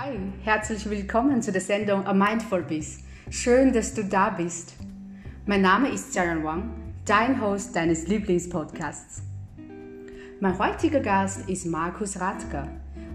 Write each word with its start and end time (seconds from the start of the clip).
Hi, 0.00 0.16
herzlich 0.44 0.88
willkommen 0.88 1.42
zu 1.42 1.50
der 1.50 1.60
Sendung 1.60 2.06
A 2.06 2.14
Mindful 2.14 2.62
Biz. 2.62 3.00
Schön, 3.30 3.72
dass 3.72 3.94
du 3.94 4.04
da 4.04 4.30
bist. 4.30 4.74
Mein 5.44 5.62
Name 5.62 5.88
ist 5.88 6.14
Sharon 6.14 6.44
Wang, 6.44 6.70
dein 7.04 7.42
Host 7.42 7.74
deines 7.74 8.06
Lieblingspodcasts. 8.06 9.22
Mein 10.38 10.56
heutiger 10.56 11.00
Gast 11.00 11.50
ist 11.50 11.66
Markus 11.66 12.20
Radker. 12.20 12.68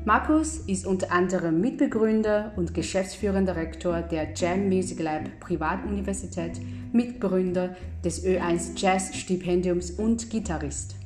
Markus 0.04 0.58
ist 0.58 0.86
unter 0.86 1.10
anderem 1.10 1.62
Mitbegründer 1.62 2.52
und 2.58 2.74
geschäftsführender 2.74 3.56
Rektor 3.56 4.02
der 4.02 4.34
Jam 4.34 4.68
Music 4.68 5.00
Lab 5.00 5.40
Privatuniversität, 5.40 6.60
Mitgründer 6.92 7.78
des 8.04 8.26
Ö1 8.26 8.72
Jazz 8.76 9.16
Stipendiums 9.16 9.90
und 9.90 10.30
Gitarrist. 10.30 10.98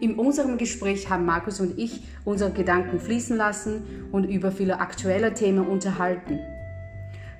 In 0.00 0.14
unserem 0.14 0.56
Gespräch 0.56 1.10
haben 1.10 1.26
Markus 1.26 1.60
und 1.60 1.78
ich 1.78 2.02
unsere 2.24 2.50
Gedanken 2.50 2.98
fließen 2.98 3.36
lassen 3.36 3.82
und 4.12 4.24
über 4.24 4.50
viele 4.50 4.80
aktuelle 4.80 5.34
Themen 5.34 5.66
unterhalten. 5.66 6.38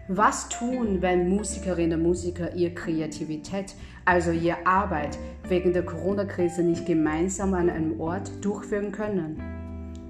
Was 0.09 0.51
tun, 0.51 1.01
wenn 1.01 1.31
Musikerinnen 1.31 2.01
und 2.01 2.07
Musiker 2.07 2.55
ihre 2.55 2.75
Kreativität, 2.75 3.75
also 4.05 4.31
ihre 4.31 4.67
Arbeit, 4.67 5.17
wegen 5.49 5.73
der 5.73 5.85
Corona-Krise 5.85 6.63
nicht 6.63 6.85
gemeinsam 6.85 7.55
an 7.55 7.71
einem 7.71 7.99
Ort 7.99 8.31
durchführen 8.45 8.93
können? 8.93 9.41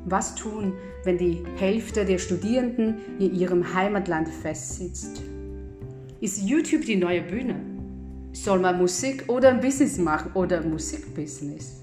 Was 0.06 0.34
tun, 0.34 0.72
wenn 1.04 1.18
die 1.18 1.44
Hälfte 1.56 2.04
der 2.04 2.18
Studierenden 2.18 2.96
in 3.20 3.32
ihrem 3.32 3.74
Heimatland 3.74 4.28
festsitzt? 4.28 5.22
Ist 6.20 6.42
YouTube 6.42 6.84
die 6.84 6.96
neue 6.96 7.22
Bühne? 7.22 7.60
Soll 8.32 8.58
man 8.58 8.78
Musik 8.78 9.24
oder 9.28 9.50
ein 9.50 9.60
Business 9.60 9.98
machen 9.98 10.32
oder 10.34 10.62
Musikbusiness? 10.62 11.79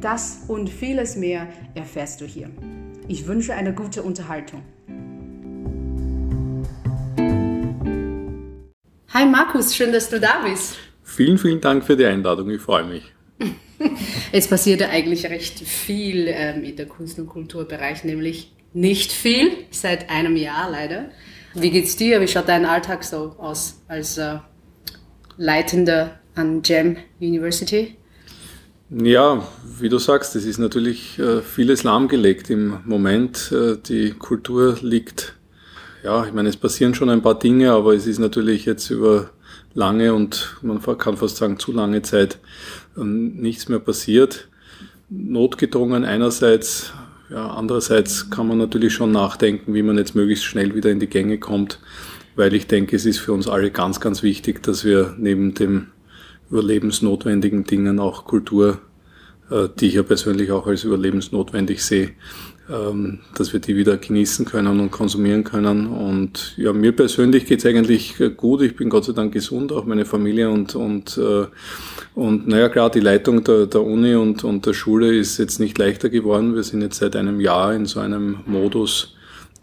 Das 0.00 0.44
und 0.48 0.70
vieles 0.70 1.16
mehr 1.16 1.48
erfährst 1.74 2.20
du 2.20 2.24
hier. 2.24 2.50
Ich 3.08 3.26
wünsche 3.26 3.54
eine 3.54 3.74
gute 3.74 4.02
Unterhaltung. 4.02 4.62
Hi 9.12 9.26
Markus, 9.26 9.74
schön, 9.74 9.92
dass 9.92 10.08
du 10.10 10.20
da 10.20 10.42
bist. 10.44 10.76
Vielen, 11.02 11.38
vielen 11.38 11.60
Dank 11.60 11.84
für 11.84 11.96
die 11.96 12.04
Einladung, 12.04 12.50
ich 12.50 12.60
freue 12.60 12.84
mich. 12.84 13.02
Es 14.32 14.48
passiert 14.48 14.80
ja 14.80 14.90
eigentlich 14.90 15.24
recht 15.26 15.60
viel 15.60 16.26
ähm, 16.28 16.64
in 16.64 16.76
der 16.76 16.86
Kunst- 16.86 17.18
und 17.18 17.26
Kulturbereich, 17.26 18.04
nämlich 18.04 18.52
nicht 18.72 19.10
viel, 19.12 19.50
seit 19.70 20.10
einem 20.10 20.36
Jahr 20.36 20.70
leider. 20.70 21.10
Wie 21.54 21.70
geht's 21.70 21.96
dir? 21.96 22.20
Wie 22.20 22.28
schaut 22.28 22.48
dein 22.48 22.66
Alltag 22.66 23.04
so 23.04 23.34
aus 23.38 23.82
als 23.88 24.18
äh, 24.18 24.38
Leitender 25.36 26.20
an 26.34 26.62
Jam 26.64 26.96
University? 27.20 27.97
Ja, 28.90 29.46
wie 29.78 29.90
du 29.90 29.98
sagst, 29.98 30.34
es 30.34 30.46
ist 30.46 30.56
natürlich 30.56 31.18
äh, 31.18 31.42
vieles 31.42 31.82
lahmgelegt 31.82 32.48
im 32.48 32.78
Moment. 32.86 33.52
Äh, 33.52 33.76
die 33.76 34.12
Kultur 34.12 34.78
liegt, 34.80 35.34
ja, 36.02 36.24
ich 36.24 36.32
meine, 36.32 36.48
es 36.48 36.56
passieren 36.56 36.94
schon 36.94 37.10
ein 37.10 37.20
paar 37.20 37.38
Dinge, 37.38 37.72
aber 37.72 37.94
es 37.94 38.06
ist 38.06 38.18
natürlich 38.18 38.64
jetzt 38.64 38.88
über 38.88 39.28
lange 39.74 40.14
und 40.14 40.56
man 40.62 40.80
kann 40.96 41.18
fast 41.18 41.36
sagen 41.36 41.58
zu 41.58 41.70
lange 41.70 42.00
Zeit 42.00 42.38
ähm, 42.96 43.36
nichts 43.36 43.68
mehr 43.68 43.78
passiert. 43.78 44.48
Notgedrungen 45.10 46.06
einerseits, 46.06 46.94
ja, 47.28 47.46
andererseits 47.46 48.30
kann 48.30 48.48
man 48.48 48.56
natürlich 48.56 48.94
schon 48.94 49.12
nachdenken, 49.12 49.74
wie 49.74 49.82
man 49.82 49.98
jetzt 49.98 50.14
möglichst 50.14 50.46
schnell 50.46 50.74
wieder 50.74 50.90
in 50.90 50.98
die 50.98 51.08
Gänge 51.08 51.36
kommt, 51.36 51.78
weil 52.36 52.54
ich 52.54 52.68
denke, 52.68 52.96
es 52.96 53.04
ist 53.04 53.18
für 53.18 53.34
uns 53.34 53.48
alle 53.48 53.70
ganz, 53.70 54.00
ganz 54.00 54.22
wichtig, 54.22 54.62
dass 54.62 54.82
wir 54.82 55.14
neben 55.18 55.52
dem 55.52 55.88
überlebensnotwendigen 56.50 57.64
Dingen 57.64 57.98
auch 57.98 58.24
Kultur, 58.24 58.78
äh, 59.50 59.68
die 59.78 59.88
ich 59.88 59.94
ja 59.94 60.02
persönlich 60.02 60.50
auch 60.50 60.66
als 60.66 60.84
überlebensnotwendig 60.84 61.84
sehe, 61.84 62.10
ähm, 62.70 63.20
dass 63.34 63.52
wir 63.52 63.60
die 63.60 63.76
wieder 63.76 63.96
genießen 63.96 64.44
können 64.44 64.80
und 64.80 64.90
konsumieren 64.90 65.44
können. 65.44 65.86
Und 65.86 66.54
ja, 66.56 66.72
mir 66.72 66.92
persönlich 66.92 67.46
geht's 67.46 67.66
eigentlich 67.66 68.16
gut. 68.36 68.62
Ich 68.62 68.76
bin 68.76 68.90
Gott 68.90 69.04
sei 69.04 69.12
Dank 69.12 69.32
gesund, 69.32 69.72
auch 69.72 69.84
meine 69.84 70.04
Familie 70.04 70.50
und 70.50 70.74
und 70.74 71.18
äh, 71.18 71.46
und 72.14 72.48
naja, 72.48 72.68
klar, 72.68 72.90
die 72.90 73.00
Leitung 73.00 73.44
der, 73.44 73.66
der 73.66 73.82
Uni 73.82 74.16
und, 74.16 74.42
und 74.42 74.66
der 74.66 74.72
Schule 74.72 75.14
ist 75.14 75.38
jetzt 75.38 75.60
nicht 75.60 75.78
leichter 75.78 76.08
geworden. 76.08 76.54
Wir 76.54 76.64
sind 76.64 76.82
jetzt 76.82 76.98
seit 76.98 77.14
einem 77.14 77.40
Jahr 77.40 77.74
in 77.74 77.86
so 77.86 78.00
einem 78.00 78.40
Modus, 78.44 79.14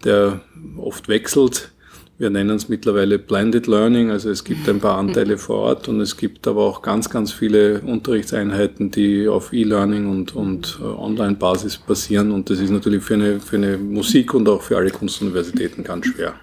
der 0.05 0.39
oft 0.77 1.09
wechselt 1.09 1.74
wir 2.17 2.29
nennen 2.29 2.55
es 2.55 2.69
mittlerweile 2.69 3.19
Blended 3.19 3.67
Learning, 3.67 4.09
also 4.09 4.29
es 4.29 4.43
gibt 4.43 4.69
ein 4.69 4.79
paar 4.79 4.97
Anteile 4.97 5.37
vor 5.37 5.57
Ort 5.57 5.87
und 5.87 5.99
es 5.99 6.15
gibt 6.15 6.47
aber 6.47 6.63
auch 6.63 6.81
ganz, 6.81 7.09
ganz 7.09 7.33
viele 7.33 7.81
Unterrichtseinheiten, 7.81 8.91
die 8.91 9.27
auf 9.27 9.51
E-Learning 9.51 10.09
und, 10.09 10.35
und 10.35 10.79
äh, 10.81 10.85
Online-Basis 10.85 11.77
basieren 11.77 12.31
und 12.31 12.49
das 12.49 12.59
ist 12.59 12.69
natürlich 12.69 13.03
für 13.03 13.15
eine, 13.15 13.39
für 13.39 13.57
eine 13.57 13.77
Musik 13.77 14.33
und 14.33 14.47
auch 14.47 14.61
für 14.61 14.77
alle 14.77 14.91
Kunstuniversitäten 14.91 15.83
ganz 15.83 16.05
schwer. 16.07 16.35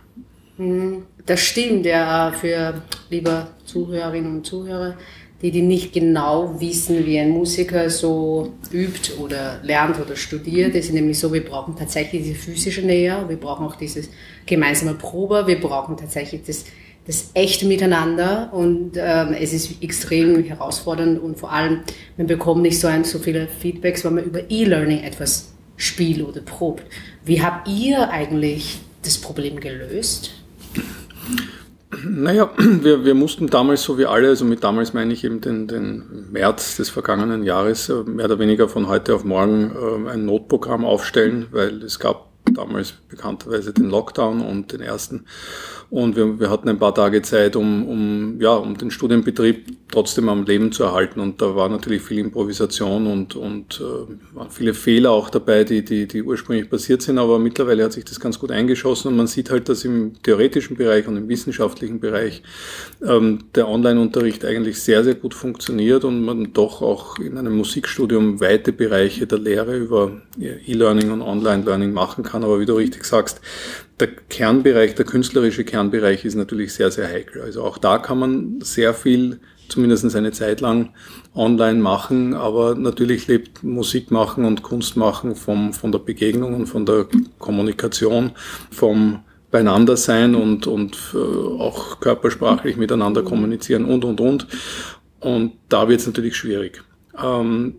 Mhm. 0.59 1.05
Das 1.25 1.41
stimmt, 1.41 1.87
ja, 1.87 2.33
für 2.33 2.75
liebe 3.09 3.47
Zuhörerinnen 3.65 4.39
und 4.39 4.47
Zuhörer 4.47 4.97
die, 5.43 5.51
die 5.51 5.63
nicht 5.63 5.93
genau 5.93 6.61
wissen, 6.61 7.05
wie 7.05 7.19
ein 7.19 7.31
Musiker 7.31 7.91
so 7.91 8.53
übt 8.71 9.15
oder 9.21 9.61
lernt 9.63 10.01
oder 10.01 10.15
studiert. 10.15 10.75
Es 10.75 10.87
ist 10.87 10.95
nämlich 10.95 11.19
so, 11.19 11.33
wir 11.33 11.45
brauchen 11.45 11.77
tatsächlich 11.77 12.23
diese 12.23 12.37
physische 12.37 12.83
Nähe, 12.83 13.25
wir 13.29 13.37
brauchen 13.37 13.67
auch 13.67 13.75
dieses 13.75 14.09
gemeinsame 14.47 14.95
Probe, 14.95 15.47
wir 15.47 15.61
brauchen 15.61 15.97
tatsächlich 15.97 16.43
das, 16.47 16.65
das 17.07 17.31
echte 17.35 17.67
Miteinander 17.67 18.53
und 18.53 18.93
ähm, 18.97 19.35
es 19.39 19.53
ist 19.53 19.83
extrem 19.83 20.45
herausfordernd 20.45 21.21
und 21.21 21.39
vor 21.39 21.53
allem, 21.53 21.81
man 22.17 22.29
bekommt 22.29 22.63
nicht 22.63 22.79
so, 22.79 22.87
ein, 22.87 23.03
so 23.03 23.19
viele 23.19 23.49
Feedbacks, 23.49 24.05
wenn 24.05 24.15
man 24.15 24.25
über 24.25 24.49
E-Learning 24.49 25.03
etwas 25.03 25.53
spielt 25.77 26.23
oder 26.23 26.41
probt. 26.41 26.85
Wie 27.25 27.43
habt 27.43 27.69
ihr 27.69 28.11
eigentlich 28.11 28.79
das 29.03 29.19
Problem 29.19 29.59
gelöst? 29.59 30.31
Naja, 32.05 32.51
wir, 32.57 33.05
wir 33.05 33.15
mussten 33.15 33.49
damals, 33.49 33.83
so 33.83 33.99
wie 33.99 34.07
alle, 34.07 34.29
also 34.29 34.45
mit 34.45 34.65
damals 34.65 34.95
meine 34.95 35.13
ich 35.13 35.25
eben 35.25 35.41
den, 35.41 35.69
den 35.69 36.31
März 36.33 36.77
des 36.77 36.91
vergangenen 36.91 37.43
Jahres, 37.45 37.89
äh, 37.89 38.03
mehr 38.05 38.27
oder 38.27 38.39
weniger 38.39 38.69
von 38.69 38.89
heute 38.89 39.15
auf 39.15 39.25
morgen 39.25 40.07
äh, 40.07 40.11
ein 40.11 40.25
Notprogramm 40.25 40.85
aufstellen, 40.85 41.47
weil 41.51 41.83
es 41.83 41.99
gab 41.99 42.29
damals 42.51 42.93
bekannterweise 43.09 43.73
den 43.73 43.91
Lockdown 43.91 44.41
und 44.41 44.73
den 44.73 44.81
ersten. 44.81 45.27
Und 45.93 46.17
wir, 46.17 46.41
wir 46.41 46.49
hatten 46.49 46.71
ein 46.71 46.79
paar 46.79 46.95
Tage 46.95 47.21
Zeit, 47.21 47.55
um, 47.55 47.87
um, 47.87 48.41
ja, 48.41 48.55
um 48.55 48.79
den 48.79 48.91
Studienbetrieb 48.91 49.67
trotzdem 49.91 50.31
am 50.31 50.45
Leben 50.45 50.73
zu 50.73 50.85
erhalten. 50.85 51.21
Und 51.21 51.43
da 51.43 51.55
war 51.55 51.69
natürlich 51.69 52.01
viel 52.01 52.17
Improvisation 52.17 53.07
und, 53.07 53.37
und 53.37 53.79
äh, 53.79 54.35
waren 54.35 54.49
viele 54.49 54.73
Fehler 54.73 55.11
auch 55.11 55.29
dabei, 55.29 55.65
die, 55.65 55.85
die, 55.85 56.09
die 56.09 56.23
ursprünglich 56.23 56.71
passiert 56.71 57.03
sind. 57.03 57.19
Aber 57.19 57.39
mittlerweile 57.39 57.85
hat 57.85 57.93
sich 57.93 58.07
das 58.07 58.21
ganz 58.21 58.39
gut 58.39 58.51
eingeschossen 58.51 59.09
und 59.09 59.19
man 59.19 59.27
sieht 59.27 59.51
halt, 59.51 59.69
dass 59.69 59.85
im 59.85 60.15
theoretischen 60.23 60.79
Bereich 60.79 61.07
und 61.07 61.19
im 61.19 61.29
wissenschaftlichen 61.29 62.01
Bereich 62.01 62.43
ähm, 63.07 63.41
der 63.55 63.69
Online-Unterricht 63.69 64.47
eigentlich 64.47 64.81
sehr, 64.81 65.05
sehr 65.05 65.17
gut 65.17 65.35
funktioniert 65.35 66.05
und 66.05 66.25
man 66.25 66.55
doch 66.55 66.81
auch 66.81 67.19
in 67.19 67.37
einem 67.37 67.55
Musikstudium 67.55 68.41
weite 68.41 68.73
Bereiche 68.73 69.27
der 69.27 69.41
Lehre 69.41 69.77
über 69.77 70.23
E-Learning 70.41 71.11
und 71.11 71.21
Online-Learning 71.21 71.93
machen 71.93 72.25
kann. 72.25 72.45
Aber 72.45 72.61
wie 72.61 72.67
du 72.67 72.77
richtig 72.77 73.05
sagst, 73.05 73.43
der 74.03 74.09
Kernbereich, 74.09 74.97
der 74.97 75.05
künstlerische 75.05 75.65
Kernbereich 75.65 76.25
ist 76.25 76.35
natürlich 76.35 76.75
sehr, 76.75 76.91
sehr 76.91 77.07
heikel. 77.07 77.41
Also 77.41 77.63
auch 77.63 77.79
da 77.79 77.99
kann 77.99 78.19
man 78.19 78.61
sehr 78.61 78.95
viel, 78.95 79.39
zumindest 79.69 80.15
eine 80.17 80.33
Zeit 80.33 80.61
lang, 80.61 80.91
online 81.35 81.79
machen, 81.79 82.35
aber 82.35 82.75
natürlich 82.75 83.29
lebt 83.29 83.63
Musik 83.63 84.11
machen 84.11 84.45
und 84.45 84.63
Kunst 84.63 84.97
machen 84.97 85.37
vom, 85.37 85.73
von 85.73 85.93
der 85.93 86.01
Begegnung 86.01 86.55
und 86.55 86.67
von 86.67 86.85
der 86.85 87.07
Kommunikation, 87.39 88.33
vom 88.71 89.21
beieinander 89.53 89.97
sein 89.97 90.35
und, 90.35 90.67
und 90.67 90.99
äh, 91.15 91.17
auch 91.17 92.01
körpersprachlich 92.01 92.77
miteinander 92.77 93.23
kommunizieren 93.23 93.85
und, 93.85 94.05
und, 94.05 94.21
und. 94.21 94.49
Und 95.21 95.53
da 95.69 95.89
wird 95.89 96.01
es 96.01 96.07
natürlich 96.07 96.35
schwierig. 96.35 96.83
Ähm, 97.23 97.77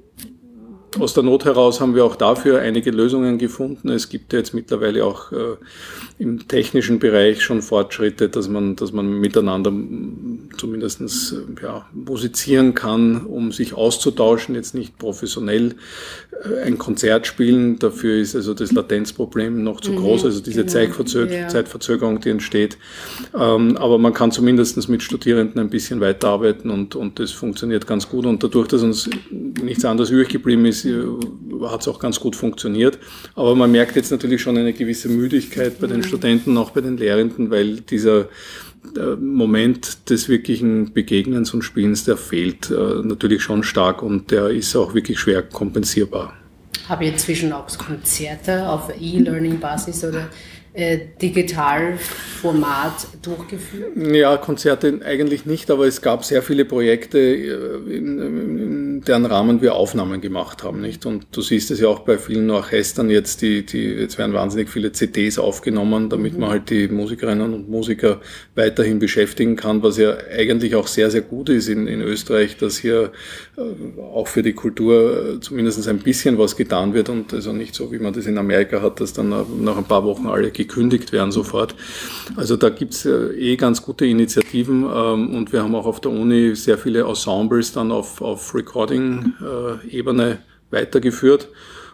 aus 1.00 1.14
der 1.14 1.24
Not 1.24 1.45
heraus 1.45 1.81
haben 1.81 1.95
wir 1.95 2.06
auch 2.06 2.16
dafür 2.16 2.60
einige 2.60 2.92
Lösungen 2.92 3.38
gefunden. 3.38 3.90
Es 3.90 4.10
gibt 4.10 4.34
ja 4.34 4.40
jetzt 4.40 4.54
mittlerweile 4.54 5.06
auch 5.06 5.31
äh, 5.31 5.56
im 6.19 6.48
technischen 6.48 7.00
Bereich 7.00 7.42
schon 7.42 7.62
Fortschritte, 7.62 8.30
dass 8.30 8.48
man, 8.48 8.75
dass 8.75 8.92
man 8.92 9.19
miteinander 9.19 9.72
zumindestens 10.57 11.34
äh, 11.34 11.63
ja, 11.63 11.86
musizieren 11.94 12.74
kann, 12.74 13.25
um 13.25 13.51
sich 13.51 13.74
auszutauschen, 13.74 14.56
jetzt 14.56 14.75
nicht 14.75 14.98
professionell 14.98 15.75
äh, 16.44 16.62
ein 16.63 16.78
Konzert 16.78 17.28
spielen. 17.28 17.80
Dafür 17.80 18.18
ist 18.18 18.36
also 18.36 18.54
das 18.54 18.72
Latenzproblem 18.72 19.63
noch 19.63 19.81
zu 19.81 19.92
mhm, 19.92 19.98
groß, 19.98 20.25
also 20.25 20.42
diese 20.42 20.62
genau. 20.62 20.72
Zeitverzög 20.72 21.31
ja. 21.31 21.48
Zeitverzögerung, 21.48 22.19
die 22.19 22.30
entsteht. 22.30 22.78
Ähm, 23.34 23.78
aber 23.78 23.98
man 23.98 24.13
kann 24.13 24.31
zumindestens 24.31 24.88
mit 24.88 25.04
Studierenden 25.04 25.60
ein 25.60 25.69
bisschen 25.69 26.00
weiterarbeiten 26.00 26.69
und, 26.69 26.95
und 26.95 27.19
das 27.19 27.31
funktioniert 27.31 27.88
ganz 27.88 28.10
gut. 28.10 28.25
Und 28.25 28.44
dadurch, 28.44 28.68
dass 28.68 28.84
uns 28.84 29.10
nichts 29.31 29.86
anderes 29.86 30.10
übrig 30.10 30.30
geblieben 30.30 30.66
ist, 30.66 30.82
äh, 30.85 31.03
hat 31.63 31.81
es 31.81 31.88
auch 31.88 32.00
ganz 32.00 32.19
gut 32.19 32.35
funktioniert. 32.35 33.00
Aber 33.35 33.56
man 33.56 33.71
merkt 33.71 33.95
jetzt 33.95 34.12
natürlich 34.12 34.41
schon 34.41 34.57
eine 34.57 34.74
gewisse 34.74 35.09
Müdigkeit 35.09 35.80
bei 35.80 35.88
den 35.88 35.97
mhm. 35.97 36.03
Studenten, 36.03 36.57
auch 36.57 36.71
bei 36.71 36.81
den 36.81 36.97
Lehrenden, 36.97 37.50
weil 37.51 37.81
dieser 37.81 38.27
äh, 38.97 39.15
Moment 39.19 40.09
des 40.09 40.30
wirklichen 40.30 40.94
Begegnens 40.94 41.53
und 41.53 41.63
Spielens, 41.63 42.03
der 42.03 42.18
fehlt 42.18 42.69
äh, 42.69 43.01
natürlich 43.03 43.41
schon 43.41 43.63
stark 43.63 44.03
und 44.03 44.31
der 44.31 44.50
ist 44.50 44.75
auch 44.75 44.94
wirklich 44.94 45.19
schwer 45.19 45.41
kompensierbar. 45.41 46.33
Habe 46.89 47.06
ich 47.06 47.13
inzwischen 47.13 47.53
auch 47.53 47.65
Konzerte 47.77 48.68
auf 48.68 48.89
E-Learning-Basis 49.00 50.03
oder 50.03 50.30
äh, 50.74 51.00
Digitalformat 51.22 53.08
durchgeführt? 53.22 53.92
Ja, 53.96 54.38
Konzerte 54.38 55.02
eigentlich 55.06 55.46
nicht, 55.46 55.70
aber 55.70 55.86
es 55.86 56.02
gab 56.02 56.25
sehr 56.25 56.42
viele 56.42 56.66
Projekte, 56.66 57.20
äh, 57.20 57.96
in, 57.96 58.20
in 58.20 59.02
deren 59.02 59.25
Rahmen 59.25 59.62
wir 59.62 59.75
Aufnahmen 59.75 60.20
gemacht 60.22 60.64
haben, 60.64 60.81
nicht? 60.81 61.06
Und 61.06 61.28
du 61.31 61.42
siehst 61.42 61.70
es 61.72 61.80
ja 61.80 61.88
auch 61.88 62.00
bei 62.00 62.18
vielen 62.18 62.50
Orchestern 62.50 63.10
jetzt, 63.10 63.42
die, 63.42 63.66
die, 63.66 63.84
jetzt 63.84 64.18
werden 64.18 64.34
wahnsinnig 64.34 64.70
viele 64.70 64.92
CDs 64.92 65.38
aufgenommen, 65.38 66.10
damit 66.10 66.34
mhm. 66.34 66.40
man 66.40 66.50
halt 66.50 66.70
die 66.70 66.88
Musikerinnen 66.88 67.54
und 67.54 67.69
Musiker 67.69 68.19
weiterhin 68.56 69.00
beschäftigen 69.00 69.56
kann, 69.56 69.84
was 69.84 69.98
ja 69.98 70.16
eigentlich 70.36 70.76
auch 70.76 70.88
sehr, 70.88 71.12
sehr 71.12 71.22
gut 71.22 71.50
ist 71.50 71.68
in, 71.68 71.88
in 71.88 72.02
Österreich, 72.02 72.58
dass 72.58 72.78
hier 72.78 73.12
äh, 73.58 74.02
auch 74.02 74.28
für 74.28 74.42
die 74.42 74.54
Kultur 74.54 75.38
zumindest 75.42 75.88
ein 75.88 76.00
bisschen 76.00 76.38
was 76.38 76.56
getan 76.56 76.94
wird 76.94 77.10
und 77.10 77.34
also 77.34 77.54
nicht 77.54 77.76
so, 77.76 77.92
wie 77.92 78.00
man 78.00 78.14
das 78.14 78.26
in 78.26 78.38
Amerika 78.38 78.81
hat, 78.81 79.00
dass 79.00 79.14
dann 79.14 79.30
nach 79.30 79.78
ein 79.78 79.84
paar 79.84 80.04
Wochen 80.04 80.28
alle 80.28 80.50
gekündigt 80.68 81.12
werden 81.12 81.31
sofort. 81.31 81.75
Also 82.36 82.57
da 82.57 82.69
gibt's 82.69 83.06
eh 83.06 83.56
ganz 83.56 83.81
gute 83.81 84.06
Initiativen 84.06 84.83
ähm, 84.83 85.36
und 85.36 85.54
wir 85.54 85.63
haben 85.63 85.75
auch 85.75 85.86
auf 85.86 86.01
der 86.01 86.12
Uni 86.12 86.56
sehr 86.56 86.77
viele 86.77 87.01
Ensembles 87.01 87.71
dann 87.71 87.92
auf, 87.92 88.21
auf 88.21 88.54
Recording-Ebene 88.56 90.39
weitergeführt. 90.71 91.50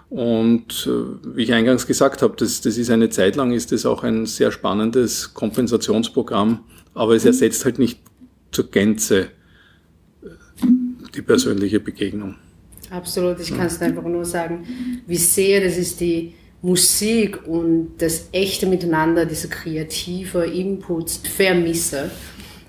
Und 0.09 0.87
äh, 0.87 1.35
wie 1.35 1.43
ich 1.43 1.53
eingangs 1.53 1.85
gesagt 1.85 2.23
habe, 2.23 2.35
das, 2.35 2.61
das 2.61 2.77
ist 2.77 2.89
eine 2.89 3.09
Zeit 3.09 3.35
lang 3.35 3.51
ist 3.51 3.71
das 3.71 3.85
auch 3.85 4.03
ein 4.03 4.25
sehr 4.25 4.51
spannendes 4.51 5.35
Kompensationsprogramm, 5.35 6.63
aber 6.95 7.15
es 7.15 7.25
ersetzt 7.25 7.63
halt 7.63 7.77
nicht 7.77 7.99
zur 8.51 8.71
Gänze 8.71 9.27
äh, 10.23 10.27
die 11.13 11.21
persönliche 11.21 11.79
Begegnung. 11.79 12.35
Absolut, 12.89 13.39
ich 13.39 13.49
kann 13.49 13.67
es 13.67 13.79
einfach 13.81 14.03
nur 14.03 14.25
sagen, 14.25 14.65
wie 15.05 15.17
sehr 15.17 15.61
das 15.63 15.77
ist 15.77 15.99
die 15.99 16.33
Musik 16.61 17.47
und 17.47 17.93
das 17.99 18.29
echte 18.31 18.65
Miteinander, 18.65 19.25
diese 19.25 19.47
kreative 19.47 20.45
Inputs 20.45 21.17
vermisse. 21.17 22.11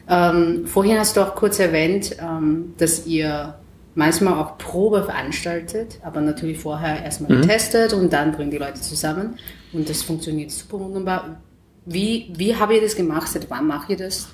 Ähm, 0.08 0.66
vorhin 0.66 0.98
hast 0.98 1.16
du 1.16 1.20
auch 1.20 1.34
kurz 1.34 1.58
erwähnt, 1.58 2.16
ähm, 2.20 2.74
dass 2.78 3.06
ihr 3.06 3.54
manchmal 3.94 4.34
auch 4.34 4.58
Probe 4.58 5.04
veranstaltet, 5.04 5.98
aber 6.02 6.20
natürlich 6.20 6.58
vorher 6.58 7.04
erstmal 7.04 7.38
mhm. 7.38 7.42
testet 7.42 7.92
und 7.92 8.12
dann 8.12 8.32
bringen 8.32 8.50
die 8.50 8.58
Leute 8.58 8.80
zusammen 8.80 9.38
und 9.72 9.88
das 9.88 10.02
funktioniert 10.02 10.50
super 10.50 10.78
wunderbar. 10.80 11.40
Wie, 11.86 12.30
wie 12.36 12.54
habt 12.54 12.72
ihr 12.72 12.80
das 12.80 12.94
gemacht? 12.94 13.28
Seit 13.28 13.50
wann 13.50 13.66
macht 13.66 13.90
ihr 13.90 13.96
das? 13.96 14.28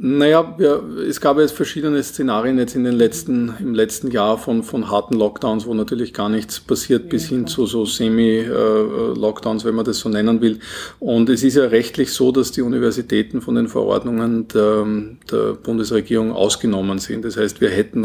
Naja, 0.00 0.54
ja, 0.60 0.80
es 1.08 1.20
gab 1.20 1.40
jetzt 1.40 1.56
verschiedene 1.56 2.00
Szenarien 2.04 2.56
jetzt 2.56 2.76
in 2.76 2.84
den 2.84 2.94
letzten, 2.94 3.54
im 3.58 3.74
letzten 3.74 4.12
Jahr 4.12 4.38
von, 4.38 4.62
von 4.62 4.92
harten 4.92 5.14
Lockdowns, 5.14 5.66
wo 5.66 5.74
natürlich 5.74 6.14
gar 6.14 6.28
nichts 6.28 6.60
passiert, 6.60 7.08
bis 7.08 7.26
hin 7.26 7.48
zu 7.48 7.66
so 7.66 7.84
Semi-Lockdowns, 7.84 9.64
wenn 9.64 9.74
man 9.74 9.84
das 9.84 9.98
so 9.98 10.08
nennen 10.08 10.40
will. 10.40 10.60
Und 11.00 11.28
es 11.30 11.42
ist 11.42 11.56
ja 11.56 11.64
rechtlich 11.64 12.12
so, 12.12 12.30
dass 12.30 12.52
die 12.52 12.62
Universitäten 12.62 13.40
von 13.40 13.56
den 13.56 13.66
Verordnungen 13.66 14.46
der, 14.46 14.86
der 15.32 15.54
Bundesregierung 15.54 16.30
ausgenommen 16.30 17.00
sind. 17.00 17.24
Das 17.24 17.36
heißt, 17.36 17.60
wir 17.60 17.70
hätten 17.70 18.04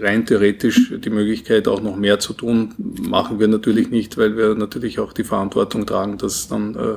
rein 0.00 0.24
theoretisch 0.24 0.94
die 0.96 1.10
Möglichkeit, 1.10 1.68
auch 1.68 1.82
noch 1.82 1.96
mehr 1.96 2.18
zu 2.20 2.32
tun. 2.32 2.72
Machen 2.78 3.38
wir 3.38 3.48
natürlich 3.48 3.90
nicht, 3.90 4.16
weil 4.16 4.38
wir 4.38 4.54
natürlich 4.54 4.98
auch 4.98 5.12
die 5.12 5.24
Verantwortung 5.24 5.84
tragen, 5.84 6.16
dass 6.16 6.48
dann 6.48 6.74
äh, 6.74 6.96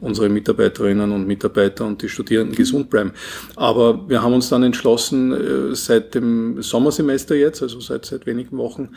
unsere 0.00 0.30
Mitarbeiterinnen 0.30 1.12
und 1.12 1.26
Mitarbeiter 1.26 1.84
und 1.84 2.00
die 2.00 2.08
Studierenden 2.08 2.56
gesund 2.56 2.88
bleiben. 2.88 3.12
Aber 3.54 3.81
aber 3.82 4.08
wir 4.08 4.22
haben 4.22 4.34
uns 4.34 4.48
dann 4.48 4.62
entschlossen, 4.62 5.32
äh, 5.32 5.74
seit 5.74 6.14
dem 6.14 6.62
Sommersemester 6.62 7.34
jetzt, 7.34 7.62
also 7.62 7.80
seit, 7.80 8.04
seit 8.04 8.26
wenigen 8.26 8.56
Wochen, 8.58 8.90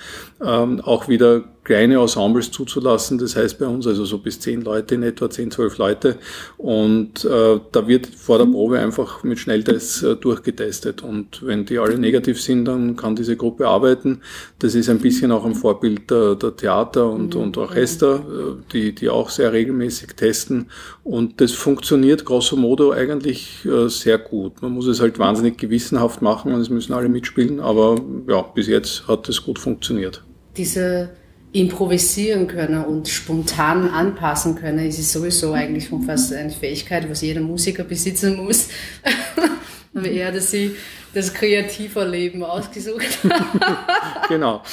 ähm, 0.44 0.82
auch 0.82 1.08
wieder 1.08 1.44
kleine 1.66 2.00
Ensembles 2.00 2.52
zuzulassen. 2.52 3.18
Das 3.18 3.36
heißt 3.36 3.60
bei 3.60 3.66
uns 3.66 3.86
also 3.86 4.06
so 4.06 4.20
bis 4.20 4.40
zehn 4.40 4.62
Leute 4.62 4.96
in 4.96 5.04
etwa, 5.04 5.30
zehn, 5.30 5.52
zwölf 5.52 5.78
Leute. 5.78 6.18
Und 6.58 7.26
äh, 7.26 7.60
da 7.72 7.88
wird 7.88 8.08
vor 8.08 8.38
der 8.38 8.46
Probe 8.46 8.80
einfach 8.80 9.24
mit 9.24 9.40
Schnelltests 9.40 10.04
äh, 10.04 10.16
durchgetestet. 10.16 11.04
Und 11.04 11.46
wenn 11.46 11.66
die 11.66 11.80
alle 11.80 11.98
negativ 11.98 12.40
sind, 12.42 12.66
dann 12.66 12.96
kann 12.96 13.16
diese 13.16 13.36
Gruppe 13.36 13.68
arbeiten. 13.68 14.22
Das 14.60 14.76
ist 14.76 14.90
ein 14.90 15.00
bisschen 15.00 15.32
auch 15.32 15.44
ein 15.44 15.56
Vorbild 15.56 16.10
der, 16.10 16.36
der 16.36 16.56
Theater 16.56 17.10
und, 17.10 17.36
mhm. 17.36 17.42
und 17.42 17.58
Orchester, 17.58 18.16
äh, 18.16 18.72
die, 18.72 18.96
die 18.96 19.10
auch 19.10 19.30
sehr 19.30 19.52
regelmäßig 19.52 20.14
testen. 20.16 20.68
Und 21.04 21.42
das 21.42 21.52
funktioniert 21.52 22.26
grosso 22.26 22.56
modo 22.56 22.92
eigentlich 22.92 23.66
äh, 23.66 23.90
sehr 23.90 24.20
gut. 24.20 24.62
Man 24.62 24.72
muss 24.75 24.88
es 24.88 25.01
halt 25.01 25.18
wahnsinnig 25.18 25.57
gewissenhaft 25.57 26.22
machen 26.22 26.54
und 26.54 26.62
es 26.62 26.69
müssen 26.69 26.94
alle 26.94 27.10
mitspielen. 27.10 27.60
Aber 27.60 28.00
ja, 28.27 28.42
bis 28.42 28.68
jetzt 28.68 29.07
hat 29.07 29.27
es 29.30 29.44
gut 29.44 29.57
funktioniert. 29.57 30.24
Diese 30.56 31.10
improvisieren 31.51 32.48
können 32.48 32.83
und 32.83 33.07
spontan 33.07 33.89
anpassen 33.89 34.56
können, 34.56 34.86
ist 34.86 35.00
es 35.00 35.13
sowieso 35.13 35.54
eigentlich 35.54 35.88
schon 35.88 36.04
fast 36.04 36.33
eine 36.33 36.50
Fähigkeit, 36.50 37.10
was 37.10 37.22
jeder 37.22 37.39
Musiker 37.39 37.86
besitzen 37.86 38.36
muss. 38.36 38.68
Aber 39.95 40.07
eher, 40.07 40.33
dass 40.33 40.51
sie 40.51 40.72
das 41.15 41.33
kreative 41.33 42.06
Leben 42.06 42.44
ausgesucht 42.44 43.19
Genau. 44.27 44.63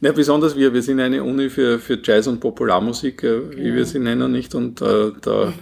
Ja, 0.00 0.12
besonders 0.12 0.54
wir, 0.54 0.72
wir 0.74 0.82
sind 0.82 1.00
eine 1.00 1.24
Uni 1.24 1.48
für, 1.48 1.78
für 1.78 1.98
Jazz 2.02 2.26
und 2.26 2.38
Popularmusik, 2.38 3.22
äh, 3.22 3.50
wie 3.50 3.56
genau. 3.56 3.76
wir 3.76 3.84
sie 3.86 3.98
nennen, 3.98 4.32
nicht? 4.32 4.54
Und 4.54 4.82
äh, 4.82 5.12
da, 5.22 5.52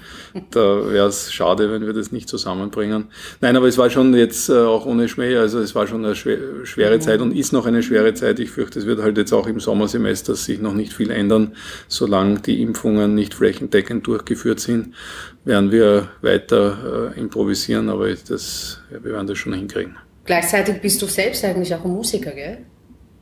da 0.50 0.90
wäre 0.90 1.06
es 1.06 1.32
schade, 1.32 1.70
wenn 1.70 1.86
wir 1.86 1.92
das 1.92 2.10
nicht 2.10 2.28
zusammenbringen. 2.28 3.06
Nein, 3.40 3.56
aber 3.56 3.68
es 3.68 3.78
war 3.78 3.88
schon 3.88 4.12
jetzt 4.14 4.48
äh, 4.48 4.54
auch 4.54 4.84
ohne 4.84 5.08
Schmäh, 5.08 5.36
also 5.36 5.60
es 5.60 5.74
war 5.74 5.86
schon 5.86 6.04
eine 6.04 6.16
schwer, 6.16 6.38
schwere 6.64 6.96
mhm. 6.96 7.00
Zeit 7.00 7.20
und 7.20 7.36
ist 7.36 7.52
noch 7.52 7.66
eine 7.66 7.84
schwere 7.84 8.14
Zeit. 8.14 8.40
Ich 8.40 8.50
fürchte, 8.50 8.80
es 8.80 8.86
wird 8.86 9.00
halt 9.00 9.16
jetzt 9.16 9.32
auch 9.32 9.46
im 9.46 9.60
Sommersemester 9.60 10.34
sich 10.34 10.60
noch 10.60 10.74
nicht 10.74 10.92
viel 10.92 11.12
ändern, 11.12 11.52
solange 11.86 12.40
die 12.40 12.62
Impfungen 12.62 13.14
nicht 13.14 13.34
flächendeckend 13.34 14.06
durchgeführt 14.06 14.58
sind 14.58 14.92
werden 15.44 15.72
wir 15.72 16.08
weiter 16.20 17.12
äh, 17.16 17.18
improvisieren, 17.18 17.88
aber 17.88 18.08
das, 18.08 18.80
ja, 18.92 19.02
wir 19.02 19.12
werden 19.12 19.26
das 19.26 19.38
schon 19.38 19.52
hinkriegen. 19.52 19.71
Gleichzeitig 20.24 20.80
bist 20.80 21.02
du 21.02 21.06
selbst 21.06 21.44
eigentlich 21.44 21.74
auch 21.74 21.84
ein 21.84 21.90
Musiker, 21.90 22.30
gell? 22.30 22.58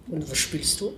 Und 0.09 0.31
was 0.31 0.39
spielst 0.39 0.81
du? 0.81 0.93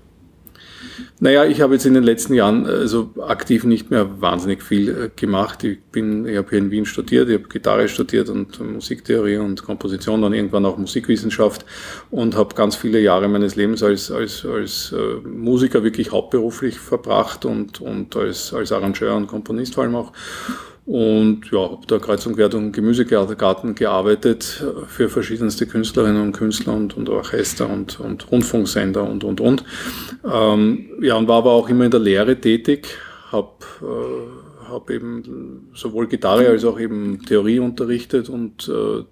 Naja, 1.21 1.45
ich 1.45 1.61
habe 1.61 1.75
jetzt 1.75 1.87
in 1.87 1.95
den 1.95 2.03
letzten 2.03 2.35
Jahren 2.35 2.67
also 2.67 3.11
aktiv 3.21 3.65
nicht 3.65 3.91
mehr 3.91 4.21
wahnsinnig 4.21 4.63
viel 4.63 4.89
äh, 4.89 5.11
gemacht. 5.15 5.63
Ich 5.65 5.81
bin, 5.81 6.27
ich 6.27 6.37
habe 6.37 6.51
hier 6.51 6.59
in 6.59 6.71
Wien 6.71 6.85
studiert, 6.85 7.29
ich 7.29 7.35
habe 7.35 7.49
Gitarre 7.49 7.89
studiert 7.89 8.29
und 8.29 8.59
Musiktheorie 8.61 9.37
und 9.37 9.63
Komposition, 9.63 10.23
dann 10.23 10.35
irgendwann 10.35 10.67
auch 10.67 10.79
Musikwissenschaft 10.79 11.65
und 12.11 12.37
habe 12.37 12.55
ganz 12.55 12.77
viele 12.77 13.01
Jahre 13.01 13.29
meines 13.29 13.57
Lebens 13.57 13.83
als, 13.83 14.11
als, 14.11 14.45
als 14.45 14.93
äh, 14.93 15.27
Musiker 15.27 15.85
wirklich 15.85 16.11
hauptberuflich 16.11 16.79
verbracht 16.79 17.45
und, 17.45 17.81
und 17.81 18.17
als, 18.17 18.53
als 18.53 18.73
Arrangeur 18.73 19.15
und 19.17 19.29
Komponist 19.29 19.75
vor 19.75 19.85
allem 19.85 19.95
auch 19.95 20.13
und 20.85 21.51
ja, 21.53 21.61
habe 21.61 21.87
da 21.87 21.99
kreuz 21.99 22.27
und 22.27 22.35
quer 22.35 22.49
Gemüsegarten 22.49 23.75
gearbeitet 23.75 24.65
für 24.89 25.09
verschiedenste 25.09 25.67
Künstlerinnen 25.67 26.21
und 26.21 26.33
Künstler 26.33 26.75
und, 26.75 26.97
und 26.97 27.09
Orchester 27.09 27.71
und, 27.71 28.01
und 28.01 28.31
Rundfunksender 28.31 29.09
und, 29.09 29.23
und, 29.23 29.41
und. 29.41 29.65
Ähm, 30.25 30.91
ja, 31.01 31.17
und 31.17 31.29
war 31.29 31.39
aber 31.39 31.53
auch 31.53 31.69
immer 31.69 31.85
in 31.85 31.93
der 31.93 32.01
Lehre 32.01 32.41
tätig, 32.41 32.89
habe 33.31 33.53
äh, 33.81 34.71
hab 34.73 34.91
eben 34.91 35.69
sowohl 35.73 36.09
Gitarre 36.09 36.49
als 36.49 36.65
auch 36.65 36.81
eben 36.81 37.25
Theorie 37.25 37.61
unterrichtet 37.61 38.29
und 38.29 38.69
äh, 38.69 39.05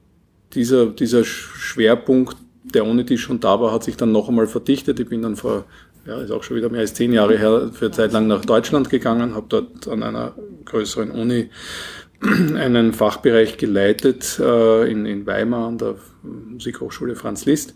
dieser, 0.54 0.86
dieser 0.86 1.22
Schwerpunkt, 1.22 2.36
der 2.64 2.84
ohne 2.84 3.04
die 3.04 3.18
schon 3.18 3.38
da 3.38 3.60
war, 3.60 3.72
hat 3.72 3.84
sich 3.84 3.96
dann 3.96 4.10
noch 4.10 4.28
einmal 4.28 4.48
verdichtet. 4.48 4.98
Ich 4.98 5.08
bin 5.08 5.22
dann 5.22 5.36
vor 5.36 5.64
ja, 6.10 6.20
ist 6.20 6.32
auch 6.32 6.42
schon 6.42 6.56
wieder 6.56 6.68
mehr 6.68 6.80
als 6.80 6.94
zehn 6.94 7.12
Jahre 7.12 7.38
her, 7.38 7.70
für 7.72 7.86
eine 7.86 7.94
Zeit 7.94 8.12
lang 8.12 8.26
nach 8.26 8.44
Deutschland 8.44 8.90
gegangen, 8.90 9.34
habe 9.34 9.46
dort 9.48 9.86
an 9.86 10.02
einer 10.02 10.34
größeren 10.64 11.12
Uni 11.12 11.50
einen 12.20 12.92
Fachbereich 12.92 13.58
geleitet 13.58 14.38
äh, 14.40 14.90
in, 14.90 15.06
in 15.06 15.24
Weimar 15.26 15.68
an 15.68 15.78
der 15.78 15.94
Musikhochschule 16.22 17.14
Franz 17.14 17.46
Liszt. 17.46 17.74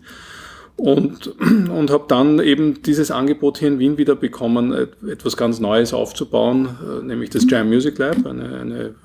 Und, 0.75 1.27
und 1.39 1.89
habe 1.89 2.05
dann 2.09 2.39
eben 2.39 2.81
dieses 2.83 3.09
Angebot 3.09 3.59
hier 3.59 3.69
in 3.69 3.79
Wien 3.79 3.97
wieder 3.97 4.15
bekommen, 4.15 4.73
etwas 5.07 5.37
ganz 5.37 5.61
Neues 5.61 5.93
aufzubauen, 5.93 6.67
äh, 6.83 7.05
nämlich 7.05 7.29
das 7.29 7.49
Jam 7.49 7.69
Music 7.69 7.97
Lab, 7.97 8.25
eine, 8.25 8.59
eine 8.59 8.95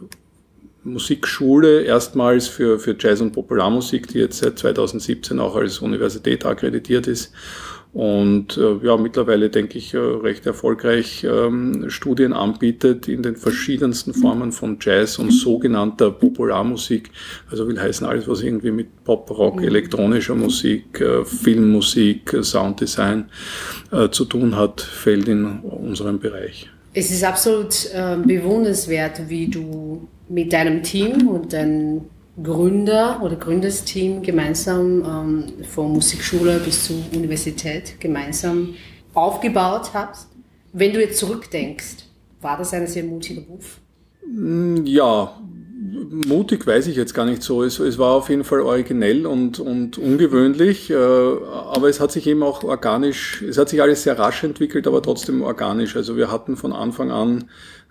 Musikschule 0.83 1.83
erstmals 1.83 2.49
für, 2.49 2.81
für 2.81 2.97
Jazz 2.99 3.21
und 3.21 3.33
Popularmusik, 3.33 4.09
die 4.09 4.19
jetzt 4.19 4.39
seit 4.39 4.59
2017 4.59 5.39
auch 5.39 5.55
als 5.55 5.79
Universität 5.79 6.45
akkreditiert 6.45 7.07
ist 7.07 7.33
und 7.93 8.57
äh, 8.57 8.87
ja, 8.87 8.97
mittlerweile 8.97 9.51
denke 9.51 9.77
ich 9.77 9.95
äh, 9.95 9.99
recht 9.99 10.47
erfolgreich 10.47 11.25
ähm, 11.25 11.87
Studien 11.89 12.33
anbietet 12.33 13.09
in 13.09 13.23
den 13.23 13.35
verschiedensten 13.35 14.15
Formen 14.15 14.53
von 14.53 14.79
Jazz 14.81 15.19
und 15.19 15.33
sogenannter 15.33 16.13
Popularmusik. 16.13 17.11
Also 17.51 17.67
will 17.67 17.81
heißen 17.81 18.07
alles, 18.07 18.29
was 18.29 18.43
irgendwie 18.43 18.71
mit 18.71 19.03
Pop, 19.03 19.29
Rock, 19.31 19.63
elektronischer 19.63 20.37
Musik, 20.37 21.01
äh, 21.01 21.25
Filmmusik, 21.25 22.33
äh, 22.33 22.45
Sounddesign 22.45 23.29
äh, 23.91 24.09
zu 24.11 24.25
tun 24.25 24.55
hat, 24.55 24.81
fällt 24.81 25.27
in 25.27 25.59
unseren 25.59 26.21
Bereich. 26.21 26.71
Es 26.95 27.11
ist 27.11 27.25
absolut 27.25 27.89
äh, 27.93 28.17
bewundernswert, 28.25 29.29
wie 29.29 29.49
du 29.49 30.07
mit 30.29 30.53
deinem 30.53 30.85
Team 30.85 31.27
und 31.27 31.53
deinen 31.53 32.03
Gründer 32.43 33.21
oder 33.23 33.37
Gründersteam 33.37 34.23
gemeinsam 34.23 35.05
ähm, 35.05 35.65
von 35.65 35.93
Musikschule 35.93 36.59
bis 36.59 36.87
zur 36.87 36.97
Universität 37.15 38.01
gemeinsam 38.01 38.75
aufgebaut 39.15 39.91
hast. 39.93 40.29
Wenn 40.73 40.93
du 40.93 41.01
jetzt 41.01 41.19
zurückdenkst, 41.19 42.05
war 42.41 42.57
das 42.57 42.73
ein 42.73 42.87
sehr 42.87 43.05
mutiger 43.05 43.43
Beruf? 43.43 43.81
Hm, 44.23 44.87
ja, 44.87 45.35
mutig 46.27 46.67
weiß 46.67 46.87
ich 46.87 46.97
jetzt 46.97 47.15
gar 47.15 47.27
nicht 47.27 47.43
so. 47.43 47.63
Es, 47.63 47.79
es 47.79 47.99
war 47.99 48.15
auf 48.15 48.29
jeden 48.29 48.45
Fall 48.45 48.61
originell 48.61 49.27
und, 49.27 49.59
und 49.59 49.99
ungewöhnlich, 49.99 50.91
äh, 50.91 50.95
aber 50.95 51.89
es 51.89 52.01
hat 52.01 52.13
sich 52.13 52.27
eben 52.27 52.43
auch 52.43 52.63
organisch, 52.65 53.43
es 53.43 53.59
hat 53.59 53.69
sich 53.69 53.83
alles 53.83 54.03
sehr 54.03 54.19
rasch 54.19 54.45
entwickelt, 54.45 54.87
aber 54.87 55.03
trotzdem 55.03 55.43
organisch. 55.43 55.97
Also 55.97 56.17
wir 56.17 56.31
hatten 56.31 56.57
von 56.57 56.73
Anfang 56.73 57.11
an 57.11 57.45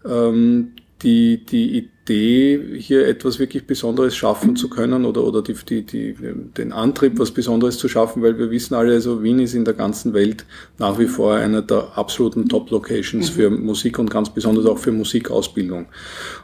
ähm, 0.05 0.73
die, 1.01 1.45
die 1.45 1.77
Idee, 1.77 2.77
hier 2.77 3.07
etwas 3.07 3.39
wirklich 3.39 3.65
Besonderes 3.65 4.15
schaffen 4.15 4.55
zu 4.55 4.69
können 4.69 5.05
oder, 5.05 5.23
oder 5.23 5.41
die, 5.41 5.53
die, 5.53 5.83
die, 5.83 6.15
den 6.57 6.71
Antrieb, 6.71 7.17
was 7.19 7.31
Besonderes 7.31 7.77
zu 7.77 7.87
schaffen, 7.87 8.21
weil 8.21 8.37
wir 8.37 8.51
wissen 8.51 8.73
alle, 8.73 8.93
also 8.93 9.23
Wien 9.23 9.39
ist 9.39 9.53
in 9.53 9.63
der 9.63 9.75
ganzen 9.75 10.13
Welt 10.13 10.45
nach 10.77 10.99
wie 10.99 11.05
vor 11.05 11.35
einer 11.35 11.61
der 11.61 11.97
absoluten 11.97 12.49
Top-Locations 12.49 13.29
mhm. 13.29 13.33
für 13.33 13.49
Musik 13.49 13.99
und 13.99 14.09
ganz 14.09 14.29
besonders 14.29 14.65
auch 14.65 14.77
für 14.77 14.91
Musikausbildung. 14.91 15.85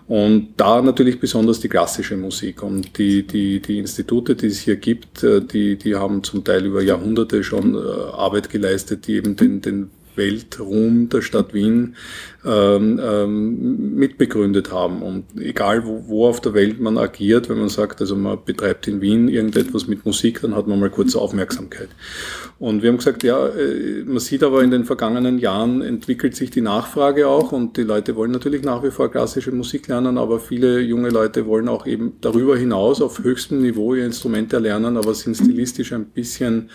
Und 0.08 0.54
da 0.58 0.82
natürlich 0.82 1.20
besonders 1.20 1.60
die 1.60 1.70
klassische 1.70 2.16
Musik. 2.16 2.62
Und 2.64 2.98
die, 2.98 3.26
die, 3.26 3.60
die 3.60 3.80
Institute, 3.80 4.36
die 4.36 4.48
es 4.48 4.60
hier 4.60 4.76
gibt, 4.78 5.24
äh, 5.24 5.42
die, 5.42 5.78
die 5.78 5.96
haben 5.96 6.24
zum 6.24 6.44
Teil 6.44 6.66
über 6.66 6.82
Jahrhunderte 6.82 7.44
schon 7.44 7.76
äh, 7.76 7.78
Arbeit 7.78 8.50
geleistet, 8.50 9.08
die 9.08 9.16
eben 9.16 9.36
den, 9.36 9.62
den 9.62 9.90
Weltruhm 10.18 11.10
der 11.10 11.22
Stadt 11.22 11.54
Wien 11.54 11.96
ähm, 12.46 13.00
ähm, 13.04 13.96
mitbegründet 13.96 14.72
haben. 14.72 15.02
Und 15.02 15.26
egal 15.40 15.86
wo, 15.86 16.04
wo 16.08 16.28
auf 16.28 16.42
der 16.42 16.54
Welt 16.54 16.80
man 16.80 16.98
agiert, 16.98 17.50
wenn 17.50 17.60
man 17.60 17.70
sagt, 17.70 18.02
also 18.02 18.16
man 18.16 18.38
betreibt 18.46 18.88
in 18.88 19.02
Wien 19.02 19.28
irgendetwas 19.28 19.88
mit 19.88 20.06
Musik, 20.06 20.42
dann 20.42 20.56
hat 20.56 20.68
man 20.68 20.80
mal 20.80 20.90
kurz 20.90 21.16
Aufmerksamkeit. 21.16 21.90
Und 22.60 22.84
wir 22.84 22.90
haben 22.90 22.98
gesagt, 22.98 23.24
ja, 23.24 23.48
äh, 23.48 24.04
man 24.06 24.20
sieht 24.20 24.44
aber 24.44 24.64
in 24.64 24.72
den 24.72 24.86
vergangenen 24.86 25.40
Jahren 25.40 25.82
entwickelt 25.82 26.36
sich 26.36 26.52
die 26.52 26.62
Nachfrage 26.62 27.28
auch 27.28 27.52
und 27.52 27.78
die 27.78 27.84
Leute 27.84 28.16
wollen 28.16 28.32
natürlich 28.32 28.64
nach 28.64 28.84
wie 28.84 28.92
vor 28.92 29.12
klassische 29.12 29.52
Musik 29.52 29.88
lernen, 29.88 30.18
aber 30.18 30.40
viele 30.40 30.80
junge 30.80 31.10
Leute 31.10 31.46
wollen 31.48 31.68
auch 31.68 31.86
eben 31.86 32.14
darüber 32.22 32.58
hinaus 32.58 33.02
auf 33.02 33.20
höchstem 33.20 33.62
Niveau 33.62 33.94
ihr 33.94 34.06
Instrument 34.06 34.54
erlernen, 34.54 34.98
aber 34.98 35.14
sind 35.14 35.36
stilistisch 35.36 35.92
ein 35.94 36.06
bisschen 36.06 36.70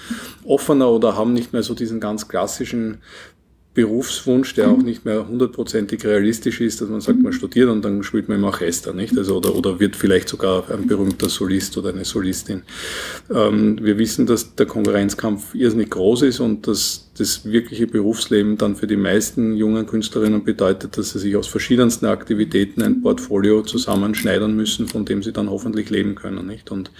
offener 0.44 0.90
oder 0.90 1.16
haben 1.16 1.32
nicht 1.32 1.52
mehr 1.52 1.62
so 1.62 1.74
diesen 1.74 2.00
ganz 2.00 2.28
klassischen 2.28 2.98
Berufswunsch, 3.72 4.54
der 4.54 4.68
auch 4.68 4.82
nicht 4.82 5.04
mehr 5.04 5.28
hundertprozentig 5.28 6.04
realistisch 6.04 6.60
ist, 6.60 6.80
dass 6.80 6.88
man 6.88 7.00
sagt, 7.00 7.22
man 7.22 7.32
studiert 7.32 7.68
und 7.68 7.84
dann 7.84 8.02
spielt 8.02 8.28
man 8.28 8.38
im 8.38 8.44
Orchester, 8.44 8.92
nicht? 8.92 9.16
Also, 9.16 9.36
oder, 9.36 9.54
oder 9.54 9.78
wird 9.78 9.94
vielleicht 9.94 10.28
sogar 10.28 10.68
ein 10.70 10.88
berühmter 10.88 11.28
Solist 11.28 11.78
oder 11.78 11.90
eine 11.90 12.04
Solistin. 12.04 12.62
Ähm, 13.32 13.78
wir 13.80 13.96
wissen, 13.96 14.26
dass 14.26 14.56
der 14.56 14.66
Konkurrenzkampf 14.66 15.54
irrsinnig 15.54 15.90
groß 15.90 16.22
ist 16.22 16.40
und 16.40 16.66
dass 16.66 17.10
das 17.16 17.44
wirkliche 17.44 17.86
Berufsleben 17.86 18.56
dann 18.56 18.74
für 18.74 18.88
die 18.88 18.96
meisten 18.96 19.54
jungen 19.54 19.86
Künstlerinnen 19.86 20.42
bedeutet, 20.42 20.98
dass 20.98 21.10
sie 21.10 21.20
sich 21.20 21.36
aus 21.36 21.46
verschiedensten 21.46 22.06
Aktivitäten 22.06 22.82
ein 22.82 23.02
Portfolio 23.02 23.62
zusammenschneidern 23.62 24.56
müssen, 24.56 24.88
von 24.88 25.04
dem 25.04 25.22
sie 25.22 25.32
dann 25.32 25.48
hoffentlich 25.48 25.90
leben 25.90 26.16
können, 26.16 26.44
nicht? 26.44 26.72
Und 26.72 26.90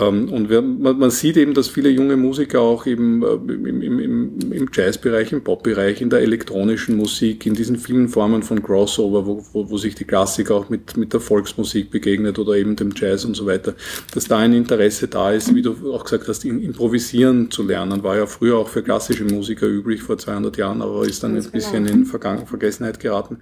und 0.00 0.48
wir, 0.48 0.62
man, 0.62 0.98
man, 0.98 1.10
sieht 1.10 1.36
eben, 1.36 1.52
dass 1.52 1.68
viele 1.68 1.90
junge 1.90 2.16
Musiker 2.16 2.60
auch 2.60 2.86
eben 2.86 3.22
äh, 3.22 3.34
im, 3.52 3.82
im, 3.82 3.98
im, 3.98 4.52
im 4.52 4.68
Jazzbereich, 4.72 5.32
im 5.32 5.44
Popbereich, 5.44 6.00
in 6.00 6.08
der 6.08 6.20
elektronischen 6.20 6.96
Musik, 6.96 7.44
in 7.44 7.54
diesen 7.54 7.76
vielen 7.76 8.08
Formen 8.08 8.42
von 8.42 8.62
Crossover, 8.62 9.26
wo, 9.26 9.44
wo, 9.52 9.68
wo 9.68 9.76
sich 9.76 9.94
die 9.94 10.04
Klassik 10.04 10.50
auch 10.50 10.70
mit, 10.70 10.96
mit 10.96 11.12
der 11.12 11.20
Volksmusik 11.20 11.90
begegnet 11.90 12.38
oder 12.38 12.54
eben 12.54 12.74
dem 12.74 12.92
Jazz 12.96 13.26
und 13.26 13.34
so 13.34 13.44
weiter, 13.44 13.74
dass 14.14 14.28
da 14.28 14.38
ein 14.38 14.54
Interesse 14.54 15.08
da 15.08 15.32
ist, 15.32 15.54
wie 15.54 15.60
du 15.60 15.92
auch 15.92 16.04
gesagt 16.04 16.26
hast, 16.26 16.44
improvisieren 16.46 17.50
zu 17.50 17.62
lernen, 17.62 18.02
war 18.02 18.16
ja 18.16 18.26
früher 18.26 18.56
auch 18.56 18.68
für 18.68 18.82
klassische 18.82 19.24
Musiker 19.24 19.66
üblich 19.66 20.02
vor 20.02 20.16
200 20.16 20.56
Jahren, 20.56 20.80
aber 20.80 21.02
ist 21.02 21.22
dann 21.22 21.36
ein 21.36 21.50
bisschen 21.50 21.84
genau. 21.84 21.98
in 21.98 22.06
Vergangen 22.06 22.46
Vergessenheit 22.46 22.98
geraten. 22.98 23.38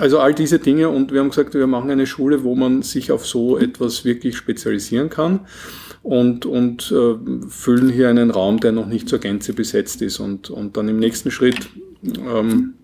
Also 0.00 0.18
all 0.18 0.34
diese 0.34 0.58
Dinge 0.58 0.88
und 0.88 1.12
wir 1.12 1.20
haben 1.20 1.30
gesagt, 1.30 1.54
wir 1.54 1.66
machen 1.66 1.90
eine 1.90 2.06
Schule, 2.06 2.42
wo 2.42 2.56
man 2.56 2.82
sich 2.82 3.12
auf 3.12 3.24
so 3.24 3.56
etwas 3.56 4.04
wirklich 4.04 4.36
spezialisieren 4.36 5.10
kann 5.10 5.43
und, 6.02 6.46
und 6.46 6.92
äh, 6.92 7.48
füllen 7.48 7.88
hier 7.88 8.08
einen 8.08 8.30
Raum, 8.30 8.60
der 8.60 8.72
noch 8.72 8.86
nicht 8.86 9.08
zur 9.08 9.18
Gänze 9.18 9.52
besetzt 9.52 10.02
ist. 10.02 10.20
Und, 10.20 10.50
und 10.50 10.76
dann 10.76 10.88
im 10.88 10.98
nächsten 10.98 11.30
Schritt 11.30 11.56
ähm, 12.04 12.74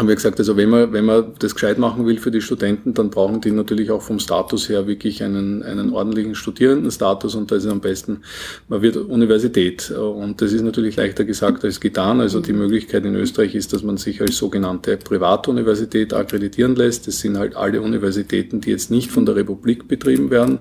haben 0.00 0.08
wir 0.08 0.14
gesagt, 0.14 0.38
also 0.38 0.56
wenn 0.56 0.70
man, 0.70 0.92
wenn 0.94 1.04
man 1.04 1.34
das 1.38 1.54
gescheit 1.54 1.78
machen 1.78 2.06
will 2.06 2.18
für 2.18 2.30
die 2.30 2.40
Studenten, 2.40 2.94
dann 2.94 3.10
brauchen 3.10 3.42
die 3.42 3.50
natürlich 3.50 3.90
auch 3.90 4.00
vom 4.00 4.18
Status 4.18 4.68
her 4.70 4.86
wirklich 4.86 5.22
einen, 5.22 5.62
einen 5.62 5.92
ordentlichen 5.92 6.34
Studierendenstatus 6.34 7.34
und 7.34 7.50
da 7.50 7.56
ist 7.56 7.64
es 7.64 7.70
am 7.70 7.82
besten, 7.82 8.22
man 8.68 8.80
wird 8.80 8.96
Universität. 8.96 9.90
Und 9.90 10.40
das 10.40 10.52
ist 10.52 10.62
natürlich 10.62 10.96
leichter 10.96 11.26
gesagt 11.26 11.64
als 11.64 11.80
getan. 11.80 12.20
Also 12.20 12.40
die 12.40 12.54
Möglichkeit 12.54 13.04
in 13.04 13.14
Österreich 13.14 13.54
ist, 13.54 13.74
dass 13.74 13.82
man 13.82 13.98
sich 13.98 14.22
als 14.22 14.38
sogenannte 14.38 14.96
Privatuniversität 14.96 16.14
akkreditieren 16.14 16.76
lässt. 16.76 17.06
Das 17.06 17.18
sind 17.18 17.36
halt 17.36 17.54
alle 17.54 17.82
Universitäten, 17.82 18.62
die 18.62 18.70
jetzt 18.70 18.90
nicht 18.90 19.10
von 19.10 19.26
der 19.26 19.36
Republik 19.36 19.86
betrieben 19.86 20.30
werden. 20.30 20.60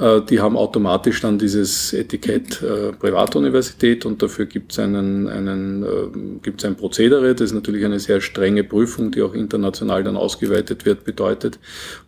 Äh, 0.00 0.22
die 0.22 0.40
haben 0.40 0.56
automatisch 0.56 1.20
dann 1.20 1.38
dieses 1.38 1.92
Etikett 1.92 2.62
äh, 2.62 2.92
Privatuniversität 2.92 4.06
und 4.06 4.22
dafür 4.22 4.46
gibt 4.46 4.72
es 4.72 4.78
einen, 4.78 5.28
einen, 5.28 5.82
äh, 5.82 6.38
gibt's 6.42 6.64
ein 6.64 6.76
Prozedere. 6.76 7.34
Das 7.34 7.50
ist 7.50 7.54
natürlich 7.54 7.84
eine 7.84 8.00
sehr 8.00 8.20
strenge 8.20 8.64
Prüfung, 8.64 9.10
die 9.10 9.22
auch 9.22 9.34
international 9.34 10.02
dann 10.02 10.16
ausgeweitet 10.16 10.86
wird, 10.86 11.04
bedeutet. 11.04 11.58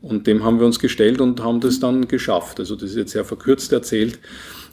Und 0.01 0.27
dem 0.27 0.43
haben 0.43 0.59
wir 0.59 0.67
uns 0.67 0.79
gestellt 0.79 1.21
und 1.21 1.43
haben 1.43 1.61
das 1.61 1.81
dann 1.81 2.09
geschafft. 2.09 2.59
Also 2.59 2.75
das 2.75 2.91
ist 2.91 2.97
jetzt 2.97 3.13
sehr 3.13 3.25
verkürzt 3.25 3.73
erzählt. 3.73 4.19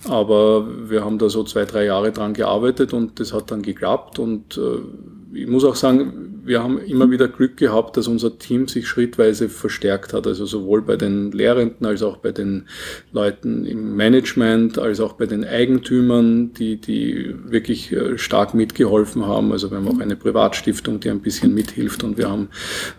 Aber 0.07 0.65
wir 0.89 1.03
haben 1.03 1.19
da 1.19 1.27
so 1.27 1.43
zwei, 1.43 1.65
drei 1.65 1.83
Jahre 1.85 2.13
dran 2.13 2.33
gearbeitet 2.33 2.93
und 2.93 3.19
das 3.19 3.33
hat 3.33 3.51
dann 3.51 3.61
geklappt 3.61 4.17
und 4.17 4.57
äh, 4.57 5.37
ich 5.37 5.47
muss 5.47 5.65
auch 5.65 5.75
sagen, 5.75 6.38
wir 6.49 6.63
haben 6.63 6.79
immer 6.79 7.11
wieder 7.11 7.27
Glück 7.27 7.57
gehabt, 7.57 7.95
dass 7.95 8.07
unser 8.07 8.39
Team 8.39 8.67
sich 8.67 8.87
schrittweise 8.87 9.49
verstärkt 9.49 10.13
hat. 10.13 10.25
Also 10.25 10.47
sowohl 10.47 10.81
bei 10.81 10.95
den 10.95 11.31
Lehrenden 11.31 11.85
als 11.85 12.01
auch 12.01 12.17
bei 12.17 12.31
den 12.31 12.65
Leuten 13.11 13.67
im 13.67 13.95
Management, 13.95 14.79
als 14.79 14.99
auch 14.99 15.13
bei 15.13 15.27
den 15.27 15.45
Eigentümern, 15.45 16.51
die, 16.53 16.77
die 16.77 17.35
wirklich 17.45 17.91
äh, 17.91 18.17
stark 18.17 18.55
mitgeholfen 18.55 19.27
haben. 19.27 19.51
Also 19.51 19.69
wir 19.69 19.77
haben 19.77 19.87
auch 19.87 19.99
eine 19.99 20.15
Privatstiftung, 20.15 20.99
die 20.99 21.11
ein 21.11 21.21
bisschen 21.21 21.53
mithilft 21.53 22.03
und 22.03 22.17
wir 22.17 22.31
haben 22.31 22.49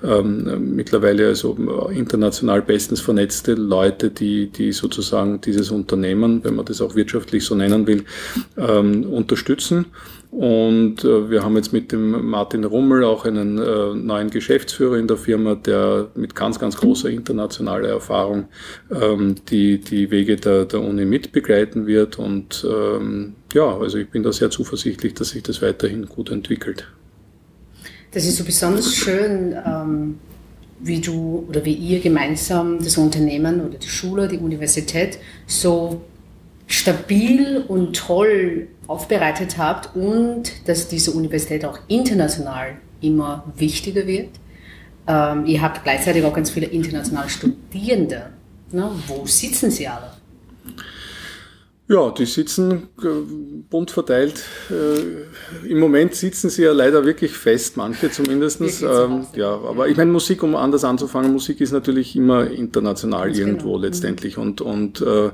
ähm, 0.04 0.76
mittlerweile 0.76 1.26
also 1.26 1.56
international 1.92 2.62
bestens 2.62 3.00
vernetzte 3.00 3.54
Leute, 3.54 4.10
die, 4.10 4.46
die 4.46 4.70
sozusagen 4.70 5.40
dieses 5.40 5.72
Unternehmen, 5.72 6.44
wenn 6.44 6.54
man 6.54 6.66
das 6.66 6.80
auch 6.80 6.94
wirtschaftlich 6.94 7.44
so 7.44 7.56
nennen 7.56 7.88
will, 7.88 8.04
ähm, 8.56 9.10
unterstützen. 9.10 9.86
Und 10.30 11.04
äh, 11.04 11.28
wir 11.28 11.42
haben 11.42 11.56
jetzt 11.56 11.72
mit 11.72 11.90
dem 11.90 12.26
Martin 12.26 12.64
Rummel 12.64 13.02
auch 13.02 13.24
einen 13.24 13.39
äh, 13.40 13.94
neuen 13.94 14.30
Geschäftsführer 14.30 14.96
in 14.96 15.08
der 15.08 15.16
Firma, 15.16 15.54
der 15.54 16.08
mit 16.14 16.34
ganz, 16.34 16.58
ganz 16.58 16.76
großer 16.76 17.08
internationaler 17.08 17.88
Erfahrung 17.88 18.48
ähm, 18.90 19.36
die, 19.48 19.78
die 19.80 20.10
Wege 20.10 20.36
der, 20.36 20.64
der 20.64 20.80
Uni 20.80 21.04
mitbegleiten 21.04 21.86
wird. 21.86 22.18
Und 22.18 22.66
ähm, 22.68 23.34
ja, 23.52 23.76
also 23.76 23.98
ich 23.98 24.08
bin 24.08 24.22
da 24.22 24.32
sehr 24.32 24.50
zuversichtlich, 24.50 25.14
dass 25.14 25.30
sich 25.30 25.42
das 25.42 25.62
weiterhin 25.62 26.06
gut 26.06 26.30
entwickelt. 26.30 26.86
Das 28.12 28.24
ist 28.24 28.36
so 28.36 28.44
besonders 28.44 28.94
schön, 28.94 29.54
ähm, 29.64 30.18
wie 30.80 31.00
du 31.00 31.46
oder 31.48 31.64
wie 31.64 31.74
ihr 31.74 32.00
gemeinsam 32.00 32.82
das 32.82 32.96
Unternehmen 32.96 33.60
oder 33.60 33.78
die 33.78 33.88
Schule, 33.88 34.28
die 34.28 34.38
Universität 34.38 35.18
so 35.46 36.00
stabil 36.66 37.64
und 37.66 37.96
toll 37.96 38.68
aufbereitet 38.86 39.58
habt 39.58 39.94
und 39.94 40.52
dass 40.66 40.88
diese 40.88 41.10
Universität 41.10 41.64
auch 41.64 41.78
international 41.88 42.78
immer 43.00 43.44
wichtiger 43.56 44.06
wird. 44.06 44.30
Ähm, 45.06 45.46
ihr 45.46 45.62
habt 45.62 45.82
gleichzeitig 45.82 46.24
auch 46.24 46.34
ganz 46.34 46.50
viele 46.50 46.66
internationale 46.66 47.28
Studierende. 47.28 48.30
Ne? 48.72 48.90
Wo 49.06 49.26
sitzen 49.26 49.70
sie 49.70 49.88
alle? 49.88 50.12
Ja, 51.90 52.12
die 52.12 52.24
sitzen 52.24 52.88
äh, 53.02 53.08
bunt 53.68 53.90
verteilt. 53.90 54.44
Äh, 54.70 55.66
Im 55.68 55.80
Moment 55.80 56.14
sitzen 56.14 56.48
sie 56.48 56.62
ja 56.62 56.70
leider 56.70 57.04
wirklich 57.04 57.32
fest, 57.32 57.76
manche 57.76 58.12
zumindest. 58.12 58.60
Ähm, 58.60 59.26
ja, 59.34 59.50
aber 59.50 59.88
ich 59.88 59.96
meine, 59.96 60.12
Musik, 60.12 60.44
um 60.44 60.54
anders 60.54 60.84
anzufangen, 60.84 61.32
Musik 61.32 61.60
ist 61.60 61.72
natürlich 61.72 62.14
immer 62.14 62.48
international 62.48 63.36
irgendwo 63.36 63.72
genau. 63.72 63.78
letztendlich. 63.78 64.38
Und, 64.38 64.60
und 64.60 65.00
äh, 65.00 65.30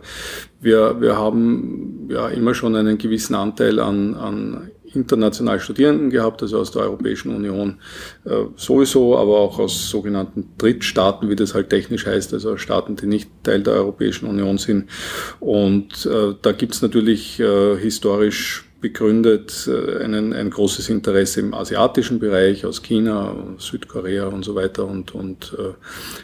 wir, 0.63 0.99
wir 0.99 1.19
haben 1.19 2.09
ja 2.09 2.29
immer 2.29 2.55
schon 2.55 2.75
einen 2.75 2.97
gewissen 2.97 3.35
Anteil 3.35 3.79
an, 3.79 4.15
an 4.15 4.71
international 4.97 5.61
Studierenden 5.61 6.11
gehabt, 6.11 6.43
also 6.43 6.59
aus 6.59 6.73
der 6.73 6.83
Europäischen 6.83 7.35
Union 7.35 7.79
äh, 8.25 8.45
sowieso, 8.57 9.17
aber 9.17 9.39
auch 9.39 9.59
aus 9.59 9.89
sogenannten 9.89 10.49
Drittstaaten, 10.59 11.29
wie 11.29 11.37
das 11.37 11.55
halt 11.55 11.71
technisch 11.71 12.07
heißt, 12.07 12.33
also 12.35 12.57
Staaten, 12.57 12.97
die 12.97 13.07
nicht 13.07 13.31
Teil 13.45 13.63
der 13.63 13.75
Europäischen 13.75 14.27
Union 14.27 14.59
sind. 14.59 14.91
Und 15.39 16.07
äh, 16.07 16.35
da 16.43 16.53
gibt's 16.53 16.83
natürlich 16.83 17.39
äh, 17.39 17.77
historisch 17.77 18.66
begründet 18.81 19.69
äh, 19.69 20.05
einen, 20.05 20.33
ein 20.33 20.51
großes 20.51 20.91
Interesse 20.91 21.41
im 21.41 21.55
asiatischen 21.55 22.19
Bereich, 22.19 22.67
aus 22.67 22.83
China, 22.83 23.35
Südkorea 23.59 24.27
und 24.27 24.45
so 24.45 24.55
weiter 24.55 24.87
und, 24.87 25.15
und 25.15 25.57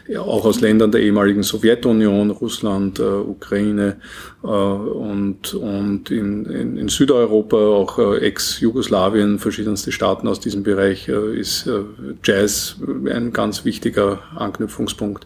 äh, 0.07 0.17
auch 0.17 0.45
aus 0.45 0.61
Ländern 0.61 0.91
der 0.91 1.01
ehemaligen 1.01 1.43
Sowjetunion, 1.43 2.29
Russland, 2.29 2.99
äh, 2.99 3.03
Ukraine 3.03 3.97
äh, 4.43 4.47
und, 4.47 5.53
und 5.55 6.11
in, 6.11 6.45
in, 6.45 6.77
in 6.77 6.89
Südeuropa, 6.89 7.57
auch 7.57 7.97
äh, 7.97 8.17
Ex-Jugoslawien, 8.19 9.39
verschiedenste 9.39 9.91
Staaten 9.91 10.27
aus 10.27 10.39
diesem 10.39 10.63
Bereich, 10.63 11.07
äh, 11.09 11.39
ist 11.39 11.65
äh, 11.67 11.81
Jazz 12.23 12.77
ein 13.09 13.33
ganz 13.33 13.65
wichtiger 13.65 14.19
Anknüpfungspunkt 14.35 15.25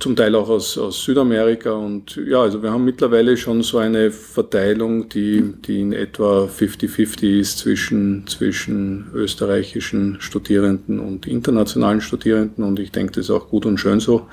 zum 0.00 0.16
Teil 0.16 0.34
auch 0.34 0.48
aus, 0.48 0.78
aus 0.78 1.04
Südamerika. 1.04 1.72
Und 1.72 2.16
ja, 2.16 2.40
also 2.40 2.62
wir 2.62 2.72
haben 2.72 2.84
mittlerweile 2.86 3.36
schon 3.36 3.62
so 3.62 3.78
eine 3.78 4.10
Verteilung, 4.10 5.10
die, 5.10 5.54
die 5.66 5.82
in 5.82 5.92
etwa 5.92 6.46
50-50 6.46 7.38
ist 7.38 7.58
zwischen, 7.58 8.26
zwischen 8.26 9.10
österreichischen 9.14 10.16
Studierenden 10.20 11.00
und 11.00 11.26
internationalen 11.26 12.00
Studierenden. 12.00 12.64
Und 12.64 12.80
ich 12.80 12.90
denke, 12.90 13.12
das 13.12 13.26
ist 13.26 13.30
auch 13.30 13.50
gut 13.50 13.66
und 13.66 13.78
schön 13.78 14.00
so. 14.00 14.26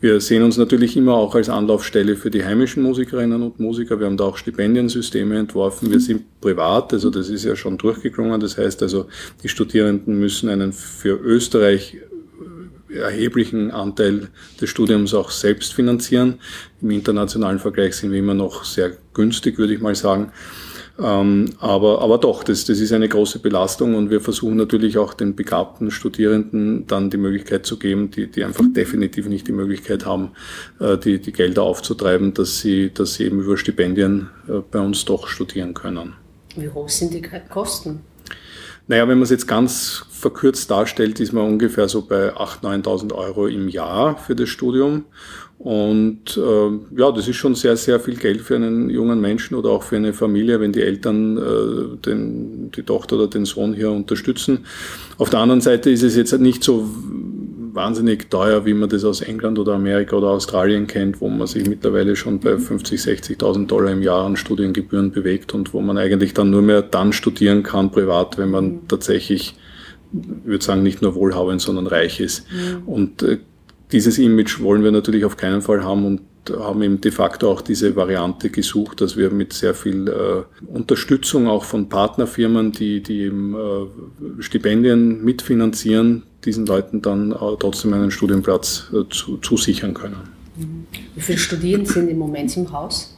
Wir 0.00 0.18
sehen 0.20 0.42
uns 0.42 0.56
natürlich 0.56 0.96
immer 0.96 1.14
auch 1.14 1.34
als 1.34 1.50
Anlaufstelle 1.50 2.16
für 2.16 2.30
die 2.30 2.44
heimischen 2.44 2.82
Musikerinnen 2.82 3.42
und 3.42 3.60
Musiker. 3.60 4.00
Wir 4.00 4.06
haben 4.06 4.16
da 4.16 4.24
auch 4.24 4.38
Stipendiensysteme 4.38 5.38
entworfen. 5.38 5.90
Wir 5.90 6.00
sind 6.00 6.40
privat, 6.40 6.92
also 6.94 7.10
das 7.10 7.28
ist 7.28 7.44
ja 7.44 7.54
schon 7.54 7.76
durchgeklungen. 7.76 8.40
Das 8.40 8.56
heißt 8.56 8.82
also, 8.82 9.06
die 9.42 9.48
Studierenden 9.48 10.18
müssen 10.18 10.48
einen 10.48 10.72
für 10.72 11.20
Österreich 11.20 11.98
erheblichen 12.94 13.70
Anteil 13.70 14.28
des 14.60 14.70
Studiums 14.70 15.14
auch 15.14 15.30
selbst 15.30 15.74
finanzieren. 15.74 16.40
Im 16.80 16.90
internationalen 16.90 17.58
Vergleich 17.58 17.94
sind 17.94 18.12
wir 18.12 18.18
immer 18.18 18.34
noch 18.34 18.64
sehr 18.64 18.92
günstig, 19.14 19.58
würde 19.58 19.74
ich 19.74 19.80
mal 19.80 19.94
sagen. 19.94 20.32
Ähm, 20.98 21.46
aber, 21.58 22.02
aber 22.02 22.18
doch, 22.18 22.44
das, 22.44 22.64
das 22.66 22.78
ist 22.78 22.92
eine 22.92 23.08
große 23.08 23.38
Belastung 23.38 23.94
und 23.94 24.10
wir 24.10 24.20
versuchen 24.20 24.56
natürlich 24.56 24.98
auch 24.98 25.14
den 25.14 25.34
begabten 25.34 25.90
Studierenden 25.90 26.86
dann 26.86 27.08
die 27.08 27.16
Möglichkeit 27.16 27.64
zu 27.64 27.78
geben, 27.78 28.10
die, 28.10 28.30
die 28.30 28.44
einfach 28.44 28.64
definitiv 28.68 29.26
nicht 29.26 29.48
die 29.48 29.52
Möglichkeit 29.52 30.04
haben, 30.04 30.32
äh, 30.80 30.98
die, 30.98 31.18
die 31.18 31.32
Gelder 31.32 31.62
aufzutreiben, 31.62 32.34
dass 32.34 32.60
sie, 32.60 32.92
dass 32.92 33.14
sie 33.14 33.24
eben 33.24 33.40
über 33.40 33.56
Stipendien 33.56 34.28
äh, 34.48 34.60
bei 34.70 34.80
uns 34.80 35.04
doch 35.04 35.28
studieren 35.28 35.72
können. 35.72 36.14
Wie 36.56 36.68
hoch 36.68 36.88
sind 36.88 37.14
die 37.14 37.22
Kosten? 37.22 38.00
Naja, 38.92 39.08
wenn 39.08 39.16
man 39.16 39.22
es 39.22 39.30
jetzt 39.30 39.48
ganz 39.48 40.04
verkürzt 40.10 40.70
darstellt, 40.70 41.18
ist 41.18 41.32
man 41.32 41.46
ungefähr 41.46 41.88
so 41.88 42.02
bei 42.02 42.36
8.000, 42.36 42.84
9.000 42.84 43.14
Euro 43.14 43.46
im 43.46 43.70
Jahr 43.70 44.18
für 44.18 44.36
das 44.36 44.50
Studium. 44.50 45.06
Und 45.58 46.36
äh, 46.36 47.00
ja, 47.00 47.10
das 47.10 47.26
ist 47.26 47.36
schon 47.36 47.54
sehr, 47.54 47.78
sehr 47.78 47.98
viel 48.00 48.16
Geld 48.16 48.42
für 48.42 48.56
einen 48.56 48.90
jungen 48.90 49.18
Menschen 49.18 49.54
oder 49.54 49.70
auch 49.70 49.82
für 49.82 49.96
eine 49.96 50.12
Familie, 50.12 50.60
wenn 50.60 50.72
die 50.72 50.82
Eltern 50.82 51.38
äh, 51.38 51.96
den, 52.04 52.70
die 52.72 52.82
Tochter 52.82 53.16
oder 53.16 53.28
den 53.28 53.46
Sohn 53.46 53.72
hier 53.72 53.90
unterstützen. 53.90 54.66
Auf 55.16 55.30
der 55.30 55.40
anderen 55.40 55.62
Seite 55.62 55.88
ist 55.88 56.02
es 56.02 56.14
jetzt 56.14 56.38
nicht 56.38 56.62
so 56.62 56.86
wahnsinnig 57.72 58.30
teuer, 58.30 58.64
wie 58.66 58.74
man 58.74 58.88
das 58.88 59.04
aus 59.04 59.20
England 59.22 59.58
oder 59.58 59.74
Amerika 59.74 60.16
oder 60.16 60.28
Australien 60.28 60.86
kennt, 60.86 61.20
wo 61.20 61.28
man 61.28 61.46
sich 61.46 61.66
mittlerweile 61.66 62.16
schon 62.16 62.38
bei 62.38 62.58
50, 62.58 63.00
60.000 63.00 63.66
Dollar 63.66 63.92
im 63.92 64.02
Jahr 64.02 64.24
an 64.24 64.36
Studiengebühren 64.36 65.10
bewegt 65.10 65.54
und 65.54 65.72
wo 65.72 65.80
man 65.80 65.98
eigentlich 65.98 66.34
dann 66.34 66.50
nur 66.50 66.62
mehr 66.62 66.82
dann 66.82 67.12
studieren 67.12 67.62
kann 67.62 67.90
privat, 67.90 68.38
wenn 68.38 68.50
man 68.50 68.64
mhm. 68.64 68.88
tatsächlich, 68.88 69.54
ich 70.12 70.46
würde 70.46 70.64
sagen, 70.64 70.82
nicht 70.82 71.02
nur 71.02 71.14
wohlhabend, 71.14 71.60
sondern 71.60 71.86
reich 71.86 72.20
ist. 72.20 72.46
Mhm. 72.50 72.82
Und 72.86 73.22
äh, 73.22 73.38
dieses 73.90 74.18
Image 74.18 74.60
wollen 74.60 74.84
wir 74.84 74.92
natürlich 74.92 75.24
auf 75.24 75.36
keinen 75.36 75.62
Fall 75.62 75.82
haben 75.82 76.04
und 76.04 76.20
haben 76.50 76.82
eben 76.82 77.00
de 77.00 77.12
facto 77.12 77.50
auch 77.50 77.60
diese 77.60 77.94
Variante 77.94 78.50
gesucht, 78.50 79.00
dass 79.00 79.16
wir 79.16 79.30
mit 79.30 79.52
sehr 79.52 79.74
viel 79.74 80.08
äh, 80.08 80.64
Unterstützung 80.66 81.46
auch 81.46 81.64
von 81.64 81.88
Partnerfirmen, 81.88 82.72
die, 82.72 83.00
die 83.02 83.20
eben 83.22 83.54
äh, 83.54 84.42
Stipendien 84.42 85.22
mitfinanzieren, 85.24 86.24
diesen 86.44 86.66
Leuten 86.66 87.02
dann 87.02 87.32
äh, 87.32 87.36
trotzdem 87.58 87.92
einen 87.92 88.10
Studienplatz 88.10 88.86
äh, 88.92 89.08
zu, 89.10 89.38
zusichern 89.38 89.94
können. 89.94 90.16
Wie 91.14 91.20
viele 91.20 91.38
Studierende 91.38 91.90
sind 91.90 92.08
im 92.08 92.18
Moment 92.18 92.56
im 92.56 92.70
Haus? 92.72 93.16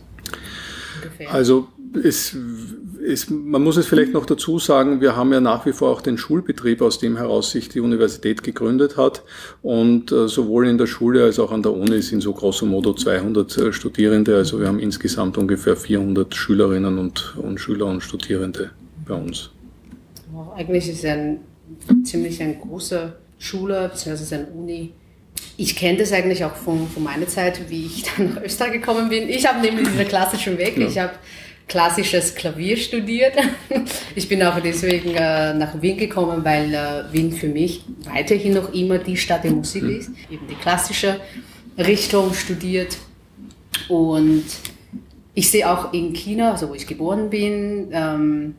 Ungefähr? 1.02 1.33
Also 1.33 1.69
es 2.02 2.37
es, 3.04 3.31
man 3.31 3.62
muss 3.62 3.76
es 3.76 3.87
vielleicht 3.87 4.12
noch 4.12 4.26
dazu 4.26 4.59
sagen, 4.59 5.00
wir 5.00 5.16
haben 5.16 5.33
ja 5.33 5.40
nach 5.40 5.66
wie 5.66 5.73
vor 5.73 5.90
auch 5.90 6.00
den 6.00 6.19
Schulbetrieb, 6.19 6.81
aus 6.83 6.99
dem 6.99 7.16
heraus 7.16 7.50
sich 7.50 7.69
die 7.69 7.81
Universität 7.81 8.43
gegründet 8.43 8.97
hat. 8.97 9.23
Und 9.62 10.11
äh, 10.11 10.29
sowohl 10.29 10.66
in 10.68 10.79
der 10.79 10.87
Schule 10.87 11.25
als 11.25 11.38
auch 11.38 11.53
an 11.53 11.62
der 11.62 11.72
Uni 11.72 12.03
sind 12.03 12.22
so 12.22 12.33
grosso 12.33 12.66
modo 12.66 12.94
200 12.94 13.57
äh, 13.59 13.72
Studierende. 13.72 14.37
Also 14.37 14.61
wir 14.61 14.68
haben 14.68 14.79
insgesamt 14.79 15.38
ungefähr 15.38 15.77
400 15.77 16.35
Schülerinnen 16.35 16.99
und, 16.99 17.35
und 17.37 17.61
Schüler 17.61 17.87
und 17.87 18.03
Studierende 18.03 18.70
bei 19.07 19.14
uns. 19.14 19.51
eigentlich 20.57 20.88
ist 20.88 20.99
es 20.99 21.05
ein 21.05 21.40
ziemlich 22.05 22.43
eine 22.43 22.55
große 22.55 23.17
Schule, 23.39 23.89
beziehungsweise 23.89 24.35
eine 24.37 24.47
Uni. 24.47 24.93
Ich 25.57 25.77
kenne 25.77 25.99
das 25.99 26.13
eigentlich 26.13 26.45
auch 26.45 26.55
von, 26.55 26.89
von 26.89 27.03
meiner 27.03 27.29
Zeit, 27.29 27.69
wie 27.69 27.87
ich 27.87 28.05
dann 28.17 28.35
nach 28.35 28.43
Österreich 28.43 28.73
gekommen 28.73 29.09
bin. 29.09 29.29
Ich 29.29 29.47
habe 29.47 29.61
nämlich 29.61 29.89
diesen 29.89 30.09
klassischen 30.09 30.59
Weg. 30.59 30.77
Ja. 30.77 30.87
Ich 30.87 30.99
habe 30.99 31.13
klassisches 31.69 32.35
Klavier 32.35 32.77
studiert. 32.77 33.35
Ich 34.17 34.29
bin 34.29 34.43
auch 34.45 34.61
deswegen 34.61 35.11
äh, 35.17 35.55
nach 35.55 35.83
Wien 35.83 35.97
gekommen, 35.97 36.45
weil 36.45 36.73
äh, 36.73 37.13
Wien 37.13 37.33
für 37.33 37.49
mich 37.49 37.83
weiterhin 38.05 38.55
noch 38.55 38.73
immer 38.73 38.99
die 38.99 39.17
Stadt 39.17 39.43
der 39.43 39.51
Musik 39.51 39.83
mhm. 39.83 39.99
ist. 39.99 40.11
Eben 40.31 40.47
die 40.49 40.55
klassische 40.55 41.19
Richtung 41.77 42.33
studiert. 42.33 42.97
Und 43.89 44.45
ich 45.35 45.51
sehe 45.51 45.69
auch 45.69 45.93
in 45.93 46.13
China, 46.13 46.53
also 46.53 46.69
wo 46.69 46.75
ich 46.75 46.87
geboren 46.87 47.29
bin, 47.29 47.89
ähm, 47.91 48.55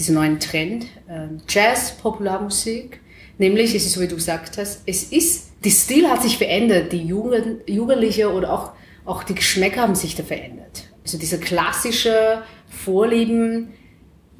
diesen 0.00 0.14
neuen 0.16 0.40
Trend, 0.40 0.86
äh, 1.08 1.28
Jazz, 1.48 1.92
Popularmusik. 1.98 3.00
Nämlich, 3.38 3.74
es 3.74 3.86
ist 3.86 3.92
so 3.92 4.00
wie 4.00 4.08
du 4.08 4.16
gesagt 4.16 4.58
hast, 4.58 4.82
es 4.86 5.04
ist, 5.04 5.50
der 5.64 5.70
Stil 5.70 6.08
hat 6.08 6.22
sich 6.22 6.38
verändert, 6.38 6.92
die 6.92 7.02
Jugend, 7.02 7.68
Jugendliche 7.68 8.32
oder 8.32 8.52
auch, 8.52 8.72
auch 9.04 9.22
die 9.22 9.34
Geschmäcker 9.34 9.82
haben 9.82 9.94
sich 9.94 10.16
da 10.16 10.22
verändert. 10.22 10.88
Also 11.04 11.18
diese 11.18 11.38
klassische 11.38 12.42
Vorlieben 12.68 13.68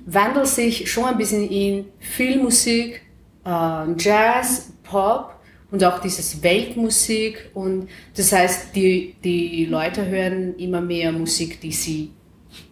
wandelt 0.07 0.49
sich 0.49 0.90
schon 0.90 1.05
ein 1.05 1.18
bisschen 1.18 1.49
in 1.49 1.87
Filmmusik, 1.99 3.03
äh, 3.44 3.92
Jazz, 3.99 4.73
Pop 4.83 5.35
und 5.70 5.85
auch 5.85 6.01
dieses 6.01 6.42
Weltmusik. 6.42 7.51
Und 7.55 7.88
das 8.16 8.33
heißt, 8.33 8.75
die, 8.75 9.14
die 9.23 9.66
Leute 9.66 10.07
hören 10.07 10.57
immer 10.57 10.81
mehr 10.81 11.12
Musik, 11.12 11.61
die 11.61 11.73
sie 11.73 12.11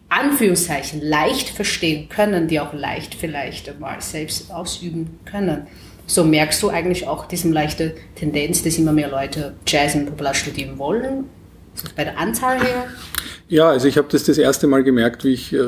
Anführungszeichen 0.09 1.03
leicht 1.03 1.51
verstehen 1.51 2.09
können, 2.09 2.49
die 2.49 2.61
auch 2.61 2.73
leicht 2.73 3.15
vielleicht 3.15 3.79
mal 3.79 4.01
selbst 4.01 4.51
ausüben 4.51 5.19
können. 5.25 5.67
So 6.07 6.25
merkst 6.25 6.63
du 6.63 6.71
eigentlich 6.71 7.07
auch 7.07 7.27
diese 7.27 7.51
leichte 7.51 7.95
Tendenz, 8.15 8.63
dass 8.63 8.79
immer 8.79 8.93
mehr 8.93 9.11
Leute 9.11 9.55
Jazz 9.67 9.95
und 9.95 10.07
Popular 10.07 10.35
studieren 10.35 10.79
wollen 10.79 11.25
bei 11.97 12.05
der 12.05 12.19
Anzahl 12.19 12.59
her? 12.61 12.87
Ja, 13.49 13.71
also 13.71 13.89
ich 13.89 13.97
habe 13.97 14.09
das 14.11 14.25
das 14.25 14.39
erste 14.39 14.67
Mal 14.67 14.85
gemerkt, 14.85 15.25
wie 15.25 15.33
ich, 15.33 15.53
äh, 15.53 15.59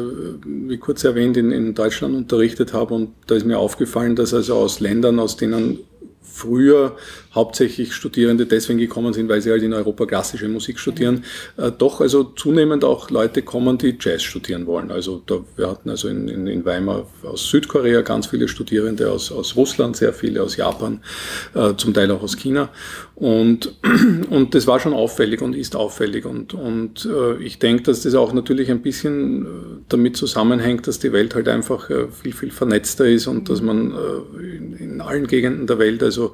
wie 0.44 0.78
kurz 0.78 1.04
erwähnt, 1.04 1.36
in, 1.36 1.50
in 1.50 1.74
Deutschland 1.74 2.14
unterrichtet 2.14 2.72
habe 2.72 2.94
und 2.94 3.10
da 3.26 3.36
ist 3.36 3.46
mir 3.46 3.58
aufgefallen, 3.58 4.16
dass 4.16 4.34
also 4.34 4.56
aus 4.56 4.80
Ländern, 4.80 5.18
aus 5.18 5.36
denen 5.36 5.78
früher 6.22 6.96
hauptsächlich 7.32 7.94
Studierende 7.94 8.46
deswegen 8.46 8.78
gekommen 8.78 9.12
sind, 9.12 9.28
weil 9.28 9.40
sie 9.40 9.50
halt 9.50 9.62
in 9.62 9.72
Europa 9.72 10.06
klassische 10.06 10.48
Musik 10.48 10.78
studieren, 10.78 11.24
äh, 11.56 11.70
doch 11.70 12.00
also 12.00 12.24
zunehmend 12.24 12.84
auch 12.84 13.10
Leute 13.10 13.42
kommen, 13.42 13.78
die 13.78 13.96
Jazz 13.98 14.22
studieren 14.22 14.66
wollen. 14.66 14.90
Also 14.90 15.22
da, 15.24 15.38
wir 15.56 15.68
hatten 15.68 15.90
also 15.90 16.08
in, 16.08 16.28
in, 16.28 16.46
in 16.46 16.64
Weimar 16.64 17.06
aus 17.22 17.48
Südkorea 17.48 18.00
ganz 18.02 18.26
viele 18.26 18.48
Studierende, 18.48 19.10
aus, 19.10 19.30
aus 19.30 19.54
Russland 19.56 19.96
sehr 19.96 20.12
viele, 20.12 20.42
aus 20.42 20.56
Japan, 20.56 21.02
äh, 21.54 21.74
zum 21.76 21.94
Teil 21.94 22.10
auch 22.10 22.22
aus 22.22 22.36
China. 22.36 22.70
Und, 23.14 23.74
und 24.30 24.54
das 24.54 24.66
war 24.66 24.80
schon 24.80 24.94
auffällig 24.94 25.42
und 25.42 25.54
ist 25.54 25.76
auffällig. 25.76 26.24
Und, 26.24 26.54
und 26.54 27.06
äh, 27.06 27.36
ich 27.42 27.58
denke, 27.58 27.84
dass 27.84 28.02
das 28.02 28.14
auch 28.14 28.32
natürlich 28.32 28.70
ein 28.70 28.82
bisschen 28.82 29.44
äh, 29.44 29.48
damit 29.88 30.16
zusammenhängt, 30.16 30.88
dass 30.88 30.98
die 30.98 31.12
Welt 31.12 31.34
halt 31.34 31.46
einfach 31.46 31.90
äh, 31.90 32.08
viel, 32.08 32.32
viel 32.32 32.50
vernetzter 32.50 33.06
ist 33.06 33.26
und 33.26 33.48
dass 33.48 33.60
man 33.60 33.92
äh, 33.92 34.56
in, 34.56 34.72
in 34.76 35.00
allen 35.00 35.26
Gegenden 35.26 35.66
der 35.66 35.78
Welt 35.78 36.02
also 36.02 36.32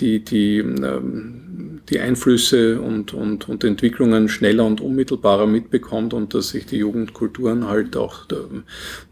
die, 0.00 0.24
die, 0.24 0.58
ähm, 0.58 1.80
die 1.88 2.00
Einflüsse 2.00 2.80
und, 2.80 3.14
und, 3.14 3.48
und 3.48 3.64
Entwicklungen 3.64 4.28
schneller 4.28 4.64
und 4.64 4.80
unmittelbarer 4.80 5.46
mitbekommt 5.46 6.14
und 6.14 6.34
dass 6.34 6.50
sich 6.50 6.66
die 6.66 6.78
Jugendkulturen 6.78 7.68
halt 7.68 7.96
auch 7.96 8.26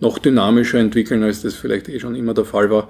noch 0.01 0.19
dynamischer 0.19 0.79
entwickeln, 0.79 1.23
als 1.23 1.43
das 1.43 1.55
vielleicht 1.55 1.89
eh 1.89 2.01
schon 2.01 2.15
immer 2.15 2.35
der 2.35 2.45
Fall 2.45 2.71
war. 2.71 2.89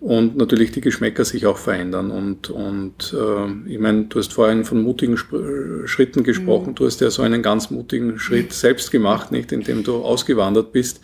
Und 0.00 0.36
natürlich 0.36 0.72
die 0.72 0.80
Geschmäcker 0.80 1.24
sich 1.24 1.46
auch 1.46 1.58
verändern. 1.58 2.10
Und, 2.10 2.50
und 2.50 3.14
äh, 3.14 3.70
ich 3.70 3.78
meine, 3.78 4.04
du 4.04 4.18
hast 4.18 4.32
vorhin 4.32 4.64
von 4.64 4.82
mutigen 4.82 5.16
Schritten 5.16 6.22
gesprochen. 6.22 6.70
Mhm. 6.70 6.74
Du 6.74 6.86
hast 6.86 7.00
ja 7.00 7.10
so 7.10 7.22
einen 7.22 7.42
ganz 7.42 7.70
mutigen 7.70 8.18
Schritt 8.18 8.52
selbst 8.52 8.90
gemacht, 8.90 9.32
nicht, 9.32 9.52
indem 9.52 9.84
du 9.84 9.96
ausgewandert 9.96 10.72
bist. 10.72 11.00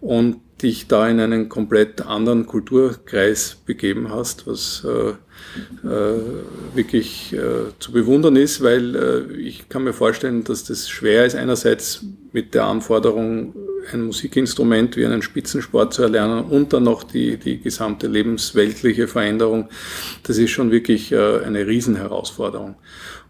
Und 0.00 0.36
dich 0.64 0.88
da 0.88 1.08
in 1.08 1.20
einen 1.20 1.48
komplett 1.48 2.00
anderen 2.00 2.46
Kulturkreis 2.46 3.56
begeben 3.66 4.10
hast, 4.10 4.46
was 4.46 4.84
äh, 4.84 5.10
äh, 5.86 6.20
wirklich 6.74 7.34
äh, 7.34 7.70
zu 7.78 7.92
bewundern 7.92 8.36
ist, 8.36 8.62
weil 8.62 8.96
äh, 8.96 9.32
ich 9.36 9.68
kann 9.68 9.84
mir 9.84 9.92
vorstellen, 9.92 10.42
dass 10.42 10.64
das 10.64 10.88
schwer 10.88 11.26
ist, 11.26 11.36
einerseits 11.36 12.04
mit 12.32 12.54
der 12.54 12.64
Anforderung, 12.64 13.54
ein 13.92 14.06
Musikinstrument 14.06 14.96
wie 14.96 15.04
einen 15.04 15.20
Spitzensport 15.20 15.92
zu 15.92 16.02
erlernen 16.02 16.44
und 16.44 16.72
dann 16.72 16.84
noch 16.84 17.02
die, 17.02 17.36
die 17.36 17.60
gesamte 17.60 18.06
lebensweltliche 18.06 19.06
Veränderung. 19.06 19.68
Das 20.22 20.38
ist 20.38 20.50
schon 20.50 20.70
wirklich 20.70 21.12
äh, 21.12 21.40
eine 21.44 21.66
Riesenherausforderung. 21.66 22.76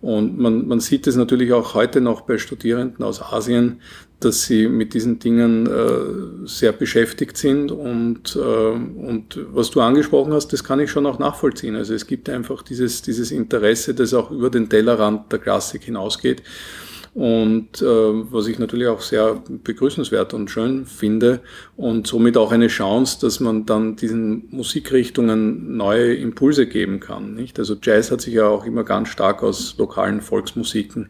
Und 0.01 0.39
man, 0.39 0.69
man 0.69 0.81
sieht 0.81 1.07
es 1.07 1.17
natürlich 1.17 1.53
auch 1.53 1.75
heute 1.75 2.01
noch 2.01 2.21
bei 2.21 2.39
Studierenden 2.39 3.05
aus 3.05 3.23
Asien, 3.23 3.81
dass 4.25 4.45
sie 4.45 4.69
mit 4.69 4.95
diesen 4.95 5.19
Dingen 5.19 5.67
äh, 5.67 6.47
sehr 6.47 6.73
beschäftigt 6.73 7.37
sind 7.37 7.71
und, 7.71 8.37
äh, 8.37 8.39
und 8.39 9.39
was 9.53 9.71
du 9.71 9.81
angesprochen 9.81 10.33
hast, 10.33 10.53
das 10.53 10.65
kann 10.65 10.81
ich 10.81 10.91
schon 10.91 11.07
auch 11.07 11.19
nachvollziehen. 11.19 11.77
Also 11.77 11.95
es 11.95 12.07
gibt 12.07 12.29
einfach 12.29 12.63
dieses, 12.63 13.03
dieses 13.03 13.31
Interesse, 13.31 13.95
das 13.95 14.15
auch 14.15 14.31
über 14.31 14.51
den 14.51 14.69
Tellerrand 14.69 15.31
der 15.33 15.39
Klassik 15.39 15.85
hinausgeht. 15.85 16.43
Und 17.15 17.81
äh, 17.81 17.85
was 17.85 18.49
ich 18.49 18.59
natürlich 18.59 18.89
auch 18.89 19.01
sehr 19.01 19.41
begrüßenswert 19.49 20.35
und 20.35 20.51
schön 20.51 20.85
finde 20.85 21.41
und 21.77 22.09
somit 22.09 22.37
auch 22.37 22.51
eine 22.51 22.67
Chance, 22.67 23.19
dass 23.21 23.39
man 23.39 23.67
dann 23.67 23.95
diesen 23.95 24.49
Musikrichtungen 24.51 25.77
neue 25.77 26.13
Impulse 26.15 26.67
geben 26.67 26.99
kann. 26.99 27.35
Nicht? 27.35 27.61
Also 27.61 27.77
Jazz 27.81 28.11
hat 28.11 28.21
sich 28.21 28.35
ja 28.35 28.49
auch 28.49 28.67
immer 28.67 28.83
ganz 28.83 29.11
stark 29.11 29.45
aus 29.45 29.77
lokalen 29.79 30.23
Volksmusiken 30.23 31.09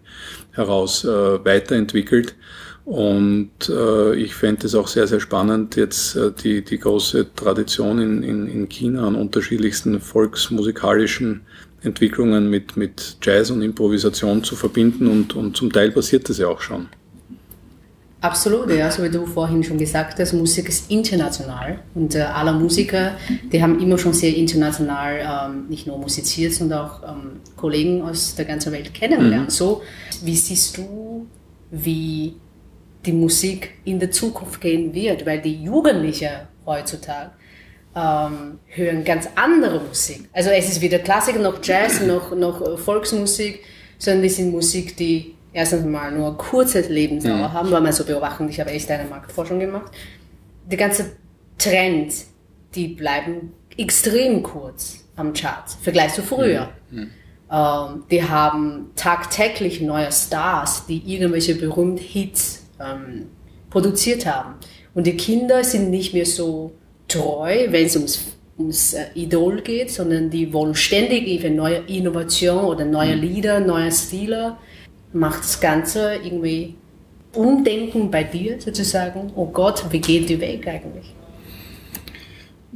heraus 0.52 1.04
äh, 1.04 1.42
weiterentwickelt. 1.42 2.36
Und 2.84 3.50
äh, 3.70 4.14
ich 4.14 4.34
fände 4.34 4.66
es 4.66 4.74
auch 4.74 4.88
sehr, 4.88 5.06
sehr 5.06 5.20
spannend, 5.20 5.74
jetzt 5.76 6.16
äh, 6.16 6.32
die, 6.32 6.62
die 6.62 6.78
große 6.78 7.34
Tradition 7.34 7.98
in, 7.98 8.22
in, 8.22 8.46
in 8.46 8.68
China 8.68 9.06
an 9.06 9.14
unterschiedlichsten 9.14 10.00
volksmusikalischen 10.00 11.42
Entwicklungen 11.82 12.50
mit, 12.50 12.76
mit 12.76 13.16
Jazz 13.22 13.50
und 13.50 13.62
Improvisation 13.62 14.44
zu 14.44 14.54
verbinden 14.54 15.06
und, 15.06 15.34
und 15.34 15.56
zum 15.56 15.72
Teil 15.72 15.92
passiert 15.92 16.28
das 16.28 16.38
ja 16.38 16.48
auch 16.48 16.60
schon. 16.60 16.88
Absolut, 18.20 18.70
ja, 18.70 18.90
so 18.90 19.02
wie 19.02 19.10
du 19.10 19.26
vorhin 19.26 19.62
schon 19.62 19.76
gesagt 19.76 20.18
hast, 20.18 20.32
Musik 20.32 20.68
ist 20.70 20.90
international 20.90 21.80
und 21.94 22.14
äh, 22.14 22.20
alle 22.20 22.54
Musiker, 22.54 23.12
die 23.52 23.62
haben 23.62 23.78
immer 23.80 23.98
schon 23.98 24.14
sehr 24.14 24.34
international 24.34 25.50
ähm, 25.50 25.68
nicht 25.68 25.86
nur 25.86 25.98
musiziert, 25.98 26.54
sondern 26.54 26.86
auch 26.86 27.02
ähm, 27.02 27.40
Kollegen 27.56 28.00
aus 28.00 28.34
der 28.34 28.46
ganzen 28.46 28.72
Welt 28.72 28.94
kennengelernt. 28.94 29.48
Mhm. 29.48 29.50
So, 29.50 29.82
wie 30.22 30.36
siehst 30.36 30.78
du, 30.78 31.26
wie 31.70 32.34
die 33.04 33.12
Musik 33.12 33.74
in 33.84 33.98
der 33.98 34.10
Zukunft 34.10 34.60
gehen 34.60 34.94
wird, 34.94 35.26
weil 35.26 35.40
die 35.40 35.62
Jugendlichen 35.62 36.30
heutzutage 36.66 37.30
ähm, 37.94 38.58
hören 38.66 39.04
ganz 39.04 39.28
andere 39.34 39.80
Musik. 39.80 40.28
Also 40.32 40.50
es 40.50 40.68
ist 40.68 40.80
weder 40.80 40.98
Klassik 40.98 41.40
noch 41.40 41.58
Jazz 41.62 42.00
noch, 42.06 42.34
noch 42.34 42.78
Volksmusik, 42.78 43.60
sondern 43.98 44.22
die 44.22 44.28
sind 44.28 44.50
Musik, 44.50 44.96
die 44.96 45.34
erstens 45.52 45.84
mal 45.84 46.10
nur 46.10 46.36
kurze 46.36 46.80
Lebensdauer 46.80 47.48
mhm. 47.48 47.52
haben, 47.52 47.70
weil 47.70 47.80
man 47.80 47.92
so 47.92 48.04
beobachten, 48.04 48.48
ich 48.48 48.58
habe 48.58 48.70
echt 48.70 48.90
eine 48.90 49.08
Marktforschung 49.08 49.60
gemacht. 49.60 49.92
Die 50.70 50.76
ganze 50.76 51.12
Trends, 51.58 52.28
die 52.74 52.88
bleiben 52.88 53.52
extrem 53.76 54.42
kurz 54.42 55.04
am 55.16 55.32
Chart, 55.32 55.64
im 55.78 55.82
Vergleich 55.84 56.14
zu 56.14 56.22
früher. 56.22 56.70
Mhm. 56.90 57.00
Mhm. 57.00 57.10
Ähm, 57.52 58.04
die 58.10 58.24
haben 58.24 58.90
tagtäglich 58.96 59.80
neue 59.80 60.10
Stars, 60.10 60.86
die 60.86 61.02
irgendwelche 61.06 61.54
berühmten 61.54 61.98
Hits 61.98 62.63
ähm, 62.80 63.26
produziert 63.70 64.26
haben. 64.26 64.54
Und 64.94 65.06
die 65.06 65.16
Kinder 65.16 65.64
sind 65.64 65.90
nicht 65.90 66.14
mehr 66.14 66.26
so 66.26 66.72
treu, 67.08 67.66
wenn 67.70 67.86
es 67.86 67.96
ums, 67.96 68.20
ums 68.58 68.94
äh, 68.94 69.06
Idol 69.14 69.60
geht, 69.62 69.90
sondern 69.90 70.30
die 70.30 70.52
wollen 70.52 70.74
ständig 70.74 71.26
eben 71.26 71.56
neue 71.56 71.82
Innovation 71.86 72.64
oder 72.64 72.84
neue 72.84 73.16
mhm. 73.16 73.22
Lieder, 73.22 73.60
neue 73.60 73.90
Stile. 73.90 74.56
Macht 75.12 75.40
das 75.40 75.60
Ganze 75.60 76.16
irgendwie 76.24 76.74
Umdenken 77.32 78.10
bei 78.10 78.24
dir 78.24 78.60
sozusagen. 78.60 79.32
Oh 79.34 79.46
Gott, 79.46 79.84
wie 79.90 80.00
geht 80.00 80.28
die 80.28 80.40
Weg 80.40 80.66
eigentlich? 80.66 81.14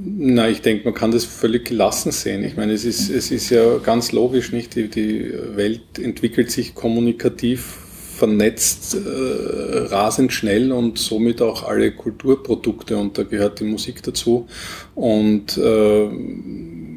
Na, 0.00 0.48
ich 0.48 0.62
denke, 0.62 0.84
man 0.84 0.94
kann 0.94 1.10
das 1.10 1.24
völlig 1.24 1.66
gelassen 1.66 2.12
sehen. 2.12 2.44
Ich 2.44 2.56
meine, 2.56 2.72
es 2.72 2.84
ist, 2.84 3.10
es 3.10 3.32
ist 3.32 3.50
ja 3.50 3.78
ganz 3.78 4.12
logisch, 4.12 4.52
nicht? 4.52 4.76
Die, 4.76 4.88
die 4.88 5.32
Welt 5.56 5.98
entwickelt 5.98 6.52
sich 6.52 6.74
kommunikativ 6.74 7.78
vernetzt 8.18 8.94
äh, 8.94 9.78
rasend 9.94 10.32
schnell 10.32 10.72
und 10.72 10.98
somit 10.98 11.40
auch 11.40 11.62
alle 11.62 11.92
Kulturprodukte 11.92 12.96
und 12.96 13.16
da 13.16 13.22
gehört 13.22 13.60
die 13.60 13.64
Musik 13.64 14.02
dazu. 14.02 14.48
Und 14.96 15.56
äh, 15.56 16.08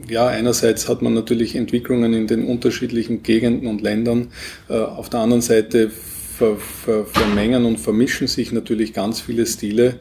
ja, 0.09 0.27
einerseits 0.27 0.89
hat 0.89 1.03
man 1.03 1.13
natürlich 1.13 1.55
Entwicklungen 1.55 2.13
in 2.13 2.25
den 2.25 2.45
unterschiedlichen 2.45 3.21
Gegenden 3.21 3.67
und 3.67 3.81
Ländern. 3.81 4.29
Äh, 4.67 4.79
auf 4.79 5.09
der 5.09 5.19
anderen 5.19 5.43
Seite 5.43 5.91
ver, 5.91 6.57
ver, 6.57 7.05
vermengen 7.05 7.65
und 7.65 7.79
vermischen 7.79 8.25
sich 8.25 8.51
natürlich 8.51 8.93
ganz 8.93 9.21
viele 9.21 9.45
Stile, 9.45 9.99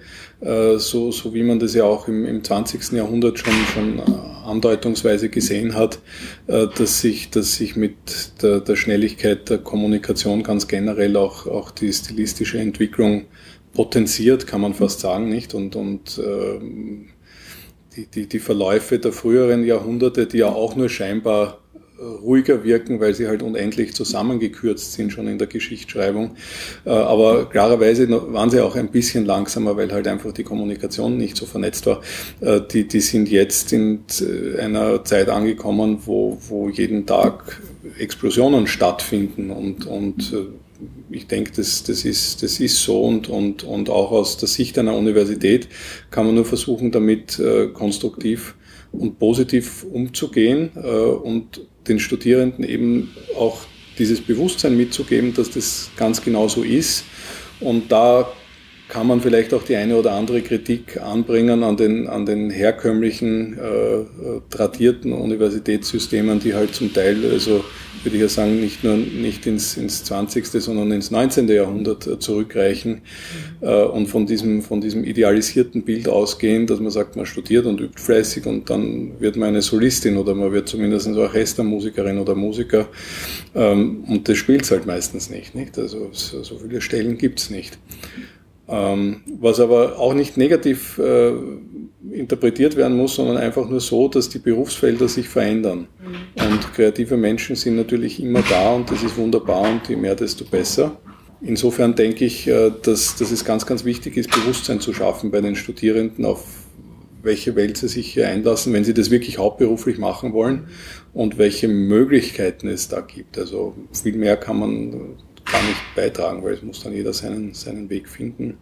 so, 0.78 1.12
so 1.12 1.34
wie 1.34 1.42
man 1.42 1.58
das 1.58 1.74
ja 1.74 1.84
auch 1.84 2.08
im, 2.08 2.24
im 2.24 2.42
20. 2.42 2.92
Jahrhundert 2.92 3.38
schon, 3.38 3.52
schon 3.74 3.98
äh, 3.98 4.02
andeutungsweise 4.46 5.28
gesehen 5.28 5.74
hat, 5.74 5.98
äh, 6.46 6.66
dass 6.76 7.00
sich, 7.00 7.30
dass 7.30 7.56
sich 7.56 7.76
mit 7.76 8.42
der, 8.42 8.60
der 8.60 8.76
Schnelligkeit 8.76 9.50
der 9.50 9.58
Kommunikation 9.58 10.42
ganz 10.42 10.66
generell 10.66 11.16
auch, 11.16 11.46
auch 11.46 11.70
die 11.70 11.92
stilistische 11.92 12.58
Entwicklung 12.58 13.26
potenziert, 13.74 14.46
kann 14.46 14.62
man 14.62 14.74
fast 14.74 15.00
sagen, 15.00 15.28
nicht? 15.28 15.54
Und, 15.54 15.76
und 15.76 16.20
ähm, 16.24 17.10
die, 17.96 18.06
die, 18.06 18.26
die 18.26 18.38
Verläufe 18.38 18.98
der 18.98 19.12
früheren 19.12 19.64
Jahrhunderte, 19.64 20.26
die 20.26 20.38
ja 20.38 20.48
auch 20.48 20.74
nur 20.74 20.88
scheinbar 20.88 21.58
ruhiger 22.00 22.64
wirken, 22.64 23.00
weil 23.00 23.14
sie 23.14 23.28
halt 23.28 23.42
unendlich 23.42 23.94
zusammengekürzt 23.94 24.92
sind 24.92 25.12
schon 25.12 25.28
in 25.28 25.38
der 25.38 25.46
Geschichtsschreibung. 25.46 26.32
Äh, 26.84 26.90
aber 26.90 27.48
klarerweise 27.48 28.08
waren 28.32 28.50
sie 28.50 28.60
auch 28.60 28.76
ein 28.76 28.88
bisschen 28.88 29.26
langsamer, 29.26 29.76
weil 29.76 29.92
halt 29.92 30.08
einfach 30.08 30.32
die 30.32 30.44
Kommunikation 30.44 31.16
nicht 31.16 31.36
so 31.36 31.46
vernetzt 31.46 31.86
war. 31.86 32.00
Äh, 32.40 32.60
die, 32.70 32.88
die 32.88 33.00
sind 33.00 33.28
jetzt 33.28 33.72
in 33.72 34.00
äh, 34.20 34.60
einer 34.60 35.04
Zeit 35.04 35.28
angekommen, 35.28 35.98
wo, 36.04 36.38
wo 36.48 36.68
jeden 36.68 37.06
Tag 37.06 37.60
Explosionen 37.98 38.66
stattfinden 38.66 39.50
und, 39.50 39.86
und 39.86 40.34
ich 41.10 41.26
denke, 41.26 41.52
das, 41.56 41.82
das, 41.82 42.04
ist, 42.04 42.42
das 42.42 42.60
ist 42.60 42.82
so 42.82 43.02
und, 43.02 43.28
und, 43.28 43.64
und 43.64 43.90
auch 43.90 44.12
aus 44.12 44.36
der 44.36 44.48
Sicht 44.48 44.78
einer 44.78 44.96
Universität 44.96 45.68
kann 46.10 46.26
man 46.26 46.34
nur 46.34 46.44
versuchen, 46.44 46.90
damit 46.90 47.38
äh, 47.38 47.68
konstruktiv 47.68 48.54
und 48.92 49.18
positiv 49.18 49.84
umzugehen 49.84 50.70
äh, 50.76 50.88
und 50.88 51.60
den 51.88 51.98
Studierenden 51.98 52.64
eben 52.64 53.10
auch 53.36 53.62
dieses 53.98 54.20
Bewusstsein 54.20 54.76
mitzugeben, 54.76 55.34
dass 55.34 55.50
das 55.50 55.90
ganz 55.96 56.22
genau 56.22 56.48
so 56.48 56.62
ist. 56.62 57.04
Und 57.60 57.92
da 57.92 58.30
kann 58.88 59.06
man 59.06 59.20
vielleicht 59.20 59.54
auch 59.54 59.62
die 59.62 59.76
eine 59.76 59.96
oder 59.96 60.12
andere 60.12 60.42
Kritik 60.42 61.00
anbringen 61.00 61.62
an 61.62 61.76
den, 61.76 62.08
an 62.08 62.26
den 62.26 62.50
herkömmlichen, 62.50 63.56
äh, 63.56 64.04
tradierten 64.50 65.12
Universitätssystemen, 65.12 66.40
die 66.40 66.54
halt 66.54 66.74
zum 66.74 66.92
Teil, 66.92 67.24
also 67.30 67.64
würde 68.02 68.16
ich 68.16 68.22
ja 68.22 68.28
sagen, 68.28 68.60
nicht 68.60 68.84
nur 68.84 68.96
nicht 68.96 69.46
ins, 69.46 69.76
ins 69.76 70.04
20., 70.04 70.46
sondern 70.46 70.90
ins 70.92 71.10
19. 71.10 71.48
Jahrhundert 71.48 72.06
äh, 72.06 72.18
zurückreichen 72.18 73.02
äh, 73.60 73.82
und 73.82 74.06
von 74.06 74.26
diesem, 74.26 74.62
von 74.62 74.80
diesem 74.80 75.04
idealisierten 75.04 75.82
Bild 75.82 76.08
ausgehen, 76.08 76.66
dass 76.66 76.80
man 76.80 76.90
sagt, 76.90 77.16
man 77.16 77.26
studiert 77.26 77.66
und 77.66 77.80
übt 77.80 78.00
fleißig 78.00 78.46
und 78.46 78.70
dann 78.70 79.20
wird 79.20 79.36
man 79.36 79.50
eine 79.50 79.62
Solistin 79.62 80.16
oder 80.16 80.34
man 80.34 80.52
wird 80.52 80.68
zumindest 80.68 81.08
eine 81.08 81.18
Orchestermusikerin 81.18 82.18
oder 82.18 82.34
Musiker 82.34 82.88
ähm, 83.54 84.04
und 84.08 84.28
das 84.28 84.36
spielt 84.38 84.70
halt 84.70 84.86
meistens 84.86 85.30
nicht. 85.30 85.54
nicht? 85.54 85.78
Also 85.78 86.08
so, 86.12 86.58
viele 86.58 86.80
Stellen 86.80 87.18
gibt's 87.18 87.50
nicht. 87.50 87.78
Ähm, 88.68 89.22
was 89.40 89.58
aber 89.58 89.98
auch 89.98 90.14
nicht 90.14 90.36
negativ 90.36 90.98
äh, 90.98 91.32
interpretiert 92.10 92.76
werden 92.76 92.96
muss, 92.96 93.16
sondern 93.16 93.36
einfach 93.36 93.68
nur 93.68 93.80
so, 93.80 94.08
dass 94.08 94.28
die 94.28 94.38
Berufsfelder 94.38 95.08
sich 95.08 95.28
verändern. 95.28 95.88
Mhm. 96.00 96.52
Und 96.52 96.72
kreative 96.72 97.16
Menschen 97.16 97.56
sind 97.56 97.76
natürlich 97.76 98.22
immer 98.22 98.42
da 98.48 98.74
und 98.74 98.90
das 98.90 99.02
ist 99.02 99.16
wunderbar 99.16 99.70
und 99.70 99.88
je 99.88 99.96
mehr, 99.96 100.14
desto 100.14 100.44
besser. 100.44 100.96
Insofern 101.42 101.94
denke 101.94 102.24
ich, 102.24 102.46
äh, 102.46 102.70
dass, 102.82 103.16
dass 103.16 103.30
es 103.30 103.44
ganz, 103.44 103.66
ganz 103.66 103.84
wichtig 103.84 104.16
ist, 104.16 104.30
Bewusstsein 104.30 104.80
zu 104.80 104.92
schaffen 104.92 105.30
bei 105.30 105.40
den 105.40 105.56
Studierenden, 105.56 106.24
auf 106.24 106.44
welche 107.22 107.54
Welt 107.54 107.76
sie 107.76 107.88
sich 107.88 108.12
hier 108.12 108.28
einlassen, 108.28 108.72
wenn 108.72 108.84
sie 108.84 108.94
das 108.94 109.10
wirklich 109.10 109.38
hauptberuflich 109.38 109.98
machen 109.98 110.32
wollen 110.32 110.68
und 111.12 111.38
welche 111.38 111.68
Möglichkeiten 111.68 112.68
es 112.68 112.88
da 112.88 113.00
gibt. 113.00 113.38
Also 113.38 113.74
viel 113.92 114.16
mehr 114.16 114.36
kann 114.36 114.58
man 114.58 114.90
gar 115.50 115.62
nicht 115.62 115.80
beitragen, 115.94 116.42
weil 116.42 116.54
es 116.54 116.62
muss 116.62 116.82
dann 116.82 116.94
jeder 116.94 117.12
seinen, 117.12 117.52
seinen 117.54 117.90
Weg 117.90 118.08
finden. 118.08 118.58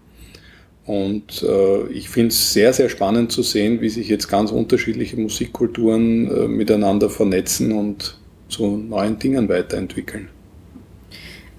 Und 0.88 1.42
äh, 1.42 1.86
ich 1.88 2.08
finde 2.08 2.28
es 2.28 2.54
sehr, 2.54 2.72
sehr 2.72 2.88
spannend 2.88 3.30
zu 3.30 3.42
sehen, 3.42 3.82
wie 3.82 3.90
sich 3.90 4.08
jetzt 4.08 4.26
ganz 4.26 4.50
unterschiedliche 4.50 5.20
Musikkulturen 5.20 6.30
äh, 6.30 6.48
miteinander 6.48 7.10
vernetzen 7.10 7.72
und 7.72 8.16
zu 8.48 8.78
neuen 8.78 9.18
Dingen 9.18 9.50
weiterentwickeln. 9.50 10.30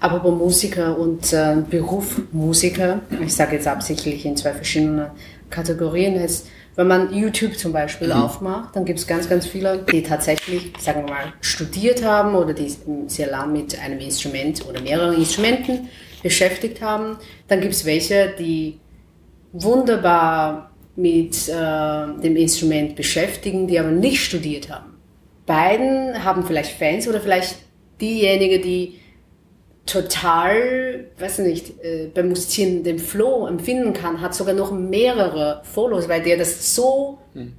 Aber 0.00 0.18
bei 0.18 0.30
Musiker 0.32 0.98
und 0.98 1.32
äh, 1.32 1.58
Beruf 1.70 2.20
Musiker, 2.32 3.02
ich 3.24 3.32
sage 3.32 3.54
jetzt 3.54 3.68
absichtlich 3.68 4.26
in 4.26 4.36
zwei 4.36 4.52
verschiedenen 4.52 5.06
Kategorien 5.48 6.16
ist, 6.16 6.48
wenn 6.74 6.88
man 6.88 7.14
YouTube 7.14 7.56
zum 7.56 7.72
Beispiel 7.72 8.08
mhm. 8.08 8.14
aufmacht, 8.14 8.74
dann 8.74 8.84
gibt 8.84 8.98
es 8.98 9.06
ganz, 9.06 9.28
ganz 9.28 9.46
viele, 9.46 9.84
die 9.92 10.02
tatsächlich, 10.02 10.72
sagen 10.80 11.04
wir 11.04 11.14
mal, 11.14 11.32
studiert 11.40 12.04
haben 12.04 12.34
oder 12.34 12.52
die 12.52 12.74
sehr 13.06 13.30
lang 13.30 13.52
mit 13.52 13.78
einem 13.78 14.00
Instrument 14.00 14.66
oder 14.68 14.80
mehreren 14.80 15.14
Instrumenten 15.14 15.88
beschäftigt 16.20 16.82
haben. 16.82 17.16
Dann 17.46 17.60
gibt 17.60 17.74
es 17.74 17.84
welche, 17.84 18.34
die 18.36 18.80
wunderbar 19.52 20.70
mit 20.96 21.48
äh, 21.48 21.52
dem 22.22 22.36
Instrument 22.36 22.96
beschäftigen, 22.96 23.66
die 23.66 23.78
aber 23.78 23.90
nicht 23.90 24.24
studiert 24.24 24.70
haben. 24.70 24.94
Beiden 25.46 26.22
haben 26.24 26.44
vielleicht 26.44 26.76
Fans 26.78 27.08
oder 27.08 27.20
vielleicht 27.20 27.56
diejenigen, 28.00 28.62
die 28.62 29.00
total, 29.86 31.06
weiß 31.18 31.38
nicht, 31.40 31.82
äh, 31.82 32.08
beim 32.14 32.28
Musizieren 32.28 32.84
den 32.84 32.98
Flow 32.98 33.46
empfinden 33.46 33.92
kann, 33.92 34.20
hat 34.20 34.34
sogar 34.34 34.54
noch 34.54 34.70
mehrere 34.70 35.62
Follows, 35.64 36.08
weil 36.08 36.22
der 36.22 36.36
das 36.36 36.74
so 36.74 37.18
hm. 37.32 37.54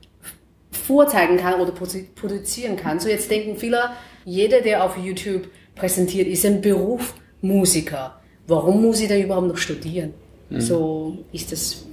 vorzeigen 0.72 1.38
kann 1.38 1.60
oder 1.60 1.72
produzieren 1.72 2.78
kann. 2.78 3.00
So 3.00 3.10
jetzt 3.10 3.30
denken 3.30 3.58
viele, 3.58 3.90
jeder, 4.24 4.62
der 4.62 4.84
auf 4.84 4.98
YouTube 4.98 5.50
präsentiert, 5.76 6.28
ist 6.28 6.46
ein 6.46 6.62
Beruf 6.62 7.16
Musiker. 7.42 8.22
Warum 8.48 8.82
muss 8.82 9.02
ich 9.02 9.10
da 9.10 9.18
überhaupt 9.18 9.48
noch 9.48 9.58
studieren? 9.58 10.14
Hm. 10.52 10.62
So 10.62 11.26
ist 11.32 11.52
das 11.52 11.86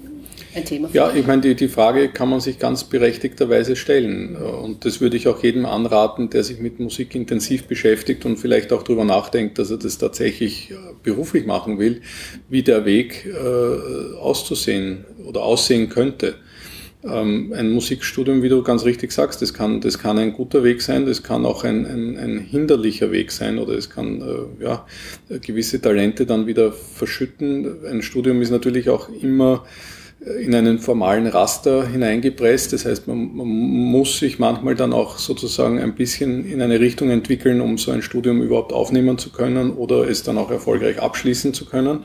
ein 0.55 0.65
Thema. 0.65 0.89
Ja, 0.93 1.13
ich 1.15 1.27
meine, 1.27 1.43
die, 1.43 1.55
die 1.55 1.69
Frage 1.69 2.09
kann 2.09 2.29
man 2.29 2.41
sich 2.41 2.59
ganz 2.59 2.85
berechtigterweise 2.85 3.77
stellen. 3.77 4.37
Und 4.37 4.85
das 4.85 5.01
würde 5.01 5.17
ich 5.17 5.29
auch 5.29 5.43
jedem 5.43 5.67
anraten, 5.67 6.31
der 6.31 6.43
sich 6.43 6.59
mit 6.59 6.81
Musik 6.81 7.15
intensiv 7.15 7.65
beschäftigt 7.65 8.25
und 8.25 8.37
vielleicht 8.37 8.73
auch 8.73 8.83
darüber 8.83 9.05
nachdenkt, 9.05 9.59
dass 9.59 9.71
er 9.71 9.79
das 9.79 9.99
tatsächlich 9.99 10.71
äh, 10.71 10.75
beruflich 11.03 11.47
machen 11.47 11.79
will, 11.79 12.03
wie 12.49 12.63
der 12.63 12.85
Weg 12.85 13.27
äh, 13.27 14.17
auszusehen 14.19 15.05
oder 15.25 15.43
aussehen 15.43 15.89
könnte. 15.89 16.35
Ähm, 17.05 17.53
ein 17.57 17.71
Musikstudium, 17.71 18.43
wie 18.43 18.49
du 18.49 18.63
ganz 18.65 18.85
richtig 18.85 19.13
sagst, 19.13 19.41
das 19.41 19.55
kann, 19.55 19.81
das 19.81 20.01
kann 20.01 20.19
ein 20.19 20.33
guter 20.33 20.65
Weg 20.65 20.83
sein, 20.83 21.07
das 21.07 21.23
kann 21.23 21.47
auch 21.47 21.63
ein, 21.63 21.87
ein, 21.87 22.17
ein 22.17 22.39
hinderlicher 22.41 23.13
Weg 23.13 23.31
sein 23.31 23.59
oder 23.59 23.75
es 23.75 23.89
kann 23.89 24.21
äh, 24.21 24.65
ja, 24.65 24.85
gewisse 25.41 25.81
Talente 25.81 26.27
dann 26.27 26.49
wieder 26.49 26.73
verschütten. 26.73 27.87
Ein 27.87 28.03
Studium 28.03 28.43
ist 28.43 28.51
natürlich 28.51 28.91
auch 28.91 29.09
immer 29.11 29.65
in 30.41 30.55
einen 30.55 30.79
formalen 30.79 31.27
Raster 31.27 31.87
hineingepresst. 31.87 32.73
Das 32.73 32.85
heißt, 32.85 33.07
man, 33.07 33.35
man, 33.35 33.47
muss 33.47 34.19
sich 34.19 34.39
manchmal 34.39 34.75
dann 34.75 34.93
auch 34.93 35.19
sozusagen 35.19 35.79
ein 35.79 35.95
bisschen 35.95 36.45
in 36.45 36.61
eine 36.61 36.81
Richtung 36.81 37.11
entwickeln, 37.11 37.61
um 37.61 37.79
so 37.79 37.91
ein 37.91 38.03
Studium 38.03 38.43
überhaupt 38.43 38.73
aufnehmen 38.73 39.19
zu 39.19 39.31
können 39.31 39.73
oder 39.73 40.09
es 40.09 40.23
dann 40.23 40.39
auch 40.39 40.51
erfolgreich 40.51 41.01
abschließen 41.01 41.55
zu 41.55 41.67
können. 41.67 42.01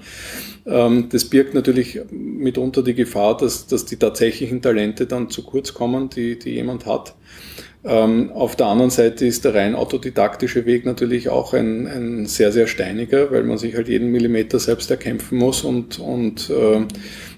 Ähm, 0.66 1.10
das 1.10 1.26
birgt 1.26 1.54
natürlich 1.54 2.00
mitunter 2.12 2.84
die 2.84 2.94
Gefahr, 2.94 3.38
dass, 3.38 3.68
dass 3.68 3.86
die 3.86 3.98
tatsächlichen 3.98 4.62
Talente 4.62 5.06
dann 5.06 5.30
zu 5.30 5.44
kurz 5.44 5.74
kommen, 5.74 6.10
die, 6.10 6.40
die 6.40 6.52
jemand 6.52 6.86
hat. 6.86 7.16
Ähm, 7.86 8.32
auf 8.32 8.56
der 8.56 8.68
anderen 8.68 8.92
Seite 8.92 9.26
ist 9.26 9.44
der 9.44 9.56
rein 9.56 9.76
autodidaktische 9.76 10.66
Weg 10.66 10.86
natürlich 10.86 11.28
auch 11.28 11.54
ein, 11.54 11.86
ein 11.86 12.26
sehr, 12.28 12.54
sehr 12.54 12.68
steiniger, 12.68 13.30
weil 13.32 13.44
man 13.44 13.58
sich 13.58 13.76
halt 13.76 13.90
jeden 13.90 14.10
Millimeter 14.10 14.58
selbst 14.58 14.90
erkämpfen 14.90 15.38
muss 15.38 15.64
und, 15.64 16.00
und 16.00 16.50
äh, 16.50 16.86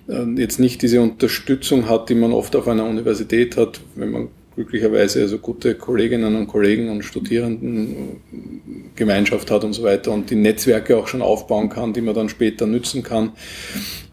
jetzt 0.07 0.59
nicht 0.59 0.81
diese 0.81 1.01
Unterstützung 1.01 1.89
hat, 1.89 2.09
die 2.09 2.15
man 2.15 2.31
oft 2.31 2.55
auf 2.55 2.67
einer 2.67 2.85
Universität 2.85 3.57
hat, 3.57 3.81
wenn 3.95 4.11
man 4.11 4.29
glücklicherweise 4.55 5.21
also 5.21 5.37
gute 5.37 5.75
Kolleginnen 5.75 6.35
und 6.35 6.47
Kollegen 6.47 6.89
und 6.89 7.03
Studierendengemeinschaft 7.03 9.51
hat 9.51 9.63
und 9.63 9.73
so 9.73 9.83
weiter 9.83 10.11
und 10.11 10.29
die 10.29 10.35
Netzwerke 10.35 10.97
auch 10.97 11.07
schon 11.07 11.21
aufbauen 11.21 11.69
kann, 11.69 11.93
die 11.93 12.01
man 12.01 12.15
dann 12.15 12.29
später 12.29 12.65
nützen 12.65 13.03
kann. 13.03 13.33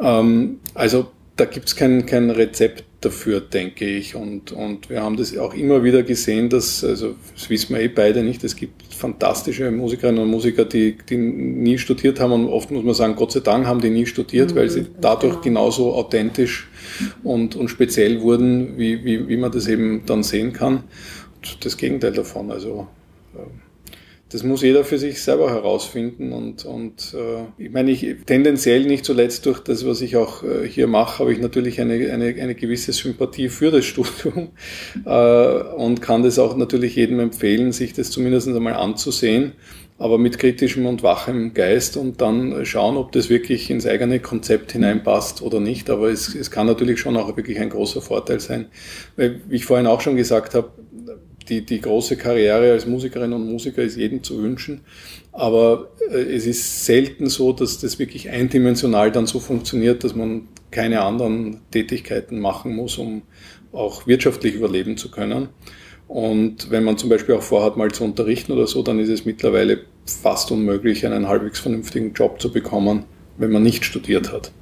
Ähm, 0.01 0.59
also 0.75 1.07
da 1.37 1.45
gibt 1.45 1.69
es 1.69 1.77
kein, 1.77 2.07
kein 2.07 2.31
Rezept 2.31 2.85
dafür, 3.05 3.41
denke 3.41 3.85
ich. 3.85 4.15
Und, 4.15 4.53
und 4.53 4.91
wir 4.91 5.03
haben 5.03 5.17
das 5.17 5.37
auch 5.37 5.55
immer 5.55 5.85
wieder 5.85 6.03
gesehen, 6.03 6.49
dass, 6.49 6.83
also 6.85 7.15
das 7.35 7.51
wissen 7.51 7.75
wir 7.75 7.83
eh 7.83 7.89
beide 7.89 8.23
nicht, 8.23 8.43
es 8.45 8.57
gibt 8.57 8.95
fantastische 8.95 9.71
Musikerinnen 9.71 10.23
und 10.23 10.31
Musiker, 10.31 10.65
die, 10.65 10.97
die 11.09 11.17
nie 11.17 11.79
studiert 11.79 12.21
haben 12.21 12.33
und 12.33 12.47
oft 12.47 12.71
muss 12.71 12.85
man 12.85 12.95
sagen, 12.95 13.17
Gott 13.17 13.33
sei 13.33 13.41
Dank 13.41 13.67
haben 13.67 13.81
die 13.81 13.91
nie 13.91 14.07
studiert, 14.07 14.53
mhm, 14.53 14.57
weil 14.57 14.71
sie 14.71 14.87
dadurch 15.01 15.41
genau. 15.41 15.63
genauso 15.63 15.95
authentisch 15.95 16.69
und, 17.25 17.57
und 17.57 17.69
speziell 17.69 18.21
wurden, 18.21 18.79
wie, 18.79 19.05
wie, 19.05 19.29
wie 19.29 19.37
man 19.37 19.51
das 19.51 19.67
eben 19.67 20.03
dann 20.07 20.23
sehen 20.23 20.53
kann. 20.53 20.85
Und 21.37 21.65
das 21.65 21.77
Gegenteil 21.77 22.13
davon, 22.13 22.51
also 22.53 22.87
das 24.33 24.43
muss 24.45 24.63
jeder 24.63 24.83
für 24.83 24.97
sich 24.97 25.23
selber 25.23 25.51
herausfinden 25.51 26.33
und, 26.33 26.65
und 26.65 27.15
äh, 27.15 27.63
ich 27.63 27.71
meine, 27.71 27.91
ich 27.91 28.17
tendenziell 28.25 28.87
nicht 28.87 29.05
zuletzt 29.05 29.45
durch 29.45 29.61
das, 29.61 29.87
was 29.87 30.01
ich 30.01 30.17
auch 30.17 30.43
äh, 30.43 30.67
hier 30.67 30.87
mache, 30.87 31.19
habe 31.19 31.35
ich 31.35 31.39
natürlich 31.39 31.83
eine, 31.83 31.93
eine, 32.11 32.35
eine 32.41 32.55
gewisse 32.55 32.93
Sympathie 32.93 33.51
für 33.51 33.71
das 33.71 33.85
Studium 33.85 34.49
äh, 35.05 35.53
und 35.77 36.01
kann 36.01 36.23
das 36.23 36.39
auch 36.39 36.57
natürlich 36.57 36.97
jedem 36.97 37.21
empfehlen, 37.21 37.73
sich 37.73 37.93
das 37.93 38.11
zumindest 38.11 38.49
einmal 38.49 38.73
anzusehen, 38.73 39.53
aber 39.99 40.17
mit 40.17 40.39
kritischem 40.39 40.87
und 40.87 41.03
wachem 41.03 41.53
Geist 41.53 41.99
und 41.99 42.23
dann 42.23 42.65
schauen, 42.65 42.97
ob 42.97 43.13
das 43.13 43.29
wirklich 43.29 43.71
ins 43.71 43.87
eigene 43.87 44.19
Konzept 44.19 44.73
hineinpasst 44.73 45.43
oder 45.43 45.61
nicht. 45.61 45.91
Aber 45.91 46.09
es, 46.09 46.35
es 46.35 46.51
kann 46.51 46.67
natürlich 46.67 46.99
schon 46.99 47.19
auch 47.19 47.37
wirklich 47.37 47.61
ein 47.61 47.69
großer 47.69 48.01
Vorteil 48.01 48.41
sein, 48.41 48.67
weil, 49.17 49.43
wie 49.49 49.57
ich 49.57 49.67
vorhin 49.67 49.87
auch 49.87 50.01
schon 50.01 50.17
gesagt 50.17 50.55
habe, 50.55 50.71
die, 51.49 51.65
die 51.65 51.81
große 51.81 52.17
Karriere 52.17 52.73
als 52.73 52.87
Musikerin 52.87 53.33
und 53.33 53.51
Musiker 53.51 53.83
ist 53.83 53.97
jedem 53.97 54.23
zu 54.23 54.43
wünschen. 54.43 54.83
Aber 55.33 55.91
äh, 56.11 56.19
es 56.19 56.47
ist 56.47 56.85
selten 56.85 57.29
so, 57.29 57.53
dass 57.53 57.79
das 57.79 57.99
wirklich 57.99 58.31
eindimensional 58.31 59.13
dann 59.13 59.27
so 59.27 59.41
funktioniert, 59.41 60.05
dass 60.05 60.15
man 60.15 60.49
keine 60.71 61.03
anderen 61.03 61.61
Tätigkeiten 61.71 62.41
machen 62.41 62.75
muss, 62.75 62.99
um 62.99 63.23
auch 63.73 64.07
wirtschaftlich 64.07 64.55
überleben 64.55 64.97
zu 64.97 65.11
können. 65.11 65.49
Und 66.09 66.71
wenn 66.71 66.85
man 66.85 66.99
zum 66.99 67.09
Beispiel 67.09 67.35
auch 67.37 67.43
vorhat, 67.43 67.77
mal 67.77 67.91
zu 67.91 68.05
unterrichten 68.05 68.53
oder 68.53 68.67
so, 68.67 68.83
dann 68.83 68.99
ist 68.99 69.09
es 69.09 69.25
mittlerweile 69.25 69.81
fast 70.05 70.51
unmöglich, 70.51 71.07
einen 71.07 71.29
halbwegs 71.29 71.61
vernünftigen 71.61 72.13
Job 72.13 72.41
zu 72.41 72.53
bekommen, 72.53 73.05
wenn 73.39 73.51
man 73.51 73.63
nicht 73.63 73.85
studiert 73.85 74.33
hat. 74.33 74.53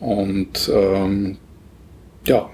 Und 0.00 0.70
ähm, 0.74 1.38
ja, 2.26 2.50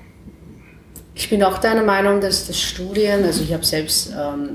ich 1.17 1.31
bin 1.31 1.43
auch 1.43 1.59
deiner 1.59 1.83
Meinung, 1.83 2.21
dass 2.21 2.47
das 2.47 2.61
Studien, 2.61 3.25
also 3.25 3.43
ich 3.43 3.55
habe 3.55 3.65
selbst 3.65 4.13
ähm, 4.13 4.51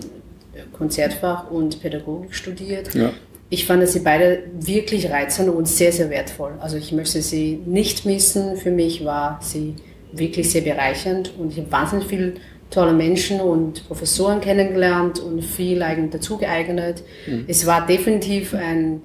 Konzertfach 0.71 1.49
und 1.49 1.81
Pädagogik 1.81 2.35
studiert. 2.35 2.93
Ja. 2.93 3.11
Ich 3.49 3.65
fand 3.65 3.85
sie 3.87 3.99
beide 3.99 4.43
wirklich 4.53 5.09
reizend 5.09 5.49
und 5.49 5.67
sehr, 5.67 5.91
sehr 5.91 6.11
wertvoll. 6.11 6.53
Also 6.59 6.77
ich 6.77 6.91
möchte 6.91 7.21
sie 7.23 7.59
nicht 7.65 8.05
missen. 8.05 8.57
Für 8.57 8.69
mich 8.69 9.03
war 9.03 9.39
sie 9.41 9.75
wirklich 10.13 10.51
sehr 10.51 10.61
bereichernd 10.61 11.33
und 11.37 11.51
ich 11.51 11.57
habe 11.57 11.71
wahnsinnig 11.71 12.05
viele 12.05 12.33
tolle 12.69 12.93
Menschen 12.93 13.41
und 13.41 13.87
Professoren 13.87 14.39
kennengelernt 14.39 15.19
und 15.19 15.41
viel 15.41 15.81
eigentlich 15.81 16.11
dazu 16.11 16.37
geeignet. 16.37 17.03
Mhm. 17.25 17.45
Es 17.47 17.65
war 17.65 17.87
definitiv 17.87 18.53
ein 18.53 19.01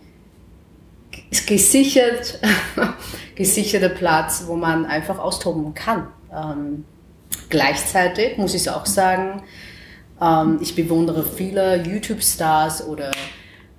gesichert, 1.46 2.38
gesicherter 3.34 3.88
Platz, 3.88 4.44
wo 4.46 4.56
man 4.56 4.84
einfach 4.84 5.18
austoben 5.18 5.72
kann. 5.74 6.08
Ähm, 6.30 6.84
Gleichzeitig 7.48 8.38
muss 8.38 8.54
ich 8.54 8.68
auch 8.70 8.86
sagen, 8.86 9.42
ähm, 10.20 10.58
ich 10.60 10.74
bewundere 10.74 11.24
viele 11.24 11.82
YouTube-Stars 11.82 12.86
oder 12.86 13.10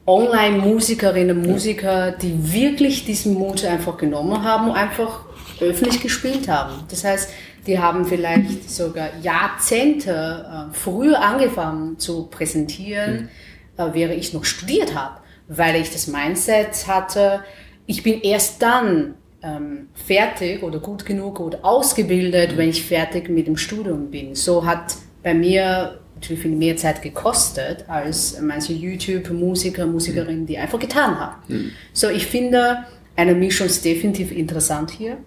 Online-Musikerinnen 0.06 1.38
und 1.38 1.48
Musiker, 1.48 2.12
die 2.12 2.54
wirklich 2.54 3.04
diesen 3.06 3.34
Mut 3.34 3.66
einfach 3.66 3.98
genommen 3.98 4.44
haben 4.44 4.70
und 4.70 4.76
einfach 4.76 5.26
öffentlich 5.60 6.02
gespielt 6.02 6.48
haben. 6.48 6.84
Das 6.90 7.04
heißt, 7.04 7.30
die 7.66 7.80
haben 7.80 8.06
vielleicht 8.06 8.70
sogar 8.70 9.10
Jahrzehnte 9.22 10.70
äh, 10.72 10.74
früher 10.74 11.22
angefangen 11.22 12.00
zu 12.00 12.28
präsentieren, 12.28 13.30
mhm. 13.78 13.84
äh, 13.84 13.94
während 13.94 14.18
ich 14.18 14.34
noch 14.34 14.46
studiert 14.46 14.96
habe, 14.96 15.18
weil 15.50 15.76
ich 15.76 15.92
das 15.92 16.08
Mindset 16.08 16.88
hatte, 16.88 17.44
ich 17.86 18.04
bin 18.04 18.22
erst 18.22 18.62
dann 18.62 19.16
ähm, 19.44 19.90
fertig 19.94 20.64
oder 20.64 20.80
gut 20.80 21.06
genug 21.06 21.40
oder 21.40 21.64
ausgebildet, 21.64 22.54
mhm. 22.54 22.58
wenn 22.58 22.70
ich 22.70 22.84
fertig 22.84 23.30
mit 23.30 23.48
dem 23.48 23.58
Studium 23.58 24.10
bin. 24.10 24.36
So 24.36 24.66
hat 24.66 24.96
bei 25.24 25.34
mir 25.34 26.00
natürlich 26.16 26.42
viel 26.42 26.56
mehr 26.56 26.76
Zeit 26.78 27.02
gekostet 27.02 27.86
als 27.88 28.40
manche 28.42 28.74
YouTube-Musiker, 28.74 29.86
Musikerinnen, 29.86 30.46
die 30.46 30.58
einfach 30.58 30.80
getan 30.80 31.20
haben. 31.20 31.36
Mhm. 31.48 31.72
So, 31.94 32.10
ich 32.10 32.26
finde, 32.26 32.86
eine 33.16 33.36
Mischung 33.36 33.68
ist 33.68 33.86
definitiv 33.86 34.32
interessant 34.32 34.92
hier. 34.92 35.18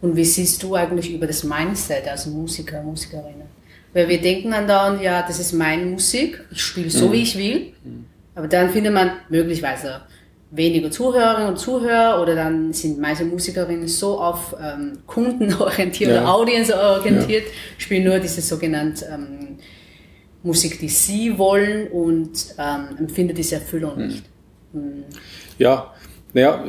Und 0.00 0.16
wie 0.16 0.24
siehst 0.24 0.62
du 0.62 0.74
eigentlich 0.74 1.12
über 1.12 1.28
das 1.28 1.44
Mindset 1.44 2.08
als 2.08 2.26
Musiker, 2.26 2.82
Musikerinnen? 2.82 3.46
Weil 3.92 4.08
wir 4.08 4.20
denken 4.20 4.50
dann, 4.50 5.00
ja, 5.00 5.22
das 5.22 5.38
ist 5.38 5.52
meine 5.52 5.86
Musik, 5.86 6.40
ich 6.50 6.60
spiele 6.60 6.90
so, 6.90 7.08
mhm. 7.08 7.12
wie 7.12 7.22
ich 7.22 7.38
will. 7.38 7.72
Mhm. 7.84 8.06
Aber 8.34 8.48
dann 8.48 8.70
findet 8.70 8.92
man 8.92 9.12
möglicherweise 9.28 10.00
weniger 10.52 10.90
Zuhörerinnen 10.90 11.48
und 11.48 11.58
Zuhörer 11.58 12.20
oder 12.22 12.34
dann 12.34 12.72
sind 12.72 13.00
manche 13.00 13.24
Musikerinnen 13.24 13.88
so 13.88 14.20
auf 14.20 14.54
ähm, 14.62 14.98
Kunden 15.06 15.52
orientiert 15.54 16.10
ja. 16.10 16.22
oder 16.22 16.34
Audience 16.34 16.74
orientiert, 16.74 17.46
ja. 17.46 17.52
spielen 17.78 18.04
nur 18.04 18.18
diese 18.18 18.42
sogenannte 18.42 19.06
ähm, 19.12 19.56
Musik, 20.42 20.78
die 20.78 20.88
sie 20.88 21.38
wollen 21.38 21.88
und 21.88 22.54
ähm, 22.58 22.96
empfinden 22.98 23.34
diese 23.34 23.56
Erfüllung 23.56 23.96
hm. 23.96 24.06
nicht. 24.06 24.24
Hm. 24.72 25.04
Ja, 25.58 25.92
Naja, 26.34 26.64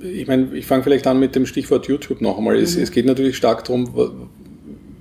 ich 0.00 0.26
meine, 0.26 0.56
ich 0.56 0.66
fange 0.66 0.82
vielleicht 0.82 1.06
an 1.06 1.18
mit 1.18 1.34
dem 1.34 1.46
Stichwort 1.46 1.86
YouTube 1.86 2.20
noch 2.20 2.38
einmal. 2.38 2.56
Mhm. 2.56 2.62
Es, 2.62 2.76
es, 2.76 2.90
geht 2.90 3.06
natürlich 3.06 3.36
stark 3.36 3.64
darum, 3.64 4.30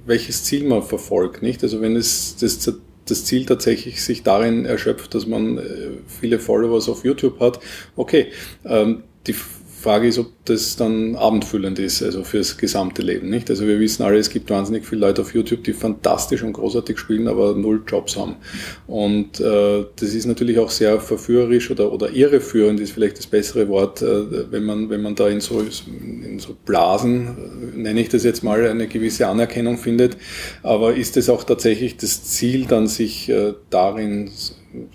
welches 0.06 0.44
Ziel 0.44 0.66
man 0.66 0.84
verfolgt, 0.84 1.42
nicht? 1.42 1.64
Also 1.64 1.82
wenn 1.82 1.96
es 1.96 2.36
das, 2.36 2.74
das 3.12 3.26
Ziel 3.26 3.46
tatsächlich 3.46 4.04
sich 4.04 4.24
darin 4.24 4.66
erschöpft, 4.66 5.14
dass 5.14 5.28
man 5.28 5.58
äh, 5.58 5.62
viele 6.08 6.40
Followers 6.40 6.90
auf 6.90 7.04
YouTube 7.04 7.40
hat, 7.40 7.60
okay. 7.96 8.28
Ähm, 8.66 9.04
die 9.28 9.36
Frage 9.82 10.08
ist, 10.08 10.20
ob 10.20 10.28
das 10.46 10.76
dann 10.76 11.16
abendfüllend 11.16 11.80
ist, 11.80 12.04
also 12.04 12.24
fürs 12.24 12.58
gesamte 12.58 13.02
Leben, 13.02 13.30
nicht? 13.30 13.50
Also 13.50 13.68
wir 13.68 13.80
wissen 13.80 14.04
alle, 14.04 14.18
es 14.18 14.30
gibt 14.30 14.50
wahnsinnig 14.50 14.86
viele 14.86 15.02
Leute 15.02 15.22
auf 15.22 15.34
YouTube, 15.34 15.64
die 15.64 15.74
fantastisch 15.74 16.44
und 16.44 16.54
großartig 16.54 16.98
spielen, 16.98 17.28
aber 17.28 17.56
null 17.56 17.84
Jobs 17.88 18.16
haben. 18.16 18.36
Und 18.88 19.40
äh, 19.40 19.86
das 19.96 20.14
ist 20.14 20.26
natürlich 20.26 20.60
auch 20.60 20.70
sehr 20.70 21.00
verführerisch 21.00 21.72
oder, 21.72 21.92
oder 21.92 22.12
irreführend 22.12 22.80
ist 22.80 22.92
vielleicht 22.92 23.18
das 23.18 23.28
bessere 23.28 23.68
Wort, 23.68 24.02
äh, 24.02 24.52
wenn 24.52 24.64
man, 24.64 24.90
wenn 24.90 25.02
man 25.02 25.16
da 25.16 25.28
in 25.28 25.42
so, 25.42 25.60
in 25.60 26.40
so 26.40 26.56
Blasen, 26.66 27.28
äh, 27.76 27.78
nenne 27.78 28.02
ich 28.02 28.10
das 28.10 28.24
jetzt 28.24 28.44
mal, 28.44 28.66
eine 28.68 28.88
gewisse 28.88 29.28
Anerkennung 29.28 29.78
findet. 29.78 30.18
Aber 30.64 30.96
ist 30.96 31.18
es 31.18 31.30
auch 31.30 31.44
tatsächlich 31.44 31.98
das 31.98 32.24
Ziel, 32.24 32.66
dann 32.66 32.88
sich 32.88 33.30
äh, 33.30 33.54
darin 33.70 34.30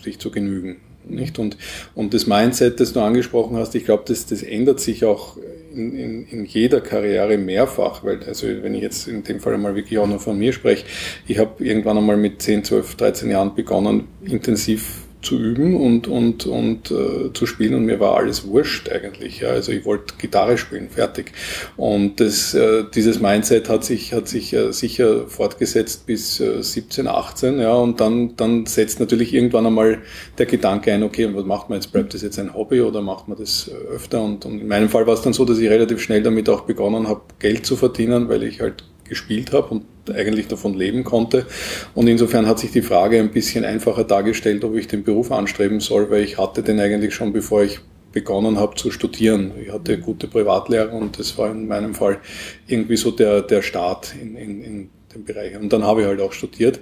sich 0.02 0.18
zu 0.18 0.30
genügen? 0.30 0.76
Nicht? 1.08 1.38
Und, 1.38 1.56
und 1.94 2.14
das 2.14 2.26
Mindset, 2.26 2.80
das 2.80 2.92
du 2.92 3.00
angesprochen 3.00 3.56
hast, 3.56 3.74
ich 3.74 3.84
glaube, 3.84 4.04
das, 4.06 4.26
das 4.26 4.42
ändert 4.42 4.80
sich 4.80 5.04
auch 5.04 5.36
in, 5.74 5.96
in, 5.96 6.26
in 6.26 6.44
jeder 6.44 6.80
Karriere 6.80 7.38
mehrfach, 7.38 8.02
weil, 8.02 8.22
also 8.24 8.46
wenn 8.46 8.74
ich 8.74 8.82
jetzt 8.82 9.06
in 9.06 9.22
dem 9.22 9.40
Fall 9.40 9.56
mal 9.58 9.74
wirklich 9.76 9.98
auch 9.98 10.06
nur 10.06 10.18
von 10.18 10.38
mir 10.38 10.52
spreche, 10.52 10.84
ich 11.26 11.38
habe 11.38 11.64
irgendwann 11.64 11.98
einmal 11.98 12.16
mit 12.16 12.42
10, 12.42 12.64
12, 12.64 12.96
13 12.96 13.30
Jahren 13.30 13.54
begonnen, 13.54 14.08
intensiv 14.24 15.05
zu 15.26 15.38
üben 15.40 15.74
und, 15.74 16.06
und, 16.06 16.46
und 16.46 16.90
äh, 16.92 17.32
zu 17.32 17.46
spielen 17.46 17.74
und 17.74 17.84
mir 17.84 17.98
war 17.98 18.16
alles 18.16 18.46
wurscht 18.46 18.88
eigentlich. 18.88 19.40
Ja. 19.40 19.48
Also 19.48 19.72
ich 19.72 19.84
wollte 19.84 20.14
Gitarre 20.18 20.56
spielen, 20.56 20.88
fertig. 20.88 21.32
Und 21.76 22.20
das, 22.20 22.54
äh, 22.54 22.84
dieses 22.94 23.20
Mindset 23.20 23.68
hat 23.68 23.84
sich, 23.84 24.12
hat 24.12 24.28
sich 24.28 24.52
äh, 24.52 24.72
sicher 24.72 25.26
fortgesetzt 25.26 26.06
bis 26.06 26.38
äh, 26.38 26.62
17, 26.62 27.08
18, 27.08 27.58
ja, 27.58 27.74
und 27.74 28.00
dann, 28.00 28.36
dann 28.36 28.66
setzt 28.66 29.00
natürlich 29.00 29.34
irgendwann 29.34 29.66
einmal 29.66 29.98
der 30.38 30.46
Gedanke 30.46 30.92
ein, 30.92 31.02
okay, 31.02 31.28
was 31.34 31.44
macht 31.44 31.68
man 31.68 31.78
jetzt? 31.78 31.92
Bleibt 31.92 32.14
das 32.14 32.22
jetzt 32.22 32.38
ein 32.38 32.54
Hobby 32.54 32.80
oder 32.80 33.02
macht 33.02 33.26
man 33.26 33.36
das 33.36 33.68
äh, 33.68 33.94
öfter? 33.94 34.22
Und, 34.22 34.44
und 34.44 34.60
in 34.60 34.68
meinem 34.68 34.88
Fall 34.88 35.08
war 35.08 35.14
es 35.14 35.22
dann 35.22 35.32
so, 35.32 35.44
dass 35.44 35.58
ich 35.58 35.68
relativ 35.68 36.00
schnell 36.00 36.22
damit 36.22 36.48
auch 36.48 36.62
begonnen 36.62 37.08
habe, 37.08 37.22
Geld 37.40 37.66
zu 37.66 37.74
verdienen, 37.74 38.28
weil 38.28 38.44
ich 38.44 38.60
halt 38.60 38.84
gespielt 39.08 39.52
habe 39.52 39.68
und 39.68 39.84
eigentlich 40.14 40.46
davon 40.46 40.74
leben 40.74 41.04
konnte. 41.04 41.46
Und 41.94 42.06
insofern 42.06 42.46
hat 42.46 42.58
sich 42.58 42.70
die 42.70 42.82
Frage 42.82 43.18
ein 43.18 43.30
bisschen 43.30 43.64
einfacher 43.64 44.04
dargestellt, 44.04 44.64
ob 44.64 44.76
ich 44.76 44.88
den 44.88 45.04
Beruf 45.04 45.32
anstreben 45.32 45.80
soll, 45.80 46.10
weil 46.10 46.22
ich 46.22 46.38
hatte 46.38 46.62
den 46.62 46.80
eigentlich 46.80 47.14
schon, 47.14 47.32
bevor 47.32 47.62
ich 47.62 47.80
begonnen 48.12 48.58
habe 48.58 48.76
zu 48.76 48.90
studieren. 48.90 49.52
Ich 49.62 49.70
hatte 49.70 49.98
gute 49.98 50.26
Privatlehrer 50.26 50.94
und 50.94 51.18
das 51.18 51.36
war 51.36 51.50
in 51.50 51.66
meinem 51.68 51.94
Fall 51.94 52.18
irgendwie 52.66 52.96
so 52.96 53.10
der, 53.10 53.42
der 53.42 53.60
Start 53.60 54.14
in, 54.20 54.36
in, 54.36 54.62
in 54.62 54.90
dem 55.14 55.24
Bereich. 55.24 55.56
Und 55.58 55.72
dann 55.72 55.84
habe 55.84 56.02
ich 56.02 56.06
halt 56.06 56.20
auch 56.20 56.32
studiert. 56.32 56.80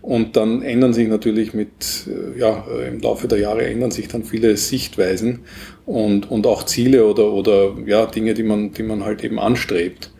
Und 0.00 0.36
dann 0.36 0.62
ändern 0.62 0.92
sich 0.92 1.08
natürlich 1.08 1.54
mit, 1.54 2.08
äh, 2.08 2.38
ja, 2.38 2.66
im 2.88 3.00
Laufe 3.00 3.28
der 3.28 3.38
Jahre 3.38 3.64
ändern 3.64 3.90
sich 3.90 4.08
dann 4.08 4.24
viele 4.24 4.56
Sichtweisen 4.56 5.40
und, 5.86 6.30
und 6.30 6.46
auch 6.46 6.64
Ziele 6.64 7.06
oder, 7.06 7.32
oder 7.32 7.74
ja, 7.86 8.06
Dinge, 8.06 8.34
die 8.34 8.42
man, 8.42 8.72
die 8.72 8.82
man 8.82 9.04
halt 9.04 9.24
eben 9.24 9.38
anstrebt. 9.38 10.10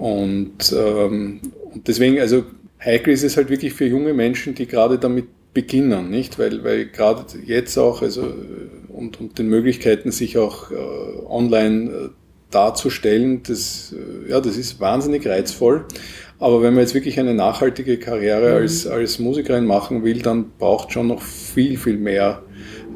Und, 0.00 0.74
ähm, 0.74 1.40
und 1.74 1.86
deswegen, 1.86 2.18
also 2.20 2.44
heikel 2.82 3.12
ist 3.12 3.22
es 3.22 3.36
halt 3.36 3.50
wirklich 3.50 3.74
für 3.74 3.84
junge 3.84 4.14
Menschen, 4.14 4.54
die 4.54 4.66
gerade 4.66 4.98
damit 4.98 5.26
beginnen, 5.52 6.08
nicht? 6.08 6.38
Weil, 6.38 6.64
weil 6.64 6.86
gerade 6.86 7.26
jetzt 7.44 7.76
auch, 7.76 8.00
also 8.00 8.22
und, 8.88 9.20
und 9.20 9.38
den 9.38 9.48
Möglichkeiten, 9.48 10.10
sich 10.10 10.38
auch 10.38 10.70
äh, 10.70 10.74
online 11.28 11.90
äh, 11.90 12.08
darzustellen, 12.50 13.42
das, 13.42 13.94
äh, 13.94 14.30
ja, 14.30 14.40
das 14.40 14.56
ist 14.56 14.80
wahnsinnig 14.80 15.26
reizvoll. 15.26 15.84
Aber 16.38 16.62
wenn 16.62 16.72
man 16.72 16.80
jetzt 16.80 16.94
wirklich 16.94 17.20
eine 17.20 17.34
nachhaltige 17.34 17.98
Karriere 17.98 18.52
mhm. 18.52 18.56
als, 18.56 18.86
als 18.86 19.18
Musikerin 19.18 19.66
machen 19.66 20.02
will, 20.02 20.22
dann 20.22 20.52
braucht 20.58 20.94
schon 20.94 21.08
noch 21.08 21.20
viel, 21.20 21.76
viel 21.76 21.98
mehr 21.98 22.42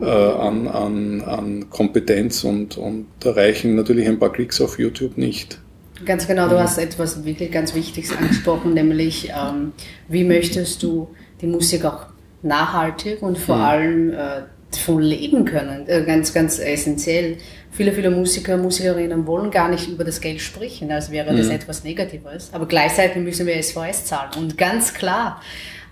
äh, 0.00 0.06
an, 0.06 0.68
an, 0.68 1.20
an 1.20 1.68
Kompetenz 1.68 2.44
und, 2.44 2.78
und 2.78 3.08
da 3.20 3.32
reichen 3.32 3.74
natürlich 3.74 4.08
ein 4.08 4.18
paar 4.18 4.32
Klicks 4.32 4.62
auf 4.62 4.78
YouTube 4.78 5.18
nicht. 5.18 5.60
Ganz 6.04 6.26
genau, 6.26 6.48
du 6.48 6.58
hast 6.58 6.78
etwas 6.78 7.24
wirklich 7.24 7.52
ganz 7.52 7.74
Wichtiges 7.74 8.16
angesprochen, 8.16 8.74
nämlich 8.74 9.30
ähm, 9.30 9.72
wie 10.08 10.24
möchtest 10.24 10.82
du 10.82 11.08
die 11.40 11.46
Musik 11.46 11.84
auch 11.84 12.06
nachhaltig 12.42 13.22
und 13.22 13.38
vor 13.38 13.56
mhm. 13.56 13.62
allem 13.62 14.12
äh, 14.12 14.42
von 14.76 15.00
leben 15.00 15.44
können, 15.44 15.88
äh, 15.88 16.02
ganz, 16.04 16.32
ganz 16.34 16.58
essentiell. 16.58 17.38
Viele, 17.70 17.92
viele 17.92 18.10
Musiker, 18.10 18.56
Musikerinnen 18.56 19.26
wollen 19.26 19.50
gar 19.50 19.68
nicht 19.68 19.88
über 19.88 20.04
das 20.04 20.20
Geld 20.20 20.40
sprechen, 20.40 20.90
als 20.90 21.10
wäre 21.10 21.34
das 21.34 21.46
mhm. 21.46 21.52
etwas 21.52 21.84
Negatives. 21.84 22.50
Aber 22.52 22.66
gleichzeitig 22.66 23.22
müssen 23.22 23.46
wir 23.46 23.60
SVS 23.62 24.06
zahlen. 24.06 24.30
Und 24.36 24.58
ganz 24.58 24.94
klar, 24.94 25.40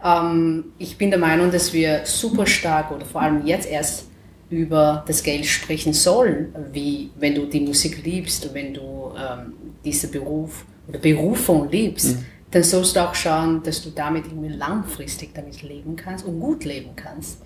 ähm, 0.05 0.65
ich 0.79 0.99
bin 0.99 1.11
der 1.11 1.19
Meinung, 1.19 1.51
dass 1.51 1.73
wir 1.73 2.03
super 2.05 2.47
stark 2.47 2.91
oder 2.91 3.05
vor 3.05 3.23
allem 3.23 3.47
jetzt 3.47 3.69
erst 3.71 4.07
über 4.51 5.03
das 5.07 5.23
Geld 5.23 5.47
sprechen 5.47 5.95
sollen, 5.95 6.55
wie 6.73 7.11
wenn 7.19 7.35
du 7.35 7.47
die 7.47 7.61
Musik 7.61 8.05
liebst 8.05 8.53
wenn 8.53 8.75
du 8.75 9.13
ähm, 9.17 9.55
diesen 9.85 10.11
Beruf 10.11 10.65
oder 10.89 10.99
Berufung 10.99 11.71
liebst, 11.71 12.17
mhm. 12.17 12.25
dann 12.51 12.63
sollst 12.63 12.97
du 12.97 13.01
auch 13.01 13.15
schauen, 13.15 13.63
dass 13.63 13.83
du 13.83 13.91
damit 13.91 14.27
irgendwie 14.27 14.55
langfristig 14.55 15.35
damit 15.35 15.63
leben 15.63 15.97
kannst 15.97 16.25
und 16.27 16.41
gut 16.41 16.65
leben 16.65 16.91
kannst. 16.97 17.39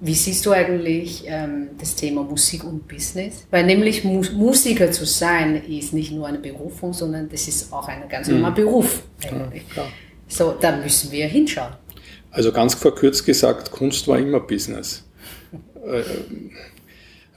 Wie 0.00 0.14
siehst 0.14 0.44
du 0.44 0.50
eigentlich 0.50 1.24
ähm, 1.26 1.68
das 1.78 1.94
Thema 1.94 2.22
Musik 2.22 2.64
und 2.64 2.86
Business? 2.88 3.46
Weil 3.50 3.64
nämlich 3.64 4.04
Mu 4.04 4.22
Musiker 4.34 4.90
zu 4.90 5.06
sein 5.06 5.62
ist 5.64 5.94
nicht 5.94 6.12
nur 6.12 6.26
eine 6.26 6.38
Berufung, 6.38 6.92
sondern 6.92 7.28
das 7.28 7.48
ist 7.48 7.72
auch 7.72 7.88
ein 7.88 8.08
ganz 8.08 8.28
normaler 8.28 8.50
mhm. 8.50 8.54
Beruf. 8.54 9.02
Eigentlich. 9.22 9.62
Ja, 9.76 9.86
so, 10.26 10.56
da 10.60 10.76
müssen 10.76 11.10
wir 11.12 11.26
hinschauen. 11.26 11.72
Also 12.30 12.50
ganz 12.50 12.74
verkürzt 12.74 13.24
gesagt, 13.24 13.70
Kunst 13.70 14.08
war 14.08 14.18
immer 14.18 14.40
Business. 14.40 15.04
Äh, 15.86 16.02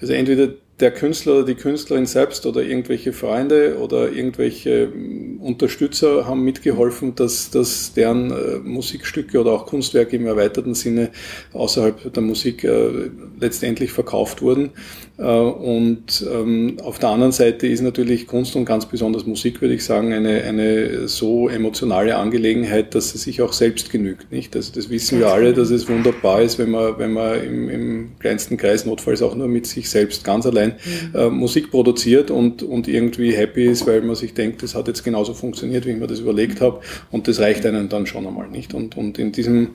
also 0.02 0.14
entweder 0.14 0.50
der 0.80 0.92
Künstler 0.92 1.38
oder 1.38 1.46
die 1.46 1.56
Künstlerin 1.56 2.06
selbst 2.06 2.46
oder 2.46 2.62
irgendwelche 2.62 3.12
Freunde 3.12 3.78
oder 3.80 4.12
irgendwelche 4.12 4.92
ähm, 4.94 5.40
Unterstützer 5.42 6.28
haben 6.28 6.44
mitgeholfen, 6.44 7.16
dass, 7.16 7.50
dass 7.50 7.94
deren 7.94 8.32
äh, 8.32 8.60
Musikstücke 8.60 9.40
oder 9.40 9.54
auch 9.54 9.66
Kunstwerke 9.66 10.16
im 10.16 10.28
erweiterten 10.28 10.76
Sinne 10.76 11.10
außerhalb 11.54 12.13
der 12.13 12.24
Musik 12.24 12.63
äh, 12.63 13.10
letztendlich 13.40 13.92
verkauft 13.92 14.42
wurden. 14.42 14.72
Äh, 15.18 15.24
und 15.24 16.26
ähm, 16.32 16.78
auf 16.84 17.00
der 17.00 17.10
anderen 17.10 17.32
Seite 17.32 17.68
ist 17.68 17.82
natürlich 17.82 18.28
Kunst 18.28 18.56
und 18.56 18.66
ganz 18.66 18.86
besonders 18.86 19.26
Musik, 19.26 19.62
würde 19.62 19.74
ich 19.74 19.84
sagen, 19.84 20.14
eine, 20.14 20.44
eine 20.44 21.08
so 21.08 21.50
emotionale 21.50 22.16
Angelegenheit, 22.16 22.94
dass 22.94 23.12
sie 23.12 23.18
sich 23.18 23.42
auch 23.42 23.54
selbst 23.54 23.90
genügt. 23.90 24.32
Nicht? 24.32 24.56
Also 24.56 24.72
das 24.74 24.90
wissen 24.90 25.20
wir 25.20 25.28
alle, 25.28 25.54
dass 25.54 25.72
es 25.72 25.90
wunderbar 25.90 26.42
ist, 26.42 26.60
wenn 26.60 26.72
man, 26.72 27.00
wenn 27.00 27.14
man 27.14 27.44
im, 27.44 27.70
im 27.70 28.10
kleinsten 28.20 28.58
Kreis 28.58 28.86
notfalls 28.86 29.22
auch 29.22 29.36
nur 29.36 29.48
mit 29.48 29.66
sich 29.66 29.90
selbst 29.90 30.24
ganz 30.24 30.46
allein 30.46 30.76
mhm. 31.14 31.20
äh, 31.20 31.30
Musik 31.30 31.72
produziert 31.72 32.30
und, 32.30 32.62
und 32.62 32.88
irgendwie 32.88 33.32
happy 33.32 33.66
ist, 33.66 33.88
weil 33.88 34.02
man 34.02 34.16
sich 34.16 34.34
denkt, 34.34 34.62
das 34.62 34.76
hat 34.76 34.88
jetzt 34.88 35.04
genauso 35.04 35.34
funktioniert, 35.34 35.86
wie 35.86 35.92
ich 35.92 35.98
mir 35.98 36.08
das 36.08 36.20
überlegt 36.20 36.62
habe. 36.62 36.82
Und 37.12 37.28
das 37.28 37.40
reicht 37.40 37.66
einem 37.66 37.90
dann 37.90 38.06
schon 38.06 38.28
einmal 38.28 38.50
nicht. 38.50 38.74
Und, 38.74 38.96
und 38.98 39.18
in, 39.18 39.32
diesem, 39.32 39.70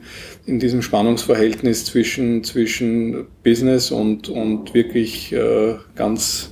in 0.45 0.59
diesem 0.59 0.81
Spannungsverhältnis 0.81 1.85
zwischen, 1.85 2.43
zwischen 2.43 3.25
Business 3.43 3.91
und, 3.91 4.29
und 4.29 4.73
wirklich 4.73 5.32
äh, 5.33 5.75
ganz 5.95 6.49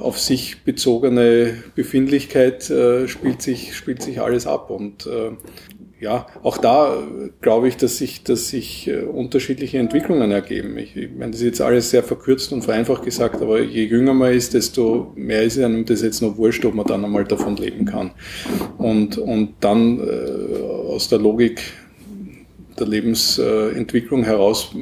auf 0.00 0.18
sich 0.18 0.64
bezogene 0.64 1.54
Befindlichkeit 1.74 2.68
äh, 2.70 3.06
spielt, 3.06 3.42
sich, 3.42 3.76
spielt 3.76 4.02
sich 4.02 4.20
alles 4.20 4.46
ab. 4.46 4.70
Und 4.70 5.06
äh, 5.06 5.32
ja, 6.00 6.26
auch 6.42 6.58
da 6.58 7.00
glaube 7.40 7.68
ich, 7.68 7.76
dass 7.76 7.98
sich, 7.98 8.24
dass 8.24 8.48
sich 8.48 8.90
unterschiedliche 9.12 9.78
Entwicklungen 9.78 10.32
ergeben. 10.32 10.76
Ich, 10.76 10.96
meine, 10.96 11.30
das 11.30 11.40
ist 11.40 11.46
jetzt 11.46 11.60
alles 11.60 11.90
sehr 11.90 12.02
verkürzt 12.02 12.52
und 12.52 12.62
vereinfacht 12.62 13.04
gesagt, 13.04 13.40
aber 13.40 13.60
je 13.60 13.84
jünger 13.84 14.12
man 14.12 14.32
ist, 14.32 14.52
desto 14.52 15.12
mehr 15.14 15.44
ist 15.44 15.60
einem 15.60 15.84
das 15.84 16.02
jetzt 16.02 16.20
noch 16.20 16.36
wurscht, 16.38 16.64
ob 16.64 16.74
man 16.74 16.86
dann 16.86 17.04
einmal 17.04 17.22
davon 17.22 17.56
leben 17.56 17.84
kann. 17.84 18.10
Und, 18.78 19.16
und 19.16 19.54
dann 19.60 20.00
aus 20.88 21.08
der 21.08 21.20
Logik 21.20 21.62
der 22.80 22.88
Lebensentwicklung 22.88 24.24
heraus 24.24 24.74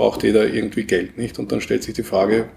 braucht 0.00 0.22
jeder 0.22 0.50
irgendwie 0.50 0.84
Geld, 0.84 1.18
nicht? 1.18 1.38
Und 1.38 1.52
dann 1.52 1.60
stellt 1.60 1.82
sich 1.82 1.92
die 1.92 2.02
Frage, 2.02 2.48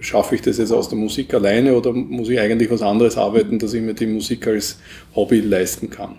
schaffe 0.00 0.34
ich 0.34 0.40
das 0.40 0.56
jetzt 0.56 0.72
aus 0.72 0.88
der 0.88 0.96
Musik 0.96 1.34
alleine 1.34 1.76
oder 1.76 1.92
muss 1.92 2.30
ich 2.30 2.40
eigentlich 2.40 2.70
was 2.70 2.80
anderes 2.80 3.18
arbeiten, 3.18 3.58
dass 3.58 3.74
ich 3.74 3.82
mir 3.82 3.92
die 3.92 4.06
Musik 4.06 4.46
als 4.46 4.78
Hobby 5.14 5.40
leisten 5.40 5.90
kann? 5.90 6.16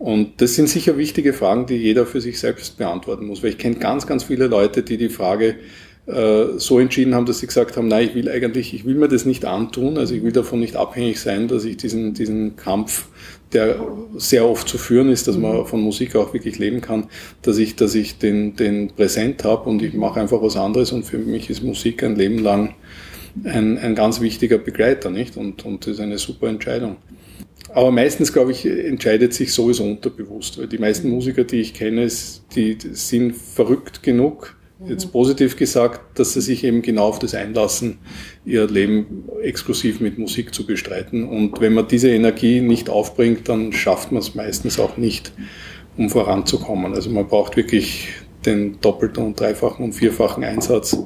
Und 0.00 0.40
das 0.40 0.56
sind 0.56 0.68
sicher 0.68 0.98
wichtige 0.98 1.32
Fragen, 1.32 1.66
die 1.66 1.76
jeder 1.76 2.06
für 2.06 2.20
sich 2.20 2.40
selbst 2.40 2.76
beantworten 2.76 3.26
muss, 3.26 3.44
weil 3.44 3.50
ich 3.50 3.58
kenne 3.58 3.76
ganz, 3.76 4.04
ganz 4.04 4.24
viele 4.24 4.48
Leute, 4.48 4.82
die 4.82 4.96
die 4.96 5.08
Frage 5.08 5.54
äh, 6.06 6.58
so 6.58 6.80
entschieden 6.80 7.14
haben, 7.14 7.26
dass 7.26 7.38
sie 7.38 7.46
gesagt 7.46 7.76
haben, 7.76 7.86
nein, 7.86 8.08
ich 8.08 8.14
will 8.16 8.28
eigentlich, 8.28 8.74
ich 8.74 8.84
will 8.84 8.96
mir 8.96 9.06
das 9.06 9.24
nicht 9.24 9.44
antun, 9.44 9.96
also 9.96 10.12
ich 10.12 10.24
will 10.24 10.32
davon 10.32 10.58
nicht 10.58 10.74
abhängig 10.74 11.20
sein, 11.20 11.46
dass 11.46 11.64
ich 11.64 11.76
diesen, 11.76 12.14
diesen 12.14 12.56
Kampf 12.56 13.06
der 13.54 13.80
sehr 14.16 14.48
oft 14.48 14.68
zu 14.68 14.78
führen 14.78 15.10
ist, 15.10 15.28
dass 15.28 15.36
man 15.38 15.64
von 15.66 15.80
Musik 15.80 16.16
auch 16.16 16.34
wirklich 16.34 16.58
leben 16.58 16.80
kann, 16.80 17.06
dass 17.42 17.58
ich, 17.58 17.76
dass 17.76 17.94
ich 17.94 18.18
den, 18.18 18.56
den 18.56 18.88
präsent 18.88 19.44
habe 19.44 19.68
und 19.70 19.82
ich 19.82 19.94
mache 19.94 20.20
einfach 20.20 20.42
was 20.42 20.56
anderes 20.56 20.92
und 20.92 21.04
für 21.04 21.18
mich 21.18 21.50
ist 21.50 21.62
Musik 21.62 22.02
ein 22.02 22.16
Leben 22.16 22.38
lang 22.38 22.74
ein, 23.44 23.78
ein 23.78 23.94
ganz 23.94 24.20
wichtiger 24.20 24.58
Begleiter, 24.58 25.10
nicht? 25.10 25.36
Und, 25.36 25.64
und 25.64 25.86
das 25.86 25.94
ist 25.94 26.00
eine 26.00 26.18
super 26.18 26.48
Entscheidung. 26.48 26.96
Aber 27.72 27.90
meistens, 27.90 28.32
glaube 28.32 28.52
ich, 28.52 28.66
entscheidet 28.66 29.34
sich 29.34 29.52
sowieso 29.52 29.84
unterbewusst, 29.84 30.58
weil 30.58 30.68
die 30.68 30.78
meisten 30.78 31.08
Musiker, 31.08 31.44
die 31.44 31.60
ich 31.60 31.74
kenne, 31.74 32.08
die 32.54 32.78
sind 32.92 33.34
verrückt 33.34 34.02
genug, 34.02 34.56
jetzt 34.86 35.12
positiv 35.12 35.56
gesagt, 35.56 36.18
dass 36.18 36.34
sie 36.34 36.40
sich 36.40 36.64
eben 36.64 36.82
genau 36.82 37.04
auf 37.04 37.18
das 37.18 37.34
einlassen, 37.34 37.98
ihr 38.44 38.66
Leben 38.66 39.24
exklusiv 39.42 40.00
mit 40.00 40.18
Musik 40.18 40.54
zu 40.54 40.66
bestreiten. 40.66 41.24
Und 41.24 41.60
wenn 41.60 41.74
man 41.74 41.88
diese 41.88 42.10
Energie 42.10 42.60
nicht 42.60 42.90
aufbringt, 42.90 43.48
dann 43.48 43.72
schafft 43.72 44.12
man 44.12 44.20
es 44.20 44.34
meistens 44.34 44.78
auch 44.78 44.96
nicht, 44.96 45.32
um 45.96 46.10
voranzukommen. 46.10 46.94
Also 46.94 47.10
man 47.10 47.28
braucht 47.28 47.56
wirklich 47.56 48.08
den 48.44 48.80
doppelten 48.80 49.24
und 49.24 49.40
dreifachen 49.40 49.84
und 49.84 49.92
vierfachen 49.92 50.44
Einsatz 50.44 50.98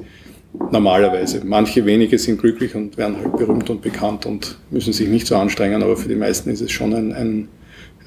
normalerweise. 0.71 1.41
Manche 1.45 1.85
wenige 1.85 2.17
sind 2.17 2.41
glücklich 2.41 2.75
und 2.75 2.97
werden 2.97 3.17
halt 3.17 3.37
berühmt 3.37 3.69
und 3.69 3.81
bekannt 3.81 4.25
und 4.25 4.57
müssen 4.71 4.93
sich 4.93 5.07
nicht 5.07 5.27
so 5.27 5.35
anstrengen, 5.35 5.83
aber 5.83 5.95
für 5.95 6.09
die 6.09 6.15
meisten 6.15 6.49
ist 6.49 6.61
es 6.61 6.71
schon 6.71 6.93
ein, 6.93 7.13
ein, 7.13 7.47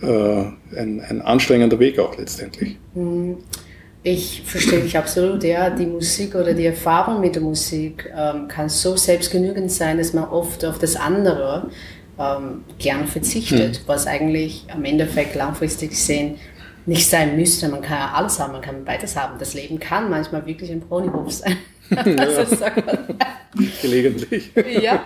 äh, 0.03 0.77
ein, 0.77 1.01
ein 1.01 1.23
anstrengender 1.23 1.79
Weg 1.79 1.99
auch 1.99 2.19
letztendlich. 2.19 2.77
Mhm. 2.95 3.39
Ich 4.05 4.43
verstehe 4.45 4.81
dich 4.81 4.99
absolut, 4.99 5.45
ja. 5.45 5.71
Die 5.71 5.87
Musik 5.87 6.35
oder 6.35 6.55
die 6.55 6.67
Erfahrung 6.67 7.21
mit 7.21 7.37
der 7.37 7.43
Musik 7.43 8.11
ähm, 8.17 8.49
kann 8.49 8.69
so 8.69 8.97
selbstgenügend 8.97 9.71
sein, 9.71 9.99
dass 9.99 10.13
man 10.13 10.25
oft 10.25 10.65
auf 10.65 10.79
das 10.81 10.97
andere 10.97 11.71
ähm, 12.19 12.65
gern 12.79 13.07
verzichtet, 13.07 13.77
hm. 13.77 13.83
was 13.87 14.07
eigentlich 14.07 14.65
am 14.75 14.85
Endeffekt 14.85 15.37
langfristig 15.37 15.91
gesehen 15.91 16.37
nicht 16.85 17.09
sein 17.09 17.37
müsste. 17.37 17.69
Man 17.69 17.81
kann 17.81 17.99
ja 17.99 18.13
alles 18.13 18.41
haben, 18.41 18.53
man 18.53 18.61
kann 18.61 18.85
beides 18.85 19.17
haben. 19.17 19.39
Das 19.39 19.55
Leben 19.55 19.79
kann 19.79 20.11
manchmal 20.11 20.45
wirklich 20.47 20.71
ein 20.73 20.81
Ponyhof 20.81 21.33
sein. 21.33 21.57
also. 22.19 22.57
Gelegentlich. 23.81 24.51
ja. 24.83 25.05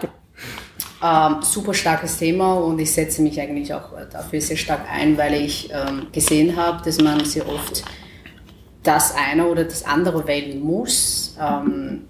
Ähm, 1.03 1.43
super 1.43 1.75
starkes 1.75 2.19
Thema 2.19 2.55
und 2.55 2.79
ich 2.79 2.91
setze 2.91 3.21
mich 3.21 3.39
eigentlich 3.39 3.75
auch 3.75 3.91
dafür 4.11 4.41
sehr 4.41 4.57
stark 4.57 4.91
ein, 4.91 5.19
weil 5.19 5.35
ich 5.35 5.69
ähm, 5.71 6.07
gesehen 6.13 6.57
habe, 6.57 6.83
dass 6.83 6.99
man 6.99 7.23
sehr 7.27 7.47
oft 7.47 7.85
das 8.87 9.15
eine 9.15 9.47
oder 9.47 9.65
das 9.65 9.85
andere 9.85 10.27
wählen 10.27 10.61
muss. 10.61 11.37
Ähm, 11.41 12.03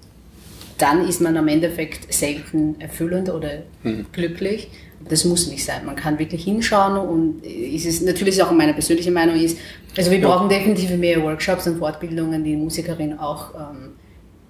dann 0.78 1.08
ist 1.08 1.20
man 1.20 1.36
am 1.36 1.48
Endeffekt 1.48 2.12
selten 2.12 2.80
erfüllend 2.80 3.30
oder 3.30 3.62
mhm. 3.82 4.06
glücklich. 4.12 4.68
Das 5.08 5.24
muss 5.24 5.46
nicht 5.46 5.64
sein. 5.64 5.86
Man 5.86 5.96
kann 5.96 6.18
wirklich 6.18 6.44
hinschauen 6.44 6.98
und 6.98 7.44
ist 7.44 7.86
es 7.86 8.02
natürlich 8.02 8.42
auch 8.42 8.50
meine 8.50 8.74
persönliche 8.74 9.10
Meinung 9.10 9.36
ist, 9.36 9.58
also 9.96 10.10
wir 10.10 10.18
ja. 10.18 10.28
brauchen 10.28 10.48
definitiv 10.48 10.90
mehr 10.96 11.22
Workshops 11.22 11.66
und 11.66 11.78
Fortbildungen, 11.78 12.44
die 12.44 12.56
Musikerin 12.56 13.18
auch 13.18 13.54
ähm, 13.54 13.92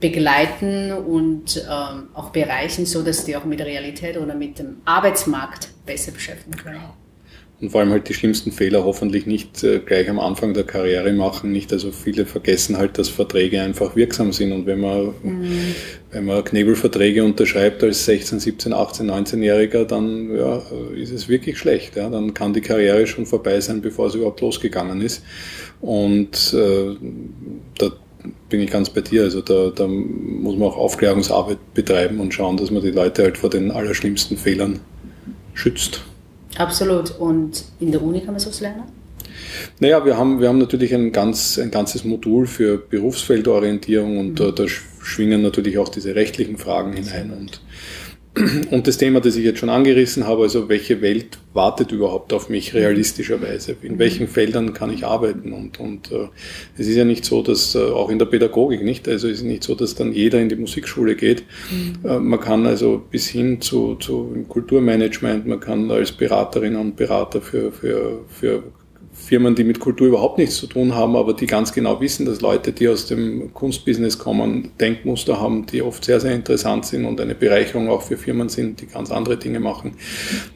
begleiten 0.01 0.93
und 0.93 1.65
ähm, 1.71 2.09
auch 2.15 2.31
bereichen, 2.31 2.85
so 2.87 3.03
dass 3.03 3.25
die 3.25 3.37
auch 3.37 3.45
mit 3.45 3.61
der 3.61 3.67
Realität 3.67 4.17
oder 4.17 4.35
mit 4.35 4.59
dem 4.59 4.79
Arbeitsmarkt 4.85 5.69
besser 5.87 6.13
beschäftigen 6.13 6.57
können. 6.57 6.81
Und 7.59 7.71
vor 7.71 7.81
allem 7.81 7.91
halt 7.91 8.07
die 8.09 8.15
schlimmsten 8.15 8.53
Fehler 8.53 8.85
hoffentlich 8.85 9.25
nicht 9.25 9.65
äh, 9.65 9.79
gleich 9.79 10.11
am 10.11 10.19
Anfang 10.19 10.53
der 10.53 10.65
Karriere 10.65 11.11
machen. 11.15 11.53
Nicht, 11.53 11.73
also 11.73 11.91
viele 11.91 12.27
vergessen 12.27 12.77
halt, 12.77 12.99
dass 12.99 13.09
Verträge 13.09 13.63
einfach 13.63 13.97
wirksam 13.97 14.33
sind. 14.33 14.53
Und 14.53 14.67
wenn 14.67 14.81
man, 14.81 15.15
mhm. 15.23 15.75
wenn 16.11 16.27
man 16.27 16.45
Knebelverträge 16.45 17.25
unterschreibt 17.25 17.83
als 17.83 18.05
16, 18.05 18.41
17, 18.41 18.75
18, 18.75 19.11
19-Jähriger, 19.11 19.85
dann 19.85 20.37
ja, 20.37 20.63
ist 20.95 21.13
es 21.13 21.31
wirklich 21.31 21.57
schlecht. 21.57 21.97
Ja? 21.97 22.11
Dann 22.11 22.35
kann 22.35 22.53
die 22.53 22.61
Karriere 22.61 23.07
schon 23.07 23.25
vorbei 23.25 23.59
sein, 23.61 23.81
bevor 23.81 24.09
es 24.09 24.15
überhaupt 24.15 24.43
losgegangen 24.43 25.01
ist. 25.01 25.23
Und 25.81 26.53
äh, 26.53 26.95
da 27.79 27.91
bin 28.51 28.61
ich 28.61 28.71
ganz 28.71 28.91
bei 28.91 29.01
dir. 29.01 29.23
Also 29.23 29.41
da, 29.41 29.71
da 29.75 29.87
muss 29.87 30.59
man 30.59 30.69
auch 30.69 30.77
Aufklärungsarbeit 30.77 31.59
betreiben 31.73 32.21
und 32.21 32.35
schauen, 32.35 32.59
dass 32.59 32.71
man 32.71 32.83
die 32.83 32.91
Leute 32.91 33.23
halt 33.23 33.39
vor 33.39 33.49
den 33.49 33.71
allerschlimmsten 33.71 34.37
Fehlern 34.37 34.81
schützt. 35.55 36.03
Absolut. 36.59 37.19
Und 37.19 37.65
in 37.81 37.93
der 37.93 38.03
Uni 38.03 38.21
kann 38.21 38.35
man 38.35 38.41
sowas 38.41 38.61
lernen? 38.61 38.85
Naja, 39.81 40.05
wir 40.05 40.17
haben, 40.17 40.41
wir 40.41 40.49
haben 40.49 40.59
natürlich 40.59 40.95
ein, 40.95 41.13
ganz, 41.13 41.59
ein 41.59 41.71
ganzes 41.71 42.05
Modul 42.05 42.47
für 42.47 42.79
Berufsfeldorientierung 42.79 44.19
und 44.19 44.31
mhm. 44.31 44.35
da, 44.37 44.51
da 44.51 44.65
schwingen 44.69 45.43
natürlich 45.43 45.79
auch 45.79 45.89
diese 45.89 46.15
rechtlichen 46.15 46.57
Fragen 46.57 46.93
hinein. 46.93 47.31
Und 47.31 47.61
und 48.71 48.87
das 48.87 48.99
Thema, 48.99 49.21
das 49.21 49.37
ich 49.37 49.45
jetzt 49.45 49.61
schon 49.61 49.71
angerissen 49.71 50.27
habe, 50.27 50.43
also 50.43 50.69
welche 50.69 51.01
Welt 51.01 51.39
wartet 51.55 51.91
überhaupt 51.93 52.33
auf 52.33 52.49
mich 52.49 52.75
realistischerweise? 52.75 53.77
In 53.83 53.99
welchen 53.99 54.29
Feldern 54.29 54.75
kann 54.75 54.93
ich 54.93 55.07
arbeiten? 55.07 55.53
Und, 55.53 55.81
und 55.81 56.13
äh, 56.13 56.29
es 56.77 56.87
ist 56.87 56.97
ja 56.97 57.05
nicht 57.05 57.25
so, 57.25 57.43
dass 57.43 57.75
äh, 57.75 57.79
auch 57.79 58.11
in 58.11 58.19
der 58.19 58.27
Pädagogik 58.27 58.83
nicht, 58.83 59.09
also 59.09 59.29
es 59.29 59.39
ist 59.39 59.45
nicht 59.45 59.65
so, 59.65 59.75
dass 59.75 59.95
dann 59.95 60.13
jeder 60.13 60.41
in 60.41 60.49
die 60.49 60.57
Musikschule 60.57 61.17
geht. 61.17 61.45
Mhm. 61.71 62.09
Äh, 62.09 62.19
man 62.19 62.41
kann 62.41 62.67
also 62.67 63.03
bis 63.11 63.29
hin 63.29 63.61
zu, 63.61 63.95
zu 63.95 64.45
Kulturmanagement, 64.49 65.47
man 65.47 65.61
kann 65.61 65.91
als 65.91 66.13
Beraterin 66.13 66.77
und 66.77 66.97
Berater 66.97 67.41
für, 67.41 67.73
für, 67.73 68.21
für 68.29 68.63
Firmen, 69.27 69.57
die 69.57 69.65
mit 69.65 69.81
Kultur 69.81 70.07
überhaupt 70.07 70.39
nichts 70.39 70.57
zu 70.57 70.69
tun 70.69 70.95
haben, 70.95 71.17
aber 71.17 71.35
die 71.35 71.47
ganz 71.47 71.73
genau 71.73 72.01
wissen, 72.01 72.27
dass 72.27 72.41
Leute, 72.41 72.71
die 72.73 72.89
aus 72.89 73.07
dem 73.07 73.53
Kunstbusiness 73.53 74.19
kommen, 74.19 74.71
Denkmuster 74.81 75.41
haben, 75.41 75.67
die 75.67 75.83
oft 75.83 76.05
sehr, 76.05 76.21
sehr 76.21 76.33
interessant 76.33 76.87
sind 76.87 77.05
und 77.05 77.21
eine 77.21 77.35
Bereicherung 77.35 77.89
auch 77.89 78.03
für 78.03 78.17
Firmen 78.17 78.49
sind, 78.49 78.81
die 78.81 78.87
ganz 78.87 79.11
andere 79.11 79.37
Dinge 79.37 79.59
machen, 79.59 79.95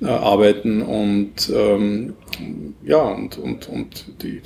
äh, 0.01 0.07
arbeiten 0.07 0.83
und 0.83 1.53
ähm, 1.53 2.15
ja, 2.85 3.03
und, 3.03 3.39
und, 3.39 3.69
und 3.69 4.23
die, 4.23 4.41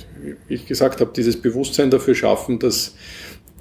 wie 0.47 0.55
ich 0.55 0.65
gesagt 0.65 1.01
habe, 1.01 1.11
dieses 1.15 1.39
Bewusstsein 1.39 1.91
dafür 1.91 2.15
schaffen, 2.15 2.57
dass 2.57 2.95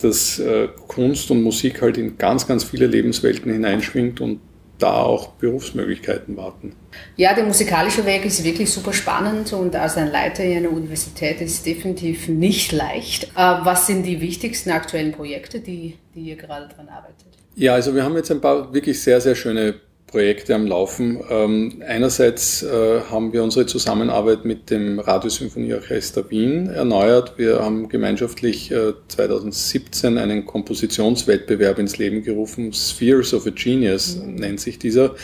dass 0.01 0.41
äh, 0.41 0.69
Kunst 0.89 1.31
und 1.31 1.43
Musik 1.43 1.81
halt 1.81 1.97
in 1.97 2.19
ganz, 2.19 2.49
ganz 2.49 2.65
viele 2.65 2.87
Lebenswelten 2.87 3.53
hineinschwingt 3.53 4.21
und 4.21 4.41
da 4.79 5.03
auch 5.03 5.29
Berufsmöglichkeiten 5.29 6.37
warten. 6.37 6.75
Ja, 7.17 7.35
der 7.35 7.45
musikalische 7.45 8.05
Weg 8.07 8.25
ist 8.25 8.43
wirklich 8.45 8.71
super 8.71 8.93
spannend 8.93 9.53
und 9.53 9.77
als 9.77 9.97
ein 9.97 10.11
Leiter 10.11 10.43
in 10.45 10.59
einer 10.59 10.71
Universität 10.71 11.41
ist 11.41 11.65
definitiv 11.65 12.29
nicht 12.29 12.73
leicht. 12.73 13.25
Äh, 13.25 13.37
was 13.37 13.87
sind 13.87 14.05
die 14.05 14.21
wichtigsten 14.21 14.71
aktuellen 14.71 15.13
Projekte, 15.13 15.61
die, 15.61 15.97
die 16.15 16.23
ihr 16.23 16.37
gerade 16.37 16.69
dran 16.75 16.89
arbeitet? 16.89 17.27
Ja, 17.55 17.75
also 17.75 17.95
wir 17.95 18.03
haben 18.03 18.17
jetzt 18.17 18.31
ein 18.31 18.41
paar 18.41 18.73
wirklich 18.75 19.01
sehr, 19.01 19.21
sehr 19.21 19.37
schöne 19.37 19.75
Projekte 20.15 20.55
am 20.55 20.69
Laufen. 20.69 21.19
Ähm, 21.29 21.83
einerseits 21.85 22.63
äh, 22.63 23.01
haben 23.11 23.33
wir 23.33 23.43
unsere 23.43 23.67
Zusammenarbeit 23.67 24.45
mit 24.45 24.71
dem 24.71 25.01
Radiosymphonieorchester 25.01 26.31
Wien 26.31 26.69
erneuert. 26.69 27.37
Wir 27.37 27.59
haben 27.59 27.89
gemeinschaftlich 27.89 28.71
äh, 28.71 28.93
2017 29.09 30.17
einen 30.17 30.47
Kompositionswettbewerb 30.47 31.81
ins 31.81 31.99
Leben 31.99 32.23
gerufen. 32.23 32.73
Spheres 32.73 33.35
of 33.35 33.45
a 33.49 33.51
Genius 33.51 34.15
mhm. 34.15 34.37
nennt 34.37 34.61
sich 34.61 34.79
dieser. 34.79 35.17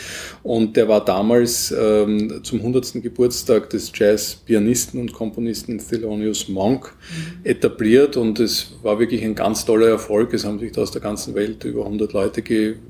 Und 0.43 0.75
der 0.75 0.89
war 0.89 1.05
damals 1.05 1.71
ähm, 1.71 2.41
zum 2.43 2.59
100. 2.59 3.01
Geburtstag 3.01 3.69
des 3.69 3.93
Jazz-Pianisten 3.95 4.99
und 4.99 5.13
Komponisten 5.13 5.77
Thelonious 5.77 6.49
Monk 6.49 6.91
mhm. 6.91 7.45
etabliert. 7.45 8.17
Und 8.17 8.41
es 8.41 8.73
war 8.81 8.99
wirklich 8.99 9.23
ein 9.23 9.35
ganz 9.35 9.63
toller 9.63 9.87
Erfolg. 9.87 10.33
Es 10.33 10.43
haben 10.43 10.59
sich 10.59 10.73
da 10.73 10.81
aus 10.81 10.91
der 10.91 11.01
ganzen 11.01 11.33
Welt 11.33 11.63
über 11.63 11.85
100 11.85 12.11
Leute 12.11 12.41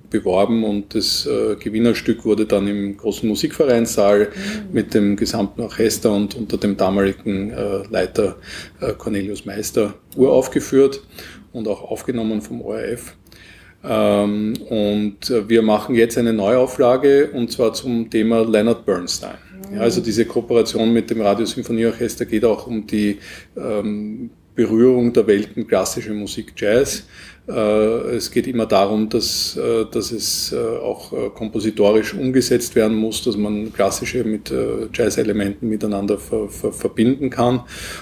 beworben 0.09 0.63
und 0.63 0.95
das 0.95 1.27
äh, 1.27 1.55
Gewinner 1.57 1.90
Stück 1.95 2.25
wurde 2.25 2.45
dann 2.45 2.67
im 2.67 2.97
großen 2.97 3.27
Musikvereinssaal 3.27 4.19
mhm. 4.19 4.73
mit 4.73 4.93
dem 4.93 5.15
gesamten 5.15 5.61
Orchester 5.61 6.11
und 6.11 6.35
unter 6.35 6.57
dem 6.57 6.77
damaligen 6.77 7.51
äh, 7.51 7.83
Leiter 7.89 8.37
äh, 8.79 8.93
Cornelius 8.93 9.45
Meister 9.45 9.93
uraufgeführt 10.15 11.01
und 11.53 11.67
auch 11.67 11.83
aufgenommen 11.83 12.41
vom 12.41 12.61
ORF. 12.61 13.15
Ähm, 13.83 14.53
und 14.69 15.29
äh, 15.29 15.49
wir 15.49 15.61
machen 15.61 15.95
jetzt 15.95 16.17
eine 16.17 16.33
Neuauflage 16.33 17.31
und 17.31 17.51
zwar 17.51 17.73
zum 17.73 18.09
Thema 18.09 18.41
Leonard 18.41 18.85
Bernstein. 18.85 19.37
Mhm. 19.69 19.75
Ja, 19.75 19.81
also 19.81 20.01
diese 20.01 20.25
Kooperation 20.25 20.93
mit 20.93 21.09
dem 21.09 21.21
Radiosymphonieorchester 21.21 22.25
geht 22.25 22.45
auch 22.45 22.67
um 22.67 22.85
die 22.85 23.17
ähm, 23.57 24.29
Berührung 24.53 25.13
der 25.13 25.25
Welten 25.27 25.67
klassische 25.67 26.13
Musik 26.13 26.53
Jazz. 26.55 26.99
Äh, 26.99 27.03
es 27.47 28.31
geht 28.31 28.47
immer 28.47 28.65
darum, 28.65 29.09
dass, 29.09 29.57
äh, 29.57 29.85
dass 29.91 30.11
es 30.11 30.53
äh, 30.53 30.57
auch 30.57 31.33
kompositorisch 31.33 32.13
umgesetzt 32.13 32.75
werden 32.75 32.95
muss, 32.95 33.23
dass 33.23 33.35
man 33.35 33.73
klassische 33.73 34.23
mit 34.23 34.53
Jazz-Elementen 34.93 35.67
miteinander 35.67 36.17
ver, 36.17 36.47
ver, 36.49 36.71
verbinden 36.71 37.29
kann. 37.29 37.61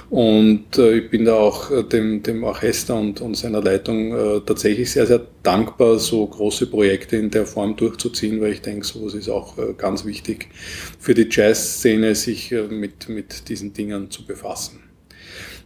Und 0.10 0.78
ich 0.78 1.10
bin 1.10 1.26
da 1.26 1.36
auch 1.36 1.70
dem, 1.90 2.24
dem 2.24 2.44
Orchester 2.44 2.96
und, 2.96 3.22
und 3.22 3.36
seiner 3.36 3.62
Leitung 3.62 4.14
tatsächlich 4.46 4.92
sehr, 4.92 5.06
sehr 5.06 5.22
dankbar, 5.44 6.00
so 6.00 6.26
große 6.26 6.68
Projekte 6.68 7.18
in 7.18 7.30
der 7.30 7.46
Form 7.46 7.76
durchzuziehen, 7.76 8.42
weil 8.42 8.54
ich 8.54 8.62
denke, 8.62 8.86
sowas 8.86 9.14
ist 9.14 9.30
auch 9.30 9.56
ganz 9.78 10.06
wichtig 10.06 10.50
für 11.00 11.14
die 11.14 11.28
Jazz-Szene, 11.30 12.16
sich 12.16 12.54
mit, 12.70 13.10
mit 13.10 13.50
diesen 13.50 13.74
Dingen 13.74 14.12
zu 14.12 14.26
befassen. 14.26 14.89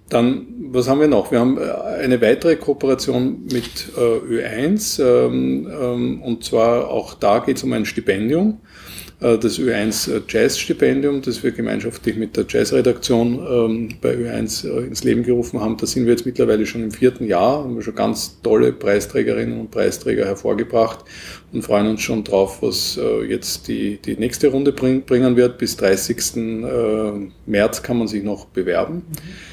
Dann, 0.10 0.48
was 0.72 0.88
haben 0.88 1.00
wir 1.00 1.08
noch? 1.08 1.32
Wir 1.32 1.40
haben 1.40 1.58
äh, 1.58 1.62
eine 1.62 2.22
weitere 2.22 2.56
Kooperation 2.56 3.48
mit 3.52 3.90
äh, 3.98 4.00
Ö1 4.00 5.02
ähm, 5.02 5.68
ähm, 5.72 6.22
und 6.22 6.44
zwar 6.44 6.90
auch 6.90 7.14
da 7.14 7.40
geht 7.40 7.58
es 7.58 7.64
um 7.64 7.74
ein 7.74 7.86
Stipendium. 7.86 8.60
äh, 9.22 9.38
das 9.38 9.58
Ö1 9.58 10.22
Jazz 10.28 10.60
Stipendium, 10.60 11.22
das 11.22 11.42
wir 11.42 11.52
gemeinschaftlich 11.52 12.18
mit 12.18 12.36
der 12.36 12.46
Jazzredaktion 12.48 13.40
ähm, 13.50 13.90
bei 14.02 14.14
Ö1 14.14 14.68
ins 14.86 15.04
Leben 15.06 15.24
gerufen 15.24 15.62
haben. 15.62 15.78
Da 15.78 15.88
sind 15.88 16.06
wir 16.06 16.12
jetzt 16.12 16.26
mittlerweile 16.26 16.66
schon 16.66 16.84
im 16.84 16.92
vierten 16.92 17.26
Jahr, 17.26 17.64
haben 17.64 17.76
wir 17.76 17.82
schon 17.82 17.96
ganz 17.96 18.42
tolle 18.44 18.74
Preisträgerinnen 18.74 19.60
und 19.60 19.72
Preisträger 19.72 20.26
hervorgebracht 20.26 21.00
und 21.54 21.64
freuen 21.64 21.88
uns 21.88 22.02
schon 22.02 22.24
drauf, 22.24 22.62
was 22.62 23.00
jetzt 23.28 23.68
die, 23.68 23.98
die 23.98 24.16
nächste 24.18 24.50
Runde 24.50 24.74
bringen 24.74 25.38
wird. 25.38 25.58
Bis 25.58 25.78
30. 25.78 27.32
März 27.46 27.84
kann 27.84 27.98
man 27.98 28.08
sich 28.08 28.24
noch 28.24 28.46
bewerben. 28.46 28.96
Mhm. 28.96 29.53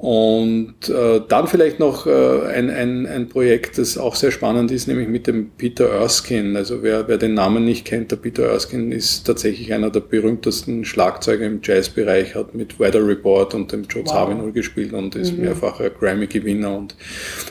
Und 0.00 0.88
äh, 0.88 1.20
dann 1.28 1.46
vielleicht 1.46 1.78
noch 1.78 2.06
äh, 2.06 2.46
ein, 2.46 2.70
ein, 2.70 3.06
ein 3.06 3.28
Projekt, 3.28 3.76
das 3.76 3.98
auch 3.98 4.14
sehr 4.14 4.30
spannend 4.30 4.70
ist, 4.70 4.88
nämlich 4.88 5.08
mit 5.08 5.26
dem 5.26 5.50
Peter 5.50 5.90
Erskine. 5.90 6.56
Also 6.56 6.82
wer, 6.82 7.06
wer 7.06 7.18
den 7.18 7.34
Namen 7.34 7.66
nicht 7.66 7.84
kennt, 7.84 8.10
der 8.10 8.16
Peter 8.16 8.44
Erskine 8.44 8.94
ist 8.94 9.26
tatsächlich 9.26 9.74
einer 9.74 9.90
der 9.90 10.00
berühmtesten 10.00 10.86
Schlagzeuger 10.86 11.44
im 11.44 11.60
Jazzbereich, 11.62 12.34
hat 12.34 12.54
mit 12.54 12.80
Weather 12.80 13.06
Report 13.06 13.52
und 13.52 13.72
dem 13.72 13.82
Joe 13.82 14.02
wow. 14.06 14.10
Zawinul 14.10 14.52
gespielt 14.52 14.94
und 14.94 15.16
ist 15.16 15.36
mhm. 15.36 15.42
mehrfacher 15.42 15.90
Grammy-Gewinner 15.90 16.74
und 16.78 16.96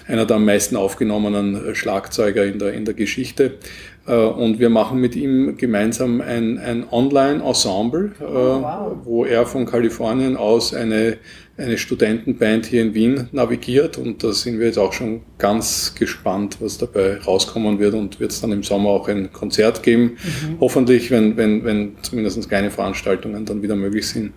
einer 0.07 0.25
der 0.25 0.37
am 0.37 0.45
meisten 0.45 0.75
aufgenommenen 0.75 1.75
Schlagzeuger 1.75 2.45
in 2.45 2.57
der, 2.57 2.73
in 2.73 2.83
der 2.83 2.95
Geschichte. 2.95 3.59
Äh, 4.07 4.15
und 4.15 4.59
wir 4.59 4.71
machen 4.71 4.99
mit 4.99 5.15
ihm 5.15 5.55
gemeinsam 5.55 6.19
ein, 6.19 6.57
ein 6.57 6.83
Online-Ensemble, 6.89 8.13
oh, 8.21 8.25
wow. 8.25 8.97
wo 9.03 9.25
er 9.25 9.45
von 9.45 9.67
Kalifornien 9.67 10.35
aus 10.35 10.73
eine 10.73 11.17
eine 11.59 11.77
Studentenband 11.77 12.65
hier 12.65 12.81
in 12.81 12.93
Wien 12.93 13.27
navigiert 13.31 13.97
und 13.97 14.23
da 14.23 14.31
sind 14.31 14.59
wir 14.59 14.67
jetzt 14.67 14.77
auch 14.77 14.93
schon 14.93 15.21
ganz 15.37 15.93
gespannt, 15.95 16.57
was 16.59 16.77
dabei 16.77 17.17
rauskommen 17.17 17.79
wird 17.79 17.93
und 17.93 18.19
wird 18.19 18.31
es 18.31 18.41
dann 18.41 18.51
im 18.51 18.63
Sommer 18.63 18.89
auch 18.89 19.07
ein 19.07 19.31
Konzert 19.31 19.83
geben. 19.83 20.17
Mhm. 20.23 20.57
Hoffentlich, 20.59 21.11
wenn, 21.11 21.37
wenn, 21.37 21.63
wenn 21.63 21.97
zumindest 22.01 22.47
kleine 22.47 22.71
Veranstaltungen 22.71 23.45
dann 23.45 23.61
wieder 23.61 23.75
möglich 23.75 24.07
sind. 24.07 24.33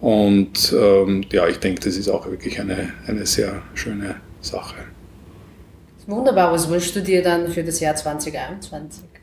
Und 0.00 0.74
ähm, 0.78 1.24
ja, 1.32 1.48
ich 1.48 1.58
denke, 1.58 1.80
das 1.80 1.96
ist 1.96 2.08
auch 2.08 2.30
wirklich 2.30 2.60
eine, 2.60 2.90
eine 3.06 3.26
sehr 3.26 3.62
schöne 3.74 4.16
Sache. 4.40 4.76
Wunderbar, 6.06 6.52
was 6.52 6.68
wünschst 6.68 6.96
du 6.96 7.02
dir 7.02 7.22
dann 7.22 7.48
für 7.48 7.62
das 7.62 7.80
Jahr 7.80 7.94
2021? 7.94 9.17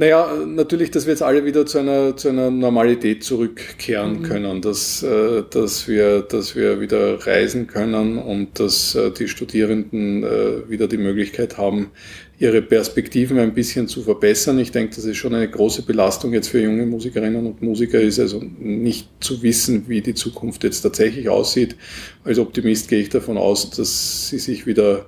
Naja, 0.00 0.32
natürlich, 0.46 0.92
dass 0.92 1.06
wir 1.06 1.10
jetzt 1.10 1.24
alle 1.24 1.44
wieder 1.44 1.66
zu 1.66 1.78
einer, 1.78 2.16
zu 2.16 2.28
einer 2.28 2.52
Normalität 2.52 3.24
zurückkehren 3.24 4.20
mhm. 4.20 4.22
können, 4.22 4.62
dass, 4.62 5.02
äh, 5.02 5.42
dass, 5.50 5.88
wir, 5.88 6.22
dass 6.22 6.54
wir 6.54 6.80
wieder 6.80 7.26
reisen 7.26 7.66
können 7.66 8.16
und 8.16 8.60
dass 8.60 8.94
äh, 8.94 9.10
die 9.10 9.26
Studierenden 9.26 10.22
äh, 10.22 10.70
wieder 10.70 10.86
die 10.86 10.98
Möglichkeit 10.98 11.58
haben, 11.58 11.90
ihre 12.38 12.62
Perspektiven 12.62 13.40
ein 13.40 13.54
bisschen 13.54 13.88
zu 13.88 14.02
verbessern. 14.02 14.60
Ich 14.60 14.70
denke, 14.70 14.94
das 14.94 15.04
ist 15.04 15.16
schon 15.16 15.34
eine 15.34 15.50
große 15.50 15.82
Belastung 15.82 16.32
jetzt 16.32 16.50
für 16.50 16.60
junge 16.60 16.86
Musikerinnen 16.86 17.44
und 17.44 17.60
Musiker 17.60 18.00
ist, 18.00 18.20
also 18.20 18.40
nicht 18.60 19.08
zu 19.18 19.42
wissen, 19.42 19.86
wie 19.88 20.00
die 20.00 20.14
Zukunft 20.14 20.62
jetzt 20.62 20.82
tatsächlich 20.82 21.28
aussieht. 21.28 21.74
Als 22.22 22.38
Optimist 22.38 22.88
gehe 22.88 23.00
ich 23.00 23.08
davon 23.08 23.36
aus, 23.36 23.70
dass 23.70 24.28
sie 24.28 24.38
sich 24.38 24.64
wieder 24.64 25.06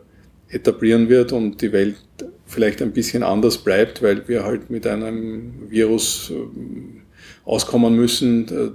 etablieren 0.48 1.08
wird 1.08 1.32
und 1.32 1.62
die 1.62 1.70
Welt 1.70 1.94
vielleicht 2.50 2.82
ein 2.82 2.92
bisschen 2.92 3.22
anders 3.22 3.58
bleibt, 3.58 4.02
weil 4.02 4.26
wir 4.28 4.44
halt 4.44 4.70
mit 4.70 4.86
einem 4.86 5.70
Virus 5.70 6.30
ähm, 6.30 7.02
auskommen 7.44 7.94
müssen, 7.94 8.48
äh, 8.48 8.70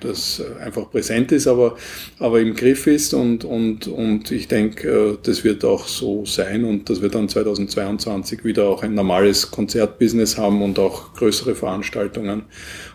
das 0.00 0.42
einfach 0.60 0.90
präsent 0.90 1.32
ist, 1.32 1.46
aber, 1.46 1.76
aber 2.18 2.40
im 2.40 2.54
Griff 2.54 2.86
ist 2.86 3.14
und, 3.14 3.44
und, 3.44 3.86
und 3.88 4.30
ich 4.30 4.48
denke, 4.48 4.88
äh, 4.88 5.18
das 5.22 5.44
wird 5.44 5.64
auch 5.64 5.86
so 5.86 6.26
sein 6.26 6.64
und 6.64 6.90
dass 6.90 7.00
wir 7.00 7.08
dann 7.08 7.28
2022 7.28 8.44
wieder 8.44 8.68
auch 8.68 8.82
ein 8.82 8.94
normales 8.94 9.50
Konzertbusiness 9.50 10.36
haben 10.36 10.62
und 10.62 10.78
auch 10.78 11.14
größere 11.14 11.54
Veranstaltungen 11.54 12.42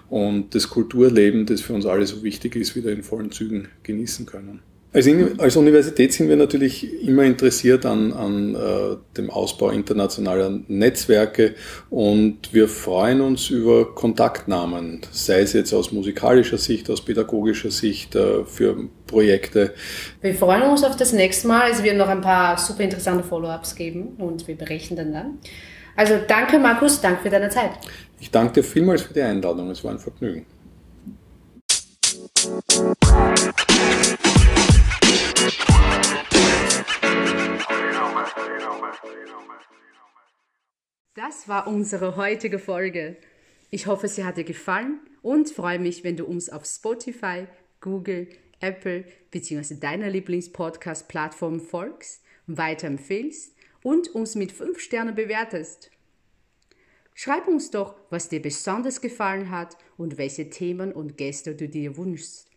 und 0.10 0.54
das 0.56 0.70
Kulturleben, 0.70 1.46
das 1.46 1.62
für 1.62 1.74
uns 1.74 1.86
alle 1.86 2.06
so 2.06 2.24
wichtig 2.24 2.56
ist, 2.56 2.76
wieder 2.76 2.92
in 2.92 3.04
vollen 3.04 3.32
Zügen 3.32 3.70
genießen 3.84 4.26
können. 4.26 4.62
Als, 4.92 5.08
als, 5.38 5.56
Universität 5.56 6.14
sind 6.14 6.30
wir 6.30 6.36
natürlich 6.36 7.04
immer 7.08 7.24
interessiert 7.24 7.86
an, 7.86 8.12
an 8.12 8.56
äh, 8.56 8.98
dem 9.16 9.30
Ausbau 9.30 9.70
internationaler 9.70 10.62
Netzwerke 10.68 11.54
und 11.92 12.52
wir 12.54 12.68
freuen 12.68 13.22
uns 13.22 13.52
über 13.52 13.94
Kontaktnamen, 13.94 15.02
sei 15.12 15.42
es 15.42 15.54
jetzt 15.54 15.74
aus 15.74 15.92
musikalischer 15.92 16.58
Sicht, 16.58 16.90
aus 16.90 17.06
pädagogischer 17.06 17.70
Sicht 17.70 18.16
äh, 18.16 18.44
für 18.46 18.90
Projekte. 19.06 19.76
Wir 20.22 20.34
freuen 20.34 20.64
uns 20.64 20.84
auf 20.84 20.96
das 20.98 21.14
nächste 21.14 21.48
Mal. 21.48 21.70
Es 21.70 21.84
wird 21.84 21.96
noch 21.96 22.08
ein 22.08 22.22
paar 22.22 22.58
super 22.58 22.84
interessante 22.84 23.24
Follow-ups 23.24 23.76
geben 23.76 24.16
und 24.18 24.48
wir 24.48 24.56
berichten 24.56 24.96
dann 24.96 25.14
dann. 25.14 25.38
Also 25.96 26.16
danke 26.28 26.58
Markus, 26.58 27.00
danke 27.00 27.22
für 27.22 27.30
deine 27.30 27.50
Zeit. 27.50 27.72
Ich 28.20 28.32
danke 28.32 28.54
dir 28.54 28.64
vielmals 28.64 29.04
für 29.04 29.14
die 29.14 29.22
Einladung. 29.22 29.70
Es 29.70 29.84
war 29.84 29.92
ein 29.92 30.00
Vergnügen. 30.00 30.48
Das 41.16 41.48
war 41.48 41.68
unsere 41.68 42.16
heutige 42.16 42.60
Folge. 42.60 43.18
Ich 43.70 43.88
hoffe, 43.88 44.08
sie 44.08 44.24
hat 44.24 44.38
dir 44.38 44.44
gefallen 44.44 45.00
und 45.22 45.50
freue 45.50 45.80
mich, 45.80 46.04
wenn 46.04 46.18
du 46.18 46.26
uns 46.26 46.50
auf 46.50 46.66
Spotify, 46.66 47.48
Google, 47.82 48.30
Apple 48.60 49.06
bzw. 49.32 49.76
deiner 49.76 50.10
Lieblingspodcast-Plattform 50.10 51.60
folgst, 51.60 52.24
weiterempfehlst 52.48 53.56
und 53.84 54.10
uns 54.10 54.36
mit 54.36 54.52
5 54.52 54.80
Sternen 54.80 55.16
bewertest. 55.16 55.92
Schreib 57.14 57.48
uns 57.48 57.70
doch, 57.70 57.96
was 58.10 58.30
dir 58.30 58.42
besonders 58.42 59.02
gefallen 59.02 59.52
hat 59.52 59.78
und 59.98 60.18
welche 60.18 60.50
Themen 60.50 60.94
und 60.94 61.18
Gäste 61.18 61.54
du 61.56 61.68
dir 61.68 61.98
wünschst. 61.98 62.50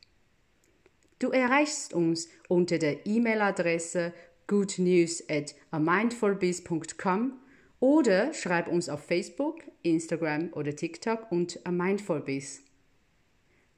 Du 1.19 1.31
erreichst 1.31 1.93
uns 1.95 2.29
unter 2.49 2.79
der 2.79 3.07
E-Mail-Adresse 3.07 4.13
goodnews 4.47 5.29
at 5.29 5.55
amindfulbiz.com 5.71 7.33
oder 7.81 8.33
schreib 8.33 8.69
uns 8.69 8.89
auf 8.89 9.05
Facebook, 9.05 9.59
Instagram 9.83 10.53
oder 10.53 10.77
TikTok 10.77 11.33
unter 11.33 11.59
amindfulbiz. 11.65 12.63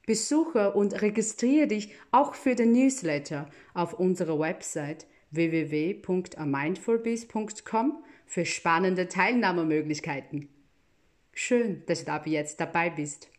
Besuche 0.05 0.73
und 0.73 1.01
registriere 1.01 1.65
dich 1.67 1.95
auch 2.11 2.35
für 2.35 2.53
den 2.53 2.73
Newsletter 2.73 3.49
auf 3.73 3.93
unserer 3.93 4.37
Website 4.39 5.07
www.amindfulbiz.com 5.31 8.03
für 8.27 8.45
spannende 8.45 9.07
Teilnahmemöglichkeiten. 9.07 10.49
Schön, 11.33 11.81
dass 11.87 12.05
du 12.05 12.11
ab 12.11 12.27
jetzt 12.27 12.59
dabei 12.59 12.91
bist. 12.91 13.29